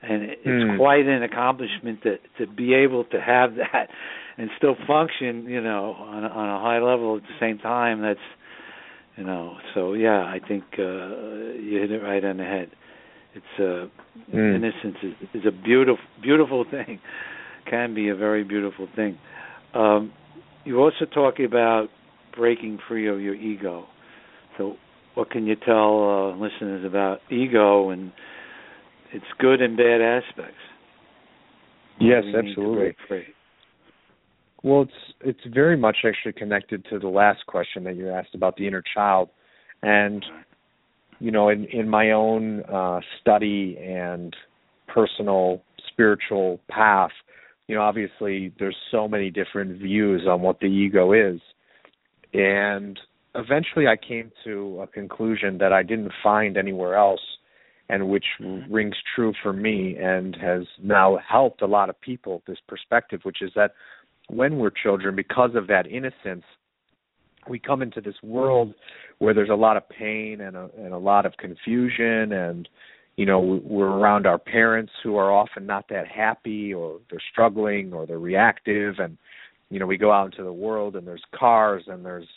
And 0.02 0.24
it's 0.24 0.60
Hmm. 0.64 0.78
quite 0.78 1.06
an 1.08 1.24
accomplishment 1.24 2.04
to 2.04 2.18
to 2.38 2.48
be 2.52 2.74
able 2.74 3.04
to 3.06 3.20
have 3.20 3.56
that 3.56 3.88
and 4.38 4.50
still 4.58 4.76
function 4.88 5.46
you 5.46 5.62
know 5.62 5.94
on 6.00 6.24
on 6.24 6.50
a 6.50 6.60
high 6.62 6.80
level 6.80 7.18
at 7.18 7.24
the 7.24 7.36
same 7.40 7.58
time. 7.60 8.02
That's 8.02 8.20
you 9.18 9.24
know 9.26 9.58
so 9.74 9.94
yeah 9.94 10.22
i 10.24 10.40
think 10.48 10.64
uh 10.78 11.58
you 11.60 11.80
hit 11.82 11.92
it 11.92 12.00
right 12.02 12.24
on 12.24 12.38
the 12.38 12.44
head. 12.44 12.70
It's 13.36 13.60
uh 13.60 13.88
Mm. 14.34 14.56
innocence 14.56 14.98
is, 15.04 15.14
is 15.34 15.46
a 15.48 15.52
beautiful 15.52 16.04
beautiful 16.22 16.66
thing. 16.72 17.00
Can 17.70 17.94
be 17.94 18.10
a 18.10 18.16
very 18.16 18.44
beautiful 18.44 18.88
thing. 18.96 19.18
Um 19.74 20.14
you 20.66 20.78
also 20.80 21.06
talk 21.14 21.36
about 21.40 21.88
breaking 22.36 22.80
free 22.88 23.08
of 23.08 23.22
your 23.22 23.36
ego. 23.36 23.86
So 24.58 24.76
what 25.16 25.32
can 25.32 25.46
you 25.46 25.56
tell 25.56 26.34
uh, 26.34 26.36
listeners 26.36 26.86
about 26.86 27.20
ego 27.32 27.90
and 27.90 28.12
its 29.14 29.26
good 29.40 29.62
and 29.62 29.76
bad 29.76 30.02
aspects? 30.02 30.60
Yes 32.00 32.24
we 32.24 32.36
absolutely? 32.36 32.96
Well, 34.64 34.84
it's 34.84 34.92
it's 35.22 35.54
very 35.54 35.78
much 35.78 35.98
actually 36.06 36.34
connected 36.34 36.86
to 36.90 37.00
the 37.00 37.08
last 37.08 37.46
question 37.48 37.84
that 37.86 37.96
you 37.96 38.10
asked 38.10 38.36
about 38.36 38.58
the 38.58 38.68
inner 38.68 38.84
child, 38.94 39.30
and 39.82 40.24
you 41.20 41.32
know, 41.32 41.50
in 41.50 41.66
in 41.66 41.90
my 41.90 42.12
own 42.12 42.64
uh, 42.64 43.00
study 43.22 43.78
and 43.82 44.36
personal 44.88 45.62
spiritual 45.88 46.60
path, 46.70 47.12
you 47.70 47.76
know, 47.76 47.82
obviously 47.82 48.52
there's 48.58 48.76
so 48.90 49.08
many 49.08 49.30
different 49.30 49.78
views 49.78 50.24
on 50.28 50.42
what 50.42 50.60
the 50.60 50.66
ego 50.66 51.14
is, 51.14 51.40
and 52.34 53.00
eventually 53.36 53.86
I 53.88 53.96
came 53.96 54.32
to 54.44 54.82
a 54.82 54.88
conclusion 54.88 55.60
that 55.60 55.72
I 55.72 55.84
didn't 55.84 56.12
find 56.24 56.58
anywhere 56.58 56.96
else, 56.96 57.22
and 57.88 58.10
which 58.10 58.26
rings 58.72 58.96
true 59.16 59.34
for 59.44 59.54
me 59.54 59.96
and 59.98 60.36
has 60.42 60.64
now 60.82 61.20
helped 61.26 61.62
a 61.62 61.68
lot 61.68 61.92
of 61.92 62.02
people. 62.02 62.42
This 62.48 62.58
perspective, 62.68 63.20
which 63.22 63.44
is 63.44 63.52
that 63.56 63.74
when 64.30 64.58
we're 64.58 64.72
children, 64.72 65.16
because 65.16 65.52
of 65.54 65.68
that 65.68 65.86
innocence, 65.86 66.46
we 67.48 67.60
come 67.60 67.84
into 67.84 68.02
this 68.02 68.16
world 68.24 68.74
where 69.20 69.36
there's 69.36 69.50
a 69.52 69.56
lot 69.56 69.78
of 69.78 69.88
pain 69.90 70.42
and 70.42 70.58
a, 70.58 70.72
and 70.76 70.92
a 70.92 70.98
lot 70.98 71.28
of 71.28 71.34
confusion, 71.38 72.34
and 72.34 72.68
you 73.20 73.26
know 73.26 73.60
we're 73.66 73.90
around 73.90 74.26
our 74.26 74.38
parents 74.38 74.94
who 75.04 75.18
are 75.18 75.30
often 75.30 75.66
not 75.66 75.90
that 75.90 76.08
happy, 76.08 76.74
or 76.74 77.02
they're 77.12 77.20
struggling, 77.34 77.92
or 77.92 78.06
they're 78.06 78.18
reactive, 78.18 78.96
and 78.98 79.18
you 79.70 79.78
know 79.78 79.86
we 79.86 79.98
go 79.98 80.10
out 80.10 80.28
into 80.28 80.42
the 80.42 80.54
world 80.54 80.96
and 80.96 81.06
there's 81.06 81.26
cars 81.38 81.84
and 81.88 82.06
there's 82.06 82.30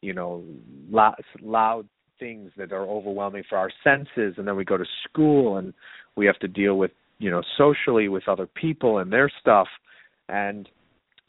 you 0.00 0.14
know 0.14 0.42
loud, 0.90 1.16
loud 1.42 1.86
things 2.18 2.50
that 2.56 2.72
are 2.72 2.86
overwhelming 2.86 3.42
for 3.46 3.58
our 3.58 3.70
senses, 3.84 4.36
and 4.38 4.48
then 4.48 4.56
we 4.56 4.64
go 4.64 4.78
to 4.78 4.86
school 5.04 5.58
and 5.58 5.74
we 6.16 6.24
have 6.24 6.38
to 6.38 6.48
deal 6.48 6.78
with 6.78 6.92
you 7.18 7.30
know 7.30 7.42
socially 7.58 8.08
with 8.08 8.26
other 8.26 8.46
people 8.46 9.00
and 9.00 9.12
their 9.12 9.30
stuff, 9.38 9.68
and 10.30 10.66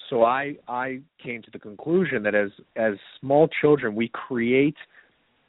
so 0.10 0.24
I 0.24 0.56
I 0.70 1.02
came 1.22 1.42
to 1.42 1.52
the 1.52 1.60
conclusion 1.60 2.24
that 2.24 2.36
as 2.36 2.52
as 2.78 2.94
small 3.20 3.50
children 3.60 3.96
we 3.96 4.08
create 4.14 4.78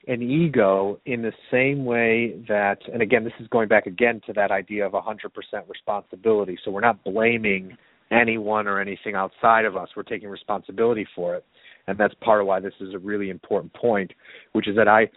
an 0.07 0.23
ego 0.23 1.01
in 1.07 1.23
the 1.23 1.33
same 1.51 1.85
way 1.85 2.41
that 2.49 2.79
and 2.93 3.03
again 3.03 3.25
this 3.25 3.33
is 3.41 3.49
going 3.49 3.69
back 3.69 3.87
again 3.87 4.21
to 4.27 4.33
that 4.33 4.51
idea 4.51 4.87
of 4.87 4.93
100% 4.93 5.31
responsibility. 5.69 6.59
So 6.65 6.71
we're 6.71 6.81
not 6.81 7.03
blaming 7.05 7.77
anyone 8.11 8.67
or 8.67 8.81
anything 8.81 9.15
outside 9.15 9.65
of 9.65 9.77
us. 9.77 9.89
We're 9.97 10.03
taking 10.03 10.29
responsibility 10.29 11.07
for 11.15 11.35
it. 11.37 11.45
And 11.87 11.99
that's 11.99 12.15
part 12.23 12.41
of 12.41 12.47
why 12.47 12.61
this 12.61 12.75
is 12.81 12.95
a 12.95 12.99
really 12.99 13.31
important 13.31 13.73
point 13.75 14.13
which 14.53 14.69
is 14.69 14.77
that 14.77 14.89
I 14.89 15.09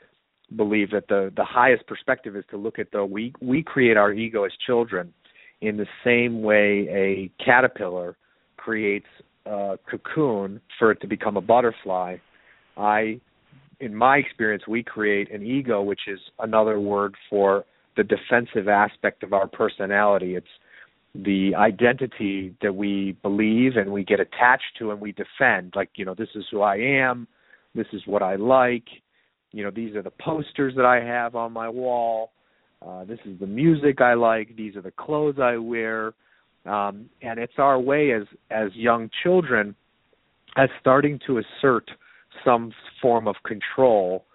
believe 0.56 0.92
that 0.92 1.08
the 1.08 1.32
the 1.36 1.46
highest 1.46 1.86
perspective 1.88 2.36
is 2.36 2.46
to 2.52 2.58
look 2.58 2.80
at 2.80 2.92
the 2.92 3.06
we 3.06 3.34
we 3.42 3.64
create 3.64 3.98
our 3.98 4.14
ego 4.14 4.46
as 4.46 4.52
children. 4.66 5.14
In 5.60 5.76
the 5.76 5.88
same 6.04 6.44
way 6.44 6.88
a 6.90 7.44
caterpillar 7.44 8.16
creates 8.58 9.08
a 9.48 9.78
cocoon 9.90 10.62
for 10.78 10.92
it 10.92 11.02
to 11.02 11.08
become 11.08 11.38
a 11.38 11.42
butterfly. 11.42 12.18
I, 12.76 13.20
in 13.80 13.94
my 13.94 14.18
experience, 14.18 14.64
we 14.68 14.84
create 14.84 15.32
an 15.32 15.46
ego, 15.46 15.82
which 15.82 16.02
is 16.08 16.20
another 16.40 16.80
word 16.80 17.16
for 17.30 17.66
the 17.96 18.04
defensive 18.04 18.68
aspect 18.68 19.24
of 19.24 19.34
our 19.34 19.48
personality. 19.48 20.36
It's 20.36 20.48
the 21.16 21.54
identity 21.56 22.56
that 22.62 22.76
we 22.76 23.18
believe 23.22 23.76
and 23.76 23.92
we 23.92 24.04
get 24.04 24.20
attached 24.20 24.78
to 24.80 24.92
and 24.92 25.00
we 25.00 25.14
defend. 25.14 25.74
Like, 25.76 25.90
you 25.96 26.06
know, 26.06 26.14
this 26.14 26.30
is 26.36 26.46
who 26.52 26.62
I 26.62 26.76
am, 26.78 27.28
this 27.76 27.88
is 27.94 28.02
what 28.06 28.22
I 28.22 28.36
like, 28.36 28.86
you 29.52 29.64
know, 29.64 29.72
these 29.72 29.96
are 29.96 30.04
the 30.04 30.12
posters 30.12 30.74
that 30.76 30.86
I 30.86 31.04
have 31.04 31.36
on 31.36 31.52
my 31.54 31.70
wall, 31.70 32.32
uh, 32.86 33.06
this 33.06 33.20
is 33.26 33.40
the 33.40 33.48
music 33.48 34.02
I 34.02 34.14
like, 34.14 34.56
these 34.56 34.76
are 34.76 34.82
the 34.82 34.92
clothes 34.92 35.38
I 35.42 35.58
wear. 35.58 36.14
Um, 36.66 37.10
and 37.22 37.40
it's 37.40 37.54
our 37.58 37.80
way 37.80 38.12
as 38.12 38.24
as 38.52 38.70
young 38.76 39.10
children 39.24 39.74
as 40.58 40.70
starting 40.82 41.18
to 41.26 41.40
assert 41.40 41.90
some 42.44 42.72
form 43.02 43.28
of 43.28 43.36
control 43.46 44.26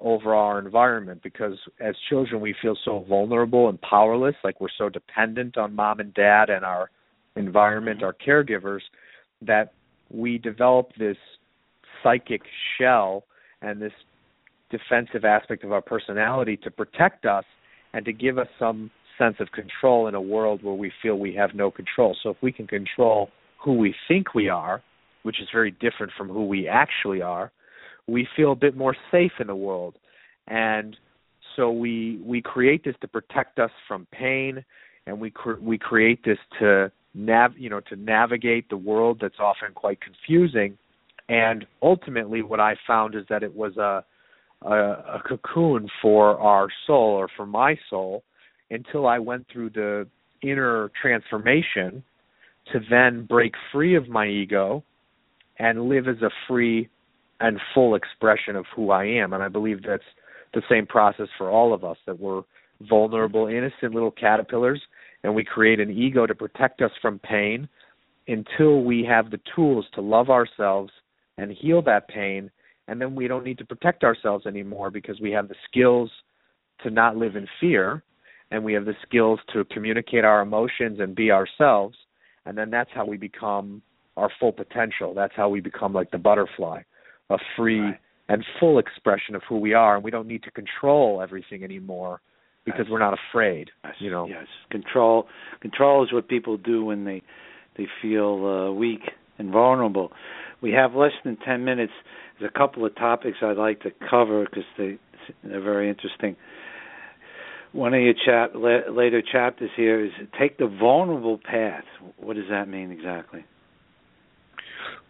over 0.00 0.34
our 0.34 0.58
environment 0.58 1.20
because 1.22 1.56
as 1.80 1.94
children 2.08 2.40
we 2.40 2.54
feel 2.60 2.76
so 2.84 3.04
vulnerable 3.08 3.68
and 3.68 3.80
powerless 3.80 4.34
like 4.42 4.60
we're 4.60 4.68
so 4.76 4.88
dependent 4.88 5.56
on 5.56 5.74
mom 5.74 6.00
and 6.00 6.12
dad 6.14 6.50
and 6.50 6.64
our 6.64 6.90
environment 7.36 7.98
mm-hmm. 7.98 8.06
our 8.06 8.16
caregivers 8.26 8.80
that 9.40 9.72
we 10.10 10.36
develop 10.36 10.90
this 10.98 11.16
psychic 12.02 12.42
shell 12.76 13.24
and 13.62 13.80
this 13.80 13.92
defensive 14.70 15.24
aspect 15.24 15.64
of 15.64 15.72
our 15.72 15.80
personality 15.80 16.56
to 16.56 16.70
protect 16.70 17.24
us 17.24 17.44
and 17.92 18.04
to 18.04 18.12
give 18.12 18.38
us 18.38 18.48
some 18.58 18.90
sense 19.18 19.36
of 19.38 19.50
control 19.52 20.08
in 20.08 20.14
a 20.14 20.20
world 20.20 20.62
where 20.62 20.74
we 20.74 20.90
feel 21.02 21.16
we 21.16 21.34
have 21.34 21.50
no 21.54 21.70
control. 21.70 22.16
So 22.22 22.30
if 22.30 22.36
we 22.42 22.52
can 22.52 22.66
control 22.66 23.30
who 23.62 23.74
we 23.74 23.94
think 24.08 24.34
we 24.34 24.48
are, 24.48 24.82
which 25.24 25.40
is 25.40 25.48
very 25.52 25.72
different 25.72 26.12
from 26.16 26.28
who 26.28 26.46
we 26.46 26.68
actually 26.68 27.20
are, 27.20 27.50
we 28.06 28.28
feel 28.36 28.52
a 28.52 28.56
bit 28.56 28.76
more 28.76 28.94
safe 29.10 29.32
in 29.40 29.48
the 29.48 29.56
world. 29.56 29.96
And 30.46 30.96
so 31.56 31.70
we 31.70 32.20
we 32.24 32.40
create 32.40 32.84
this 32.84 32.94
to 33.00 33.08
protect 33.08 33.58
us 33.58 33.70
from 33.88 34.06
pain 34.12 34.64
and 35.06 35.20
we 35.20 35.30
cr- 35.30 35.60
we 35.60 35.78
create 35.78 36.24
this 36.24 36.38
to 36.58 36.90
nav 37.14 37.52
you 37.56 37.70
know 37.70 37.80
to 37.80 37.96
navigate 37.96 38.68
the 38.68 38.76
world 38.76 39.18
that's 39.20 39.38
often 39.38 39.72
quite 39.74 39.98
confusing 40.00 40.76
and 41.28 41.64
ultimately 41.82 42.42
what 42.42 42.60
I 42.60 42.74
found 42.86 43.14
is 43.14 43.24
that 43.28 43.42
it 43.42 43.54
was 43.54 43.76
a 43.76 44.04
a, 44.62 44.74
a 44.74 45.22
cocoon 45.28 45.88
for 46.02 46.38
our 46.38 46.68
soul 46.86 47.14
or 47.14 47.28
for 47.36 47.46
my 47.46 47.76
soul 47.88 48.24
until 48.70 49.06
I 49.06 49.18
went 49.18 49.46
through 49.52 49.70
the 49.70 50.06
inner 50.42 50.90
transformation 51.00 52.02
to 52.72 52.80
then 52.90 53.26
break 53.26 53.52
free 53.72 53.94
of 53.94 54.08
my 54.08 54.26
ego 54.26 54.82
and 55.58 55.88
live 55.88 56.08
as 56.08 56.20
a 56.22 56.30
free 56.48 56.88
and 57.40 57.60
full 57.74 57.94
expression 57.94 58.56
of 58.56 58.64
who 58.74 58.90
I 58.90 59.04
am. 59.04 59.32
And 59.32 59.42
I 59.42 59.48
believe 59.48 59.82
that's 59.82 60.02
the 60.52 60.62
same 60.68 60.86
process 60.86 61.28
for 61.36 61.50
all 61.50 61.72
of 61.74 61.84
us 61.84 61.96
that 62.06 62.18
we're 62.18 62.42
vulnerable, 62.88 63.46
innocent 63.46 63.94
little 63.94 64.10
caterpillars, 64.10 64.80
and 65.22 65.34
we 65.34 65.44
create 65.44 65.80
an 65.80 65.90
ego 65.90 66.26
to 66.26 66.34
protect 66.34 66.82
us 66.82 66.90
from 67.00 67.18
pain 67.18 67.68
until 68.28 68.82
we 68.82 69.04
have 69.04 69.30
the 69.30 69.40
tools 69.54 69.86
to 69.94 70.00
love 70.00 70.30
ourselves 70.30 70.90
and 71.38 71.52
heal 71.52 71.82
that 71.82 72.08
pain. 72.08 72.50
And 72.88 73.00
then 73.00 73.14
we 73.14 73.28
don't 73.28 73.44
need 73.44 73.58
to 73.58 73.64
protect 73.64 74.04
ourselves 74.04 74.46
anymore 74.46 74.90
because 74.90 75.20
we 75.20 75.30
have 75.32 75.48
the 75.48 75.54
skills 75.68 76.10
to 76.82 76.90
not 76.90 77.16
live 77.16 77.36
in 77.36 77.46
fear 77.60 78.02
and 78.50 78.62
we 78.62 78.74
have 78.74 78.84
the 78.84 78.96
skills 79.06 79.40
to 79.52 79.64
communicate 79.66 80.24
our 80.24 80.42
emotions 80.42 81.00
and 81.00 81.14
be 81.14 81.30
ourselves 81.30 81.96
and 82.46 82.56
then 82.56 82.70
that's 82.70 82.90
how 82.94 83.04
we 83.04 83.16
become 83.16 83.82
our 84.16 84.30
full 84.40 84.52
potential 84.52 85.14
that's 85.14 85.32
how 85.36 85.48
we 85.48 85.60
become 85.60 85.92
like 85.92 86.10
the 86.10 86.18
butterfly 86.18 86.80
a 87.30 87.36
free 87.56 87.80
right. 87.80 87.98
and 88.28 88.44
full 88.60 88.78
expression 88.78 89.34
of 89.34 89.42
who 89.48 89.58
we 89.58 89.72
are 89.74 89.96
and 89.96 90.04
we 90.04 90.10
don't 90.10 90.26
need 90.28 90.42
to 90.42 90.50
control 90.50 91.20
everything 91.22 91.64
anymore 91.64 92.20
because 92.64 92.80
Yes. 92.84 92.88
we're 92.90 92.98
not 92.98 93.18
afraid 93.30 93.70
Yes, 93.84 93.94
you 93.98 94.10
know 94.10 94.26
Yes, 94.26 94.46
control. 94.70 95.26
Control 95.60 96.04
is 96.04 96.12
what 96.12 96.28
people 96.28 96.56
do 96.56 96.84
when 96.84 97.04
they 97.04 97.22
they 97.76 97.86
feel 98.00 98.46
uh, 98.46 98.72
weak 98.72 99.00
and 99.38 99.50
vulnerable. 99.50 100.12
We 100.62 100.70
have 100.72 100.94
less 100.94 101.12
than 101.24 101.36
ten 101.36 101.64
minutes. 101.64 101.92
There's 102.38 102.50
a 102.54 102.58
couple 102.58 102.86
of 102.86 102.94
topics 102.94 103.38
I'd 103.42 103.56
like 103.56 103.80
to 103.82 103.90
cover 104.08 104.44
because 104.44 104.64
they 104.78 104.98
they're 105.42 105.60
very 105.60 105.88
interesting. 105.88 106.36
One 107.72 107.92
of 107.92 108.00
your 108.00 108.14
chap 108.14 108.52
later 108.54 109.20
chapters 109.20 109.70
here 109.76 110.04
is 110.04 110.12
take 110.38 110.58
the 110.58 110.66
vulnerable 110.68 111.38
path. 111.38 111.84
What 112.16 112.36
does 112.36 112.48
that 112.48 112.68
mean 112.68 112.92
exactly? 112.92 113.44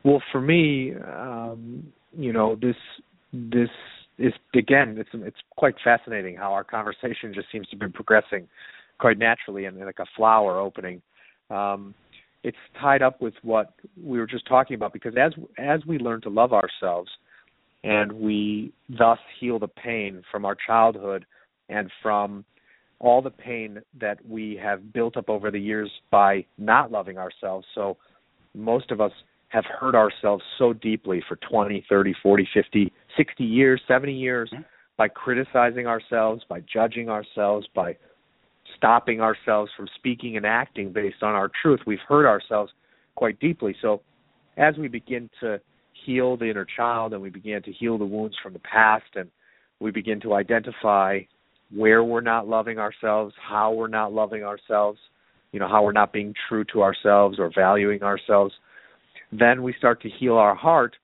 Well, 0.05 0.23
for 0.31 0.41
me, 0.41 0.93
um, 0.95 1.87
you 2.17 2.33
know, 2.33 2.57
this 2.57 2.77
this 3.33 3.71
is 4.19 4.33
again, 4.55 4.97
it's 4.99 5.09
it's 5.15 5.37
quite 5.57 5.75
fascinating 5.83 6.37
how 6.37 6.53
our 6.53 6.65
conversation 6.65 7.33
just 7.35 7.49
seems 7.51 7.67
to 7.69 7.77
be 7.77 7.89
progressing 7.89 8.47
quite 8.99 9.19
naturally 9.19 9.65
and 9.65 9.79
like 9.81 9.99
a 9.99 10.07
flower 10.17 10.61
opening. 10.61 11.03
Um, 11.51 11.95
it's 12.43 12.57
tied 12.81 13.03
up 13.03 13.21
with 13.23 13.35
what 13.43 13.73
we 14.03 14.19
were 14.19 14.27
just 14.27 14.47
talking 14.47 14.75
about 14.75 14.93
because 14.93 15.15
as 15.17 15.33
as 15.59 15.81
we 15.87 15.99
learn 15.99 16.21
to 16.23 16.29
love 16.29 16.53
ourselves 16.53 17.11
and 17.83 18.13
we 18.13 18.73
thus 18.91 19.19
heal 19.41 19.59
the 19.59 19.69
pain 19.69 20.23
from 20.31 20.45
our 20.45 20.57
childhood 20.67 21.25
and 21.71 21.91
from 22.03 22.45
all 23.01 23.21
the 23.21 23.31
pain 23.31 23.81
that 24.01 24.19
we 24.27 24.59
have 24.63 24.93
built 24.93 25.17
up 25.17 25.29
over 25.29 25.51
the 25.51 25.59
years 25.59 25.91
by 26.11 26.45
not 26.59 26.93
loving 26.93 27.19
ourselves. 27.19 27.67
So 27.75 27.97
most 28.55 28.91
of 28.91 29.01
us 29.01 29.13
have 29.55 29.65
hurt 29.67 29.95
ourselves 29.95 30.43
so 30.59 30.73
deeply 30.73 31.23
for 31.29 31.37
20, 31.37 31.87
30, 31.89 32.13
40, 32.21 32.49
50, 32.53 32.93
60 33.17 33.45
years, 33.45 33.81
70 33.87 34.13
years 34.13 34.51
Mhm. 34.51 34.65
by 34.97 35.07
criticizing 35.07 35.87
ourselves, 35.87 36.43
by 36.49 36.59
judging 36.61 37.09
ourselves, 37.09 37.69
by 37.69 37.97
stopping 38.75 39.21
ourselves 39.21 39.71
from 39.77 39.87
speaking 39.95 40.37
and 40.37 40.45
acting 40.45 40.91
based 40.91 41.23
on 41.23 41.35
our 41.35 41.49
truth. 41.49 41.87
We've 41.87 42.01
hurt 42.01 42.27
ourselves 42.27 42.73
quite 43.15 43.39
deeply. 43.39 43.75
So 43.81 44.01
as 44.57 44.77
we 44.77 44.89
begin 44.89 45.31
to 45.39 45.61
heal 45.93 46.37
the 46.37 46.51
inner 46.51 46.65
child 46.65 47.13
and 47.13 47.23
we 47.23 47.31
begin 47.31 47.63
to 47.63 47.71
heal 47.71 47.97
the 47.97 48.05
wounds 48.05 48.37
from 48.39 48.55
the 48.55 48.59
past 48.59 49.15
and 49.15 49.31
we 49.79 49.93
begin 49.93 50.19
to 50.23 50.35
identify 50.35 51.21
where 51.71 52.03
we're 52.03 52.21
not 52.21 52.49
loving 52.49 52.81
ourselves, 52.81 53.37
how 53.37 53.71
we're 53.71 53.87
not 53.87 54.13
loving 54.13 54.43
ourselves, 54.43 54.99
you 55.53 55.61
know, 55.61 55.69
how 55.69 55.85
we're 55.85 55.93
not 55.93 56.13
being 56.13 56.35
true 56.49 56.65
to 56.65 56.83
ourselves 56.83 57.39
or 57.39 57.51
valuing 57.55 58.03
ourselves, 58.03 58.59
then 59.39 59.63
we 59.63 59.75
start 59.79 60.01
to 60.03 60.09
heal 60.09 60.35
our 60.35 60.55
heart 60.55 60.97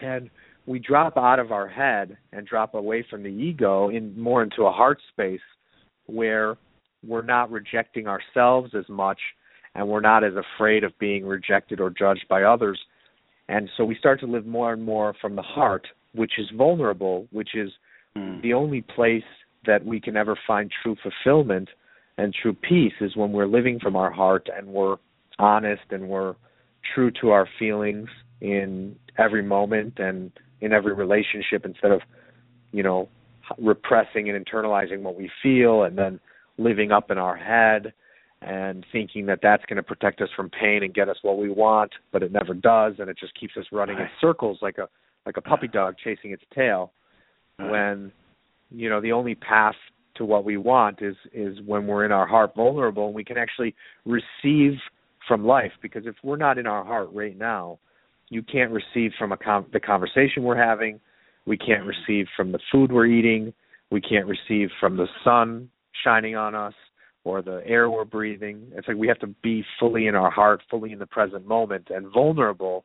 and 0.00 0.30
we 0.66 0.78
drop 0.78 1.16
out 1.16 1.38
of 1.38 1.52
our 1.52 1.68
head 1.68 2.16
and 2.32 2.46
drop 2.46 2.74
away 2.74 3.04
from 3.08 3.22
the 3.22 3.28
ego 3.28 3.88
in 3.88 4.18
more 4.20 4.42
into 4.42 4.62
a 4.62 4.72
heart 4.72 4.98
space 5.10 5.40
where 6.06 6.56
we're 7.06 7.22
not 7.22 7.50
rejecting 7.50 8.06
ourselves 8.06 8.72
as 8.74 8.88
much 8.88 9.18
and 9.74 9.86
we're 9.88 10.00
not 10.00 10.24
as 10.24 10.32
afraid 10.34 10.84
of 10.84 10.98
being 10.98 11.24
rejected 11.24 11.80
or 11.80 11.90
judged 11.90 12.26
by 12.28 12.42
others. 12.42 12.78
And 13.48 13.68
so 13.76 13.84
we 13.84 13.96
start 13.96 14.20
to 14.20 14.26
live 14.26 14.46
more 14.46 14.72
and 14.72 14.82
more 14.82 15.14
from 15.20 15.34
the 15.36 15.42
heart, 15.42 15.86
which 16.14 16.32
is 16.38 16.46
vulnerable, 16.56 17.26
which 17.30 17.54
is 17.54 17.70
Mm. 18.16 18.42
the 18.42 18.52
only 18.52 18.82
place 18.82 19.24
that 19.66 19.84
we 19.84 20.00
can 20.00 20.16
ever 20.16 20.36
find 20.46 20.70
true 20.82 20.96
fulfillment 21.02 21.68
and 22.18 22.34
true 22.34 22.54
peace 22.54 22.94
is 23.00 23.16
when 23.16 23.32
we're 23.32 23.46
living 23.46 23.78
from 23.78 23.96
our 23.96 24.10
heart 24.10 24.48
and 24.54 24.66
we're 24.66 24.96
honest 25.38 25.82
and 25.90 26.08
we're 26.08 26.34
true 26.94 27.10
to 27.20 27.30
our 27.30 27.48
feelings 27.58 28.08
in 28.40 28.96
every 29.18 29.42
moment 29.42 29.98
and 29.98 30.32
in 30.60 30.72
every 30.72 30.94
relationship 30.94 31.64
instead 31.64 31.90
of 31.90 32.00
you 32.72 32.82
know 32.82 33.08
repressing 33.58 34.28
and 34.28 34.46
internalizing 34.46 35.02
what 35.02 35.16
we 35.16 35.30
feel 35.42 35.82
and 35.82 35.98
then 35.98 36.20
living 36.58 36.92
up 36.92 37.10
in 37.10 37.18
our 37.18 37.36
head 37.36 37.92
and 38.42 38.86
thinking 38.92 39.26
that 39.26 39.40
that's 39.42 39.64
going 39.66 39.76
to 39.76 39.82
protect 39.82 40.20
us 40.20 40.28
from 40.34 40.48
pain 40.48 40.82
and 40.82 40.94
get 40.94 41.08
us 41.08 41.16
what 41.22 41.36
we 41.36 41.50
want 41.50 41.90
but 42.12 42.22
it 42.22 42.32
never 42.32 42.54
does 42.54 42.94
and 42.98 43.08
it 43.10 43.18
just 43.18 43.38
keeps 43.38 43.56
us 43.56 43.64
running 43.72 43.98
in 43.98 44.08
circles 44.20 44.58
like 44.62 44.78
a 44.78 44.88
like 45.26 45.36
a 45.36 45.40
puppy 45.40 45.68
dog 45.68 45.96
chasing 46.02 46.32
its 46.32 46.42
tail. 46.54 46.92
When 47.58 48.10
you 48.70 48.88
know 48.88 49.00
the 49.00 49.12
only 49.12 49.34
path 49.34 49.74
to 50.16 50.24
what 50.24 50.44
we 50.44 50.56
want 50.56 51.02
is 51.02 51.16
is 51.32 51.58
when 51.66 51.86
we're 51.86 52.04
in 52.04 52.12
our 52.12 52.26
heart 52.26 52.54
vulnerable 52.56 53.06
and 53.06 53.14
we 53.14 53.24
can 53.24 53.36
actually 53.36 53.74
receive 54.06 54.72
from 55.28 55.44
life 55.44 55.72
because 55.82 56.06
if 56.06 56.14
we're 56.22 56.36
not 56.36 56.58
in 56.58 56.66
our 56.66 56.84
heart 56.84 57.08
right 57.12 57.38
now 57.38 57.78
you 58.30 58.42
can't 58.42 58.70
receive 58.70 59.10
from 59.18 59.32
a 59.32 59.36
con- 59.36 59.66
the 59.72 59.80
conversation 59.80 60.44
we're 60.44 60.56
having. 60.56 61.00
We 61.46 61.58
can't 61.58 61.84
receive 61.84 62.26
from 62.36 62.52
the 62.52 62.60
food 62.72 62.92
we're 62.92 63.06
eating. 63.06 63.52
We 63.90 64.00
can't 64.00 64.26
receive 64.26 64.68
from 64.78 64.96
the 64.96 65.08
sun 65.24 65.68
shining 66.04 66.36
on 66.36 66.54
us 66.54 66.74
or 67.24 67.42
the 67.42 67.60
air 67.66 67.90
we're 67.90 68.04
breathing. 68.04 68.68
It's 68.74 68.86
like 68.86 68.96
we 68.96 69.08
have 69.08 69.18
to 69.18 69.26
be 69.42 69.64
fully 69.78 70.06
in 70.06 70.14
our 70.14 70.30
heart 70.30 70.62
fully 70.70 70.92
in 70.92 70.98
the 70.98 71.06
present 71.06 71.46
moment 71.46 71.88
and 71.90 72.06
vulnerable 72.12 72.84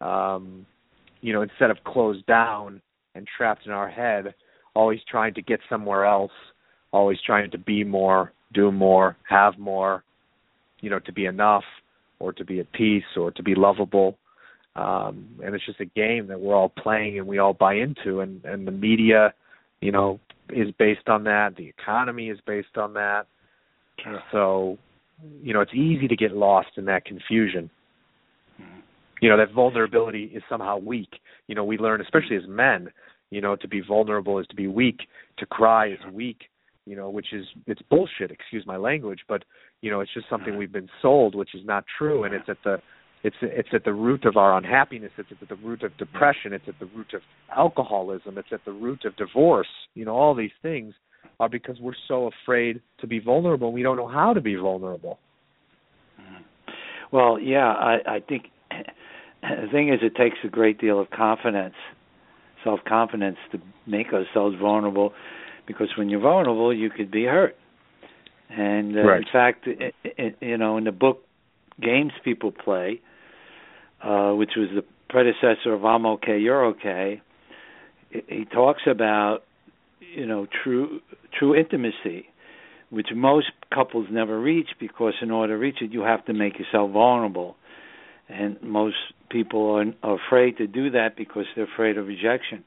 um 0.00 0.64
you 1.20 1.32
know 1.32 1.42
instead 1.42 1.70
of 1.70 1.76
closed 1.84 2.24
down 2.26 2.80
and 3.16 3.26
trapped 3.36 3.66
in 3.66 3.72
our 3.72 3.88
head 3.88 4.32
always 4.74 5.00
trying 5.10 5.34
to 5.34 5.42
get 5.42 5.58
somewhere 5.68 6.04
else 6.04 6.30
always 6.92 7.18
trying 7.26 7.50
to 7.50 7.58
be 7.58 7.82
more 7.82 8.32
do 8.54 8.70
more 8.70 9.16
have 9.28 9.58
more 9.58 10.04
you 10.80 10.90
know 10.90 10.98
to 11.00 11.12
be 11.12 11.26
enough 11.26 11.64
or 12.18 12.32
to 12.32 12.44
be 12.44 12.60
at 12.60 12.72
peace 12.72 13.04
or 13.16 13.30
to 13.32 13.42
be 13.42 13.54
lovable. 13.54 14.16
Um 14.76 15.28
and 15.44 15.54
it's 15.54 15.66
just 15.66 15.80
a 15.80 15.84
game 15.84 16.28
that 16.28 16.40
we're 16.40 16.54
all 16.54 16.68
playing 16.68 17.18
and 17.18 17.26
we 17.26 17.38
all 17.38 17.54
buy 17.54 17.74
into. 17.74 18.20
And 18.20 18.44
and 18.44 18.66
the 18.66 18.72
media 18.72 19.34
you 19.80 19.92
know 19.92 20.20
is 20.50 20.68
based 20.78 21.08
on 21.08 21.24
that. 21.24 21.56
The 21.56 21.68
economy 21.68 22.30
is 22.30 22.38
based 22.46 22.76
on 22.76 22.94
that. 22.94 23.26
So 24.32 24.78
you 25.42 25.52
know 25.52 25.60
it's 25.60 25.74
easy 25.74 26.08
to 26.08 26.16
get 26.16 26.32
lost 26.32 26.68
in 26.76 26.84
that 26.86 27.04
confusion. 27.04 27.70
You 29.20 29.28
know 29.28 29.36
that 29.36 29.52
vulnerability 29.52 30.24
is 30.34 30.42
somehow 30.48 30.78
weak. 30.78 31.20
You 31.48 31.54
know 31.54 31.64
we 31.64 31.78
learn 31.78 32.00
especially 32.00 32.36
as 32.36 32.46
men 32.46 32.90
you 33.30 33.40
know 33.40 33.56
to 33.56 33.68
be 33.68 33.80
vulnerable 33.80 34.38
is 34.38 34.46
to 34.48 34.56
be 34.56 34.68
weak. 34.68 35.00
To 35.38 35.46
cry 35.46 35.88
is 35.88 35.98
weak 36.12 36.48
you 36.88 36.96
know 36.96 37.10
which 37.10 37.32
is 37.32 37.44
it's 37.66 37.82
bullshit 37.90 38.30
excuse 38.30 38.66
my 38.66 38.76
language 38.76 39.20
but 39.28 39.44
you 39.80 39.90
know 39.90 40.00
it's 40.00 40.12
just 40.12 40.28
something 40.28 40.56
we've 40.56 40.72
been 40.72 40.88
sold 41.00 41.34
which 41.34 41.54
is 41.54 41.62
not 41.64 41.84
true 41.98 42.24
and 42.24 42.34
it's 42.34 42.48
at 42.48 42.58
the 42.64 42.78
it's 43.24 43.36
it's 43.42 43.68
at 43.72 43.84
the 43.84 43.92
root 43.92 44.24
of 44.24 44.36
our 44.36 44.56
unhappiness 44.56 45.12
it's 45.18 45.30
at 45.40 45.48
the 45.48 45.56
root 45.56 45.82
of 45.82 45.96
depression 45.96 46.52
it's 46.52 46.68
at 46.68 46.78
the 46.78 46.86
root 46.86 47.12
of 47.14 47.22
alcoholism 47.56 48.38
it's 48.38 48.52
at 48.52 48.64
the 48.64 48.72
root 48.72 49.04
of 49.04 49.16
divorce 49.16 49.68
you 49.94 50.04
know 50.04 50.14
all 50.14 50.34
these 50.34 50.50
things 50.62 50.94
are 51.40 51.48
because 51.48 51.76
we're 51.80 51.92
so 52.06 52.30
afraid 52.44 52.80
to 53.00 53.06
be 53.06 53.18
vulnerable 53.18 53.72
we 53.72 53.82
don't 53.82 53.96
know 53.96 54.08
how 54.08 54.32
to 54.32 54.40
be 54.40 54.54
vulnerable. 54.54 55.18
Mm-hmm. 56.20 56.42
Well, 57.12 57.38
yeah, 57.40 57.72
I, 57.72 57.96
I 58.06 58.20
think 58.20 58.44
the 59.42 59.68
thing 59.70 59.92
is, 59.92 60.00
it 60.02 60.16
takes 60.16 60.36
a 60.44 60.48
great 60.48 60.80
deal 60.80 61.00
of 61.00 61.10
confidence, 61.10 61.74
self 62.64 62.80
confidence, 62.86 63.36
to 63.52 63.58
make 63.86 64.08
ourselves 64.12 64.56
vulnerable, 64.60 65.12
because 65.66 65.88
when 65.96 66.08
you're 66.08 66.20
vulnerable, 66.20 66.74
you 66.74 66.90
could 66.90 67.10
be 67.10 67.24
hurt. 67.24 67.56
And 68.48 68.96
uh, 68.96 69.00
Right. 69.02 69.18
in 69.18 69.26
fact, 69.30 69.66
it, 69.66 69.94
it, 70.04 70.36
you 70.40 70.56
know, 70.56 70.76
in 70.78 70.84
the 70.84 70.92
book 70.92 71.24
Games 71.80 72.12
People 72.24 72.52
Play, 72.52 73.00
uh, 74.02 74.32
which 74.32 74.52
was 74.56 74.68
the 74.74 74.84
predecessor 75.08 75.72
of 75.72 75.84
I'm 75.84 76.06
Okay, 76.06 76.38
You're 76.38 76.66
Okay, 76.66 77.20
he- 78.10 78.24
he 78.28 78.44
talks 78.44 78.82
about 78.86 79.44
you 80.00 80.26
know 80.26 80.46
true 80.62 81.00
true 81.32 81.54
intimacy, 81.54 82.28
which 82.90 83.08
most 83.14 83.50
couples 83.72 84.06
never 84.10 84.38
reach 84.40 84.70
because 84.80 85.14
in 85.20 85.30
order 85.30 85.54
to 85.54 85.58
reach 85.58 85.82
it, 85.82 85.92
you 85.92 86.02
have 86.02 86.24
to 86.26 86.32
make 86.32 86.58
yourself 86.58 86.90
vulnerable, 86.90 87.56
and 88.28 88.60
most 88.62 88.96
people 89.30 89.70
are, 89.76 89.84
are 90.02 90.16
afraid 90.26 90.56
to 90.56 90.66
do 90.66 90.90
that 90.90 91.16
because 91.16 91.44
they're 91.54 91.64
afraid 91.64 91.98
of 91.98 92.06
rejection. 92.06 92.64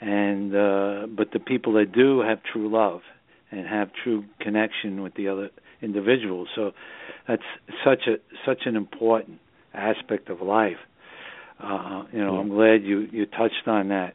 And 0.00 0.54
uh, 0.54 1.06
but 1.08 1.30
the 1.32 1.40
people 1.40 1.74
that 1.74 1.92
do 1.92 2.20
have 2.20 2.42
true 2.42 2.70
love 2.70 3.02
and 3.50 3.66
have 3.66 3.90
true 4.04 4.24
connection 4.40 5.02
with 5.02 5.14
the 5.14 5.28
other 5.28 5.50
individuals, 5.82 6.48
so 6.54 6.72
that's 7.26 7.42
such 7.84 8.02
a 8.06 8.16
such 8.46 8.62
an 8.66 8.76
important 8.76 9.38
aspect 9.74 10.28
of 10.28 10.40
life. 10.40 10.76
Uh, 11.62 12.04
you 12.12 12.24
know, 12.24 12.36
I'm 12.36 12.48
glad 12.48 12.82
you 12.82 13.08
you 13.10 13.26
touched 13.26 13.66
on 13.66 13.88
that. 13.88 14.14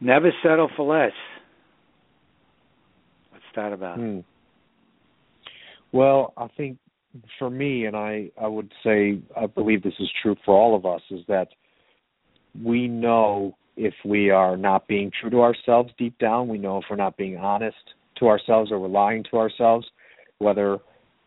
Never 0.00 0.30
settle 0.42 0.70
for 0.76 0.86
less. 0.86 1.12
What's 3.30 3.44
that 3.54 3.72
about? 3.72 3.98
Hmm. 3.98 4.20
Well, 5.92 6.34
I 6.36 6.48
think 6.56 6.78
for 7.38 7.48
me, 7.48 7.86
and 7.86 7.96
I, 7.96 8.30
I 8.40 8.46
would 8.46 8.72
say 8.84 9.18
I 9.36 9.46
believe 9.46 9.82
this 9.82 9.94
is 9.98 10.10
true 10.22 10.36
for 10.44 10.54
all 10.54 10.76
of 10.76 10.84
us, 10.84 11.00
is 11.10 11.20
that 11.28 11.48
we 12.62 12.88
know 12.88 13.56
if 13.76 13.94
we 14.04 14.30
are 14.30 14.56
not 14.56 14.88
being 14.88 15.10
true 15.20 15.30
to 15.30 15.42
ourselves 15.42 15.92
deep 15.98 16.18
down. 16.18 16.48
We 16.48 16.58
know 16.58 16.78
if 16.78 16.84
we're 16.88 16.96
not 16.96 17.16
being 17.16 17.36
honest 17.36 17.76
to 18.18 18.28
ourselves 18.28 18.72
or 18.72 18.78
we're 18.78 18.88
lying 18.88 19.24
to 19.30 19.36
ourselves, 19.36 19.86
whether 20.38 20.78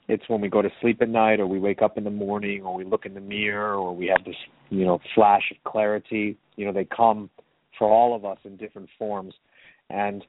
it's 0.07 0.27
when 0.27 0.41
we 0.41 0.49
go 0.49 0.61
to 0.61 0.69
sleep 0.81 1.01
at 1.01 1.09
night 1.09 1.39
or 1.39 1.45
we 1.45 1.59
wake 1.59 1.81
up 1.81 1.97
in 1.97 2.03
the 2.03 2.09
morning 2.09 2.63
or 2.63 2.73
we 2.73 2.83
look 2.83 3.05
in 3.05 3.13
the 3.13 3.21
mirror 3.21 3.75
or 3.75 3.95
we 3.95 4.07
have 4.07 4.25
this, 4.25 4.35
you 4.69 4.83
know, 4.83 4.99
flash 5.13 5.51
of 5.51 5.71
clarity. 5.71 6.35
You 6.55 6.65
know, 6.65 6.73
they 6.73 6.85
come 6.85 7.29
for 7.77 7.87
all 7.87 8.15
of 8.15 8.25
us 8.25 8.39
in 8.43 8.57
different 8.57 8.89
forms. 8.97 9.35
And 9.91 10.25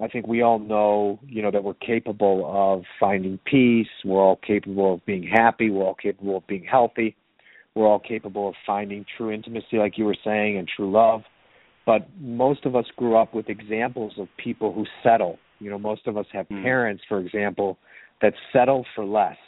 I 0.00 0.08
think 0.08 0.26
we 0.26 0.40
all 0.40 0.58
know, 0.58 1.20
you 1.26 1.42
know, 1.42 1.50
that 1.50 1.62
we're 1.62 1.74
capable 1.74 2.50
of 2.50 2.84
finding 2.98 3.38
peace. 3.44 3.88
We're 4.04 4.22
all 4.22 4.36
capable 4.36 4.94
of 4.94 5.04
being 5.04 5.22
happy. 5.22 5.68
We're 5.68 5.84
all 5.84 5.94
capable 5.94 6.38
of 6.38 6.46
being 6.46 6.64
healthy. 6.64 7.14
We're 7.74 7.86
all 7.86 8.00
capable 8.00 8.48
of 8.48 8.54
finding 8.66 9.04
true 9.16 9.30
intimacy, 9.30 9.76
like 9.76 9.98
you 9.98 10.06
were 10.06 10.16
saying, 10.24 10.56
and 10.56 10.66
true 10.66 10.90
love. 10.90 11.22
But 11.86 12.06
most 12.20 12.66
of 12.66 12.76
us 12.76 12.86
grew 12.96 13.16
up 13.16 13.34
with 13.34 13.48
examples 13.48 14.12
of 14.18 14.28
people 14.36 14.72
who 14.72 14.84
settle. 15.02 15.38
You 15.60 15.70
know, 15.70 15.78
most 15.78 16.06
of 16.06 16.16
us 16.16 16.26
have 16.32 16.48
Mm. 16.48 16.62
parents, 16.62 17.02
for 17.08 17.18
example, 17.18 17.78
that 18.20 18.34
settle 18.52 18.84
for 18.94 19.04
less. 19.04 19.38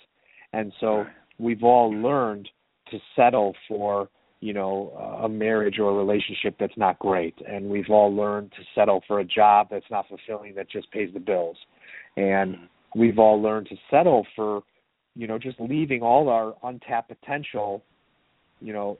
And 0.52 0.72
so 0.80 1.06
we've 1.38 1.64
all 1.64 1.90
learned 1.92 2.48
to 2.90 3.00
settle 3.16 3.54
for 3.68 4.08
you 4.40 4.52
know 4.52 4.90
a 5.22 5.28
marriage 5.28 5.78
or 5.78 5.90
a 5.90 5.94
relationship 5.94 6.56
that's 6.58 6.76
not 6.76 6.98
great 6.98 7.34
and 7.48 7.70
we've 7.70 7.88
all 7.90 8.14
learned 8.14 8.50
to 8.52 8.62
settle 8.74 9.00
for 9.06 9.20
a 9.20 9.24
job 9.24 9.68
that's 9.70 9.86
not 9.90 10.06
fulfilling 10.08 10.52
that 10.54 10.68
just 10.68 10.90
pays 10.90 11.08
the 11.14 11.20
bills 11.20 11.56
and 12.16 12.56
we've 12.94 13.18
all 13.20 13.40
learned 13.40 13.68
to 13.68 13.76
settle 13.88 14.26
for 14.34 14.62
you 15.14 15.26
know 15.28 15.38
just 15.38 15.58
leaving 15.60 16.02
all 16.02 16.28
our 16.28 16.54
untapped 16.64 17.08
potential 17.08 17.82
you 18.60 18.72
know 18.72 18.98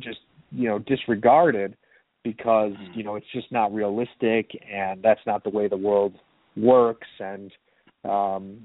just 0.00 0.18
you 0.50 0.68
know 0.68 0.80
disregarded 0.80 1.76
because 2.22 2.72
you 2.92 3.02
know 3.02 3.16
it's 3.16 3.26
just 3.32 3.50
not 3.50 3.72
realistic 3.72 4.50
and 4.70 5.02
that's 5.02 5.20
not 5.26 5.42
the 5.44 5.50
way 5.50 5.68
the 5.68 5.76
world 5.76 6.14
works 6.56 7.08
and 7.18 7.52
um 8.08 8.58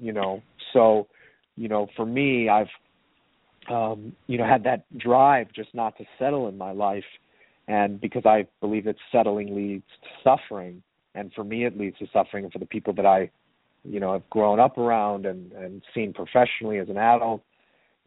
you 0.00 0.12
know 0.12 0.42
so 0.72 1.06
you 1.56 1.68
know 1.68 1.86
for 1.96 2.06
me 2.06 2.48
i've 2.48 2.66
um 3.70 4.12
you 4.26 4.38
know 4.38 4.44
had 4.46 4.64
that 4.64 4.84
drive 4.98 5.46
just 5.52 5.74
not 5.74 5.96
to 5.96 6.04
settle 6.18 6.48
in 6.48 6.56
my 6.58 6.72
life 6.72 7.04
and 7.68 8.00
because 8.00 8.24
i 8.26 8.46
believe 8.60 8.84
that 8.84 8.96
settling 9.12 9.54
leads 9.54 9.84
to 10.02 10.08
suffering 10.22 10.82
and 11.14 11.32
for 11.34 11.44
me 11.44 11.64
it 11.64 11.78
leads 11.78 11.98
to 11.98 12.06
suffering 12.12 12.44
and 12.44 12.52
for 12.52 12.58
the 12.58 12.66
people 12.66 12.92
that 12.92 13.06
i 13.06 13.30
you 13.84 14.00
know 14.00 14.12
have 14.12 14.28
grown 14.30 14.58
up 14.58 14.78
around 14.78 15.26
and 15.26 15.52
and 15.52 15.82
seen 15.94 16.12
professionally 16.12 16.78
as 16.78 16.88
an 16.88 16.96
adult 16.96 17.42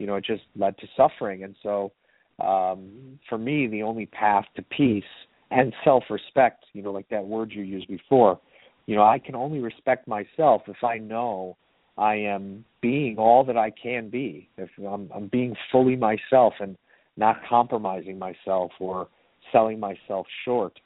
you 0.00 0.06
know 0.06 0.16
it 0.16 0.24
just 0.24 0.42
led 0.56 0.76
to 0.78 0.88
suffering. 0.96 1.44
And 1.44 1.54
so 1.62 1.92
um 2.40 3.18
for 3.28 3.38
me 3.38 3.66
the 3.66 3.82
only 3.82 4.06
path 4.06 4.44
to 4.56 4.62
peace 4.62 5.04
and 5.50 5.72
self 5.84 6.04
respect 6.10 6.64
you 6.72 6.82
know 6.82 6.92
like 6.92 7.08
that 7.08 7.24
word 7.24 7.52
you 7.52 7.62
used 7.62 7.88
before 7.88 8.38
you 8.86 8.96
know 8.96 9.02
i 9.02 9.18
can 9.18 9.34
only 9.34 9.58
respect 9.58 10.06
myself 10.08 10.62
if 10.66 10.82
i 10.84 10.98
know 10.98 11.56
i 11.98 12.14
am 12.14 12.64
being 12.80 13.18
all 13.18 13.44
that 13.44 13.56
i 13.56 13.70
can 13.70 14.08
be. 14.08 14.48
If 14.56 14.70
i'm 14.78 15.10
i'm 15.14 15.28
being 15.28 15.54
fully 15.70 15.96
myself 15.96 16.54
and 16.60 16.76
not 17.16 17.36
compromising 17.48 18.18
myself 18.18 18.70
or 18.80 19.08
selling 19.52 19.78
myself 19.78 20.26
short. 20.44 20.78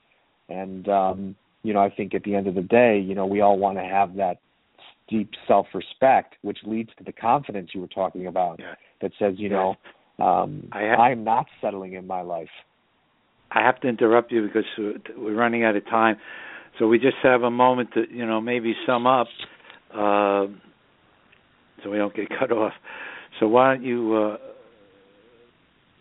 And 0.49 0.89
um 0.89 1.37
you 1.63 1.73
know 1.73 1.81
i 1.81 1.91
think 1.91 2.15
at 2.15 2.23
the 2.25 2.35
end 2.35 2.47
of 2.47 2.55
the 2.55 2.63
day 2.63 2.99
you 2.99 3.15
know 3.15 3.27
we 3.27 3.41
all 3.41 3.59
want 3.59 3.79
to 3.79 3.85
have 3.85 4.17
that 4.17 4.39
deep 5.09 5.31
self 5.47 5.67
respect 5.75 6.35
which 6.43 6.59
leads 6.65 6.91
to 6.99 7.05
the 7.05 7.13
confidence 7.13 7.71
you 7.75 7.81
were 7.81 7.89
talking 7.89 8.27
about 8.27 8.59
Yeah. 8.59 8.75
that 9.01 9.13
says 9.19 9.35
you 9.37 9.49
know 9.49 9.77
um 10.19 10.69
I 10.73 10.81
ha- 10.89 11.03
i 11.03 11.11
am 11.11 11.25
not 11.25 11.47
settling 11.61 11.95
in 11.95 12.07
my 12.07 12.21
life 12.23 12.49
I 13.51 13.61
have 13.63 13.81
to 13.83 13.89
interrupt 13.89 14.33
you 14.33 14.43
because 14.47 14.65
we're 15.17 15.35
running 15.37 15.63
out 15.63 15.77
of 15.77 15.85
time. 15.87 16.17
So 16.79 16.89
we 16.89 16.99
just 16.99 17.19
have 17.23 17.43
a 17.43 17.51
moment 17.51 17.91
to, 17.95 18.03
you 18.11 18.27
know, 18.27 18.41
maybe 18.41 18.75
sum 18.85 19.07
up, 19.07 19.29
uh, 19.93 20.47
so 21.83 21.91
we 21.91 21.99
don't 21.99 22.13
get 22.17 22.29
cut 22.41 22.51
off. 22.51 22.73
So 23.39 23.47
why 23.47 23.75
don't 23.75 23.85
you, 23.85 24.15
uh, 24.17 24.37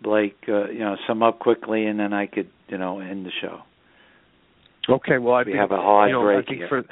Blake, 0.01 0.35
uh, 0.47 0.69
you 0.71 0.79
know, 0.79 0.95
sum 1.05 1.21
up 1.21 1.37
quickly, 1.37 1.85
and 1.85 1.99
then 1.99 2.11
I 2.11 2.25
could, 2.25 2.49
you 2.69 2.79
know, 2.79 2.99
end 3.01 3.23
the 3.23 3.31
show. 3.39 3.59
okay 4.89 5.17
well 5.19 5.35
i 5.35 5.43
we 5.43 5.51
think 5.51 5.57
have 5.57 5.71
a 5.71 5.77
hard 5.77 6.09
you 6.09 6.15
know, 6.15 6.23
break 6.23 6.43
I 6.43 6.47
think 6.47 6.57
here. 6.57 6.67
for 6.69 6.83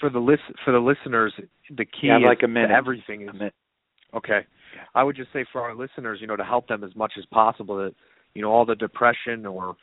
for 0.00 0.08
the 0.10 0.18
list 0.20 0.42
for 0.64 0.72
the 0.72 0.78
listeners 0.78 1.32
the 1.76 1.84
key 1.84 2.06
You 2.06 2.12
have 2.12 2.22
is 2.22 2.26
like 2.26 2.38
a 2.38 2.42
to 2.42 2.48
minute. 2.48 2.70
everything 2.70 3.22
A 3.22 3.30
is 3.30 3.32
minute. 3.34 3.54
Okay. 4.14 4.40
I 4.94 5.02
would 5.04 5.16
just 5.16 5.32
say 5.32 5.44
for 5.52 5.60
our 5.60 5.74
listeners, 5.74 6.18
you 6.20 6.26
know, 6.26 6.36
to 6.36 6.44
help 6.44 6.68
them 6.68 6.84
as 6.84 6.94
much 6.96 7.12
as 7.18 7.24
possible 7.26 7.76
that 7.76 7.94
you 8.34 8.42
know 8.42 8.50
all 8.50 8.64
the 8.64 8.74
depression 8.74 9.46
or 9.46 9.76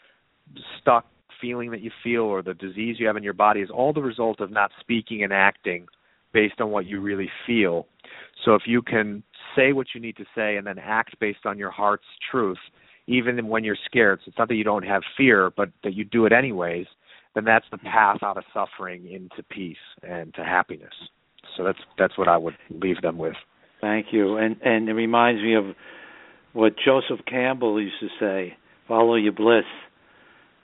stuck 0.80 1.06
feeling 1.42 1.72
that 1.72 1.82
you 1.82 1.92
feel 2.04 2.22
or 2.22 2.42
the 2.42 2.54
disease 2.54 2.98
you 3.00 3.08
have 3.08 3.18
in 3.18 3.24
your 3.24 3.34
body 3.34 3.62
is 3.62 3.70
all 3.70 3.94
the 3.94 4.02
result 4.02 4.40
of 4.40 4.52
not 4.52 4.72
speaking 4.80 5.24
and 5.24 5.32
acting 5.32 5.86
based 6.34 6.60
on 6.60 6.70
what 6.72 6.86
you 6.86 7.00
really 7.00 7.30
feel. 7.46 7.88
So 8.46 8.56
if 8.56 8.64
you 8.66 8.82
can 8.82 9.24
say 9.56 9.74
what 9.74 9.88
you 9.94 10.02
need 10.02 10.18
to 10.18 10.26
say 10.36 10.58
and 10.58 10.66
then 10.66 10.80
act 10.80 11.20
based 11.20 11.46
on 11.46 11.58
your 11.58 11.72
heart's 11.72 12.06
truth, 12.32 12.58
even 13.08 13.48
when 13.48 13.64
you're 13.64 13.78
scared, 13.86 14.20
so 14.20 14.30
it's 14.30 14.38
not 14.38 14.48
that 14.50 14.56
you 14.56 14.64
don't 14.64 14.86
have 14.86 15.02
fear, 15.16 15.52
but 15.56 15.70
that 15.84 15.94
you 15.94 16.04
do 16.04 16.26
it 16.26 16.34
anyways, 16.34 16.86
then 17.36 17.46
that's 17.46 17.66
the 17.72 17.78
path 17.78 18.18
out 18.24 18.38
of 18.38 18.44
suffering 18.54 19.08
into 19.10 19.44
peace 19.50 19.78
and 20.04 20.34
to 20.36 20.44
happiness. 20.44 20.94
So 21.56 21.64
that's 21.64 21.80
that's 21.98 22.18
what 22.18 22.28
I 22.28 22.38
would 22.38 22.56
leave 22.70 23.02
them 23.02 23.18
with. 23.18 23.36
Thank 23.82 24.08
you. 24.12 24.38
And 24.38 24.58
and 24.64 24.90
it 24.90 24.94
reminds 24.94 25.42
me 25.42 25.56
of 25.56 25.66
what 26.54 26.74
Joseph 26.84 27.20
Campbell 27.28 27.80
used 27.82 28.00
to 28.00 28.08
say: 28.20 28.56
"Follow 28.88 29.16
your 29.16 29.34
bliss." 29.34 29.66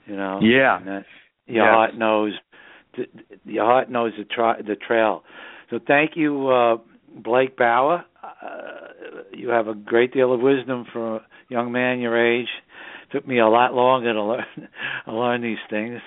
You 0.06 0.16
know. 0.16 0.40
Yeah. 0.42 0.80
That 0.84 1.04
your 1.46 1.64
Yes. 1.64 1.72
heart 1.74 1.94
knows. 1.94 2.32
th- 2.96 3.08
Your 3.44 3.64
heart 3.64 3.90
knows 3.90 4.12
the 4.16 4.24
the 4.66 4.76
trail. 4.76 5.24
So 5.70 5.78
thank 5.86 6.16
you, 6.16 6.48
uh, 6.48 6.76
Blake 7.14 7.56
Bauer. 7.56 8.04
Uh, 8.22 9.22
you 9.32 9.48
have 9.50 9.68
a 9.68 9.74
great 9.74 10.12
deal 10.12 10.32
of 10.32 10.40
wisdom 10.40 10.84
for 10.92 11.16
a 11.16 11.20
young 11.48 11.72
man 11.72 12.00
your 12.00 12.16
age. 12.16 12.48
Took 13.12 13.26
me 13.26 13.38
a 13.38 13.46
lot 13.48 13.74
longer 13.74 14.12
to 14.12 14.22
learn 14.22 14.44
to 15.06 15.12
learn 15.12 15.42
these 15.42 15.58
things. 15.70 16.00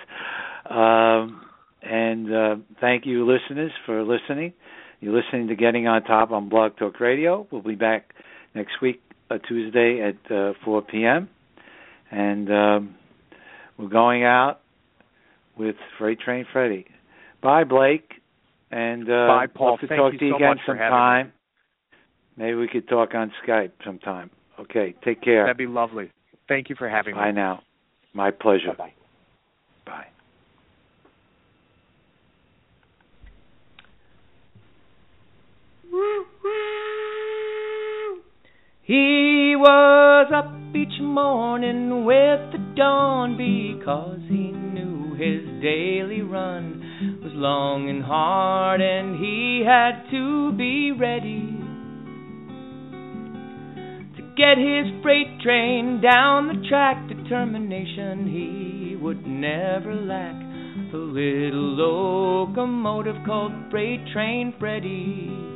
Um, 0.70 1.42
and 1.82 2.34
uh, 2.34 2.56
thank 2.82 3.06
you, 3.06 3.26
listeners, 3.26 3.72
for 3.86 4.04
listening. 4.04 4.54
You're 5.00 5.16
listening 5.16 5.48
to 5.50 5.56
Getting 5.56 5.88
on 5.88 6.04
Top 6.04 6.32
on 6.32 6.50
Blog 6.50 6.76
Talk 6.78 7.00
Radio. 7.00 7.48
We'll 7.52 7.62
be 7.62 7.76
back 7.76 8.14
next 8.56 8.82
week, 8.82 9.02
uh, 9.30 9.38
Tuesday 9.48 10.02
at 10.02 10.32
uh, 10.36 10.54
4 10.66 10.82
p.m. 10.84 11.30
And 12.10 12.52
um, 12.52 12.96
we're 13.78 13.90
going 13.90 14.24
out 14.24 14.62
with 15.58 15.76
Freight 16.00 16.20
Train 16.20 16.46
Freddy. 16.52 16.86
Bye, 17.44 17.64
Blake. 17.64 18.14
And 18.72 19.04
uh, 19.10 19.28
Bye, 19.28 19.48
Paul. 19.54 19.78
To 19.78 19.88
Thank 19.88 20.00
talk 20.00 20.14
you 20.14 20.20
to 20.20 20.26
you 20.26 20.32
so 20.32 20.36
again 20.38 20.50
much 20.50 20.60
for 20.66 20.76
having 20.76 20.92
sometime. 20.92 21.34
Maybe 22.36 22.56
we 22.56 22.68
could 22.68 22.88
talk 22.88 23.14
on 23.14 23.32
Skype 23.46 23.72
sometime. 23.86 24.32
Okay, 24.60 24.96
take 25.06 25.22
care. 25.22 25.44
That'd 25.44 25.58
be 25.58 25.68
lovely. 25.68 26.12
Thank 26.48 26.70
you 26.70 26.76
for 26.76 26.90
having 26.90 27.14
Bye 27.14 27.28
me. 27.28 27.32
Bye 27.34 27.42
now. 27.42 27.62
My 28.14 28.32
pleasure. 28.32 28.70
Bye-bye. 28.70 28.94
Bye. 29.86 30.08
He 38.88 39.54
was 39.60 40.32
up 40.34 40.54
each 40.74 41.02
morning 41.02 42.06
with 42.06 42.54
the 42.54 42.74
dawn 42.78 43.36
because 43.36 44.22
he 44.30 44.52
knew 44.52 45.14
his 45.14 45.44
daily 45.62 46.22
run 46.22 47.20
was 47.22 47.34
long 47.34 47.90
and 47.90 48.02
hard 48.02 48.80
and 48.80 49.20
he 49.20 49.62
had 49.68 50.10
to 50.12 50.54
be 50.54 50.94
ready 50.94 51.60
to 54.16 54.22
get 54.38 54.58
his 54.58 54.88
freight 55.04 55.42
train 55.42 56.00
down 56.00 56.48
the 56.48 56.66
track. 56.70 57.10
Determination 57.10 58.26
he 58.32 58.96
would 58.96 59.28
never 59.28 59.94
lack. 59.96 60.40
The 60.94 60.98
little 60.98 61.76
locomotive 61.76 63.18
called 63.26 63.52
Freight 63.70 64.08
Train 64.14 64.54
Freddy. 64.58 65.47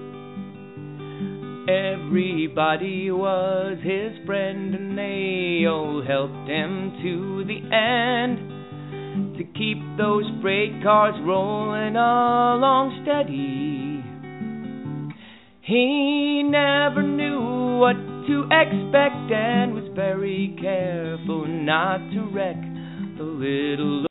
Everybody 1.72 3.12
was 3.12 3.78
his 3.82 4.26
friend 4.26 4.76
and 4.76 4.98
they 4.98 5.66
all 5.66 6.04
helped 6.06 6.50
him 6.50 6.92
to 7.02 7.46
the 7.46 7.62
end 7.74 9.38
to 9.38 9.44
keep 9.58 9.78
those 9.98 10.26
freight 10.42 10.84
cars 10.84 11.16
rolling 11.24 11.96
along 11.96 13.00
steady. 13.04 14.04
He 15.62 16.44
never 16.44 17.04
knew 17.04 17.78
what 17.80 17.96
to 18.28 18.44
expect 18.52 19.32
and 19.32 19.74
was 19.74 19.90
very 19.96 20.54
careful 20.60 21.48
not 21.48 22.00
to 22.12 22.30
wreck 22.34 22.60
the 23.18 23.24
little 23.24 24.11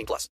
18 0.01 0.05
plus. 0.05 0.29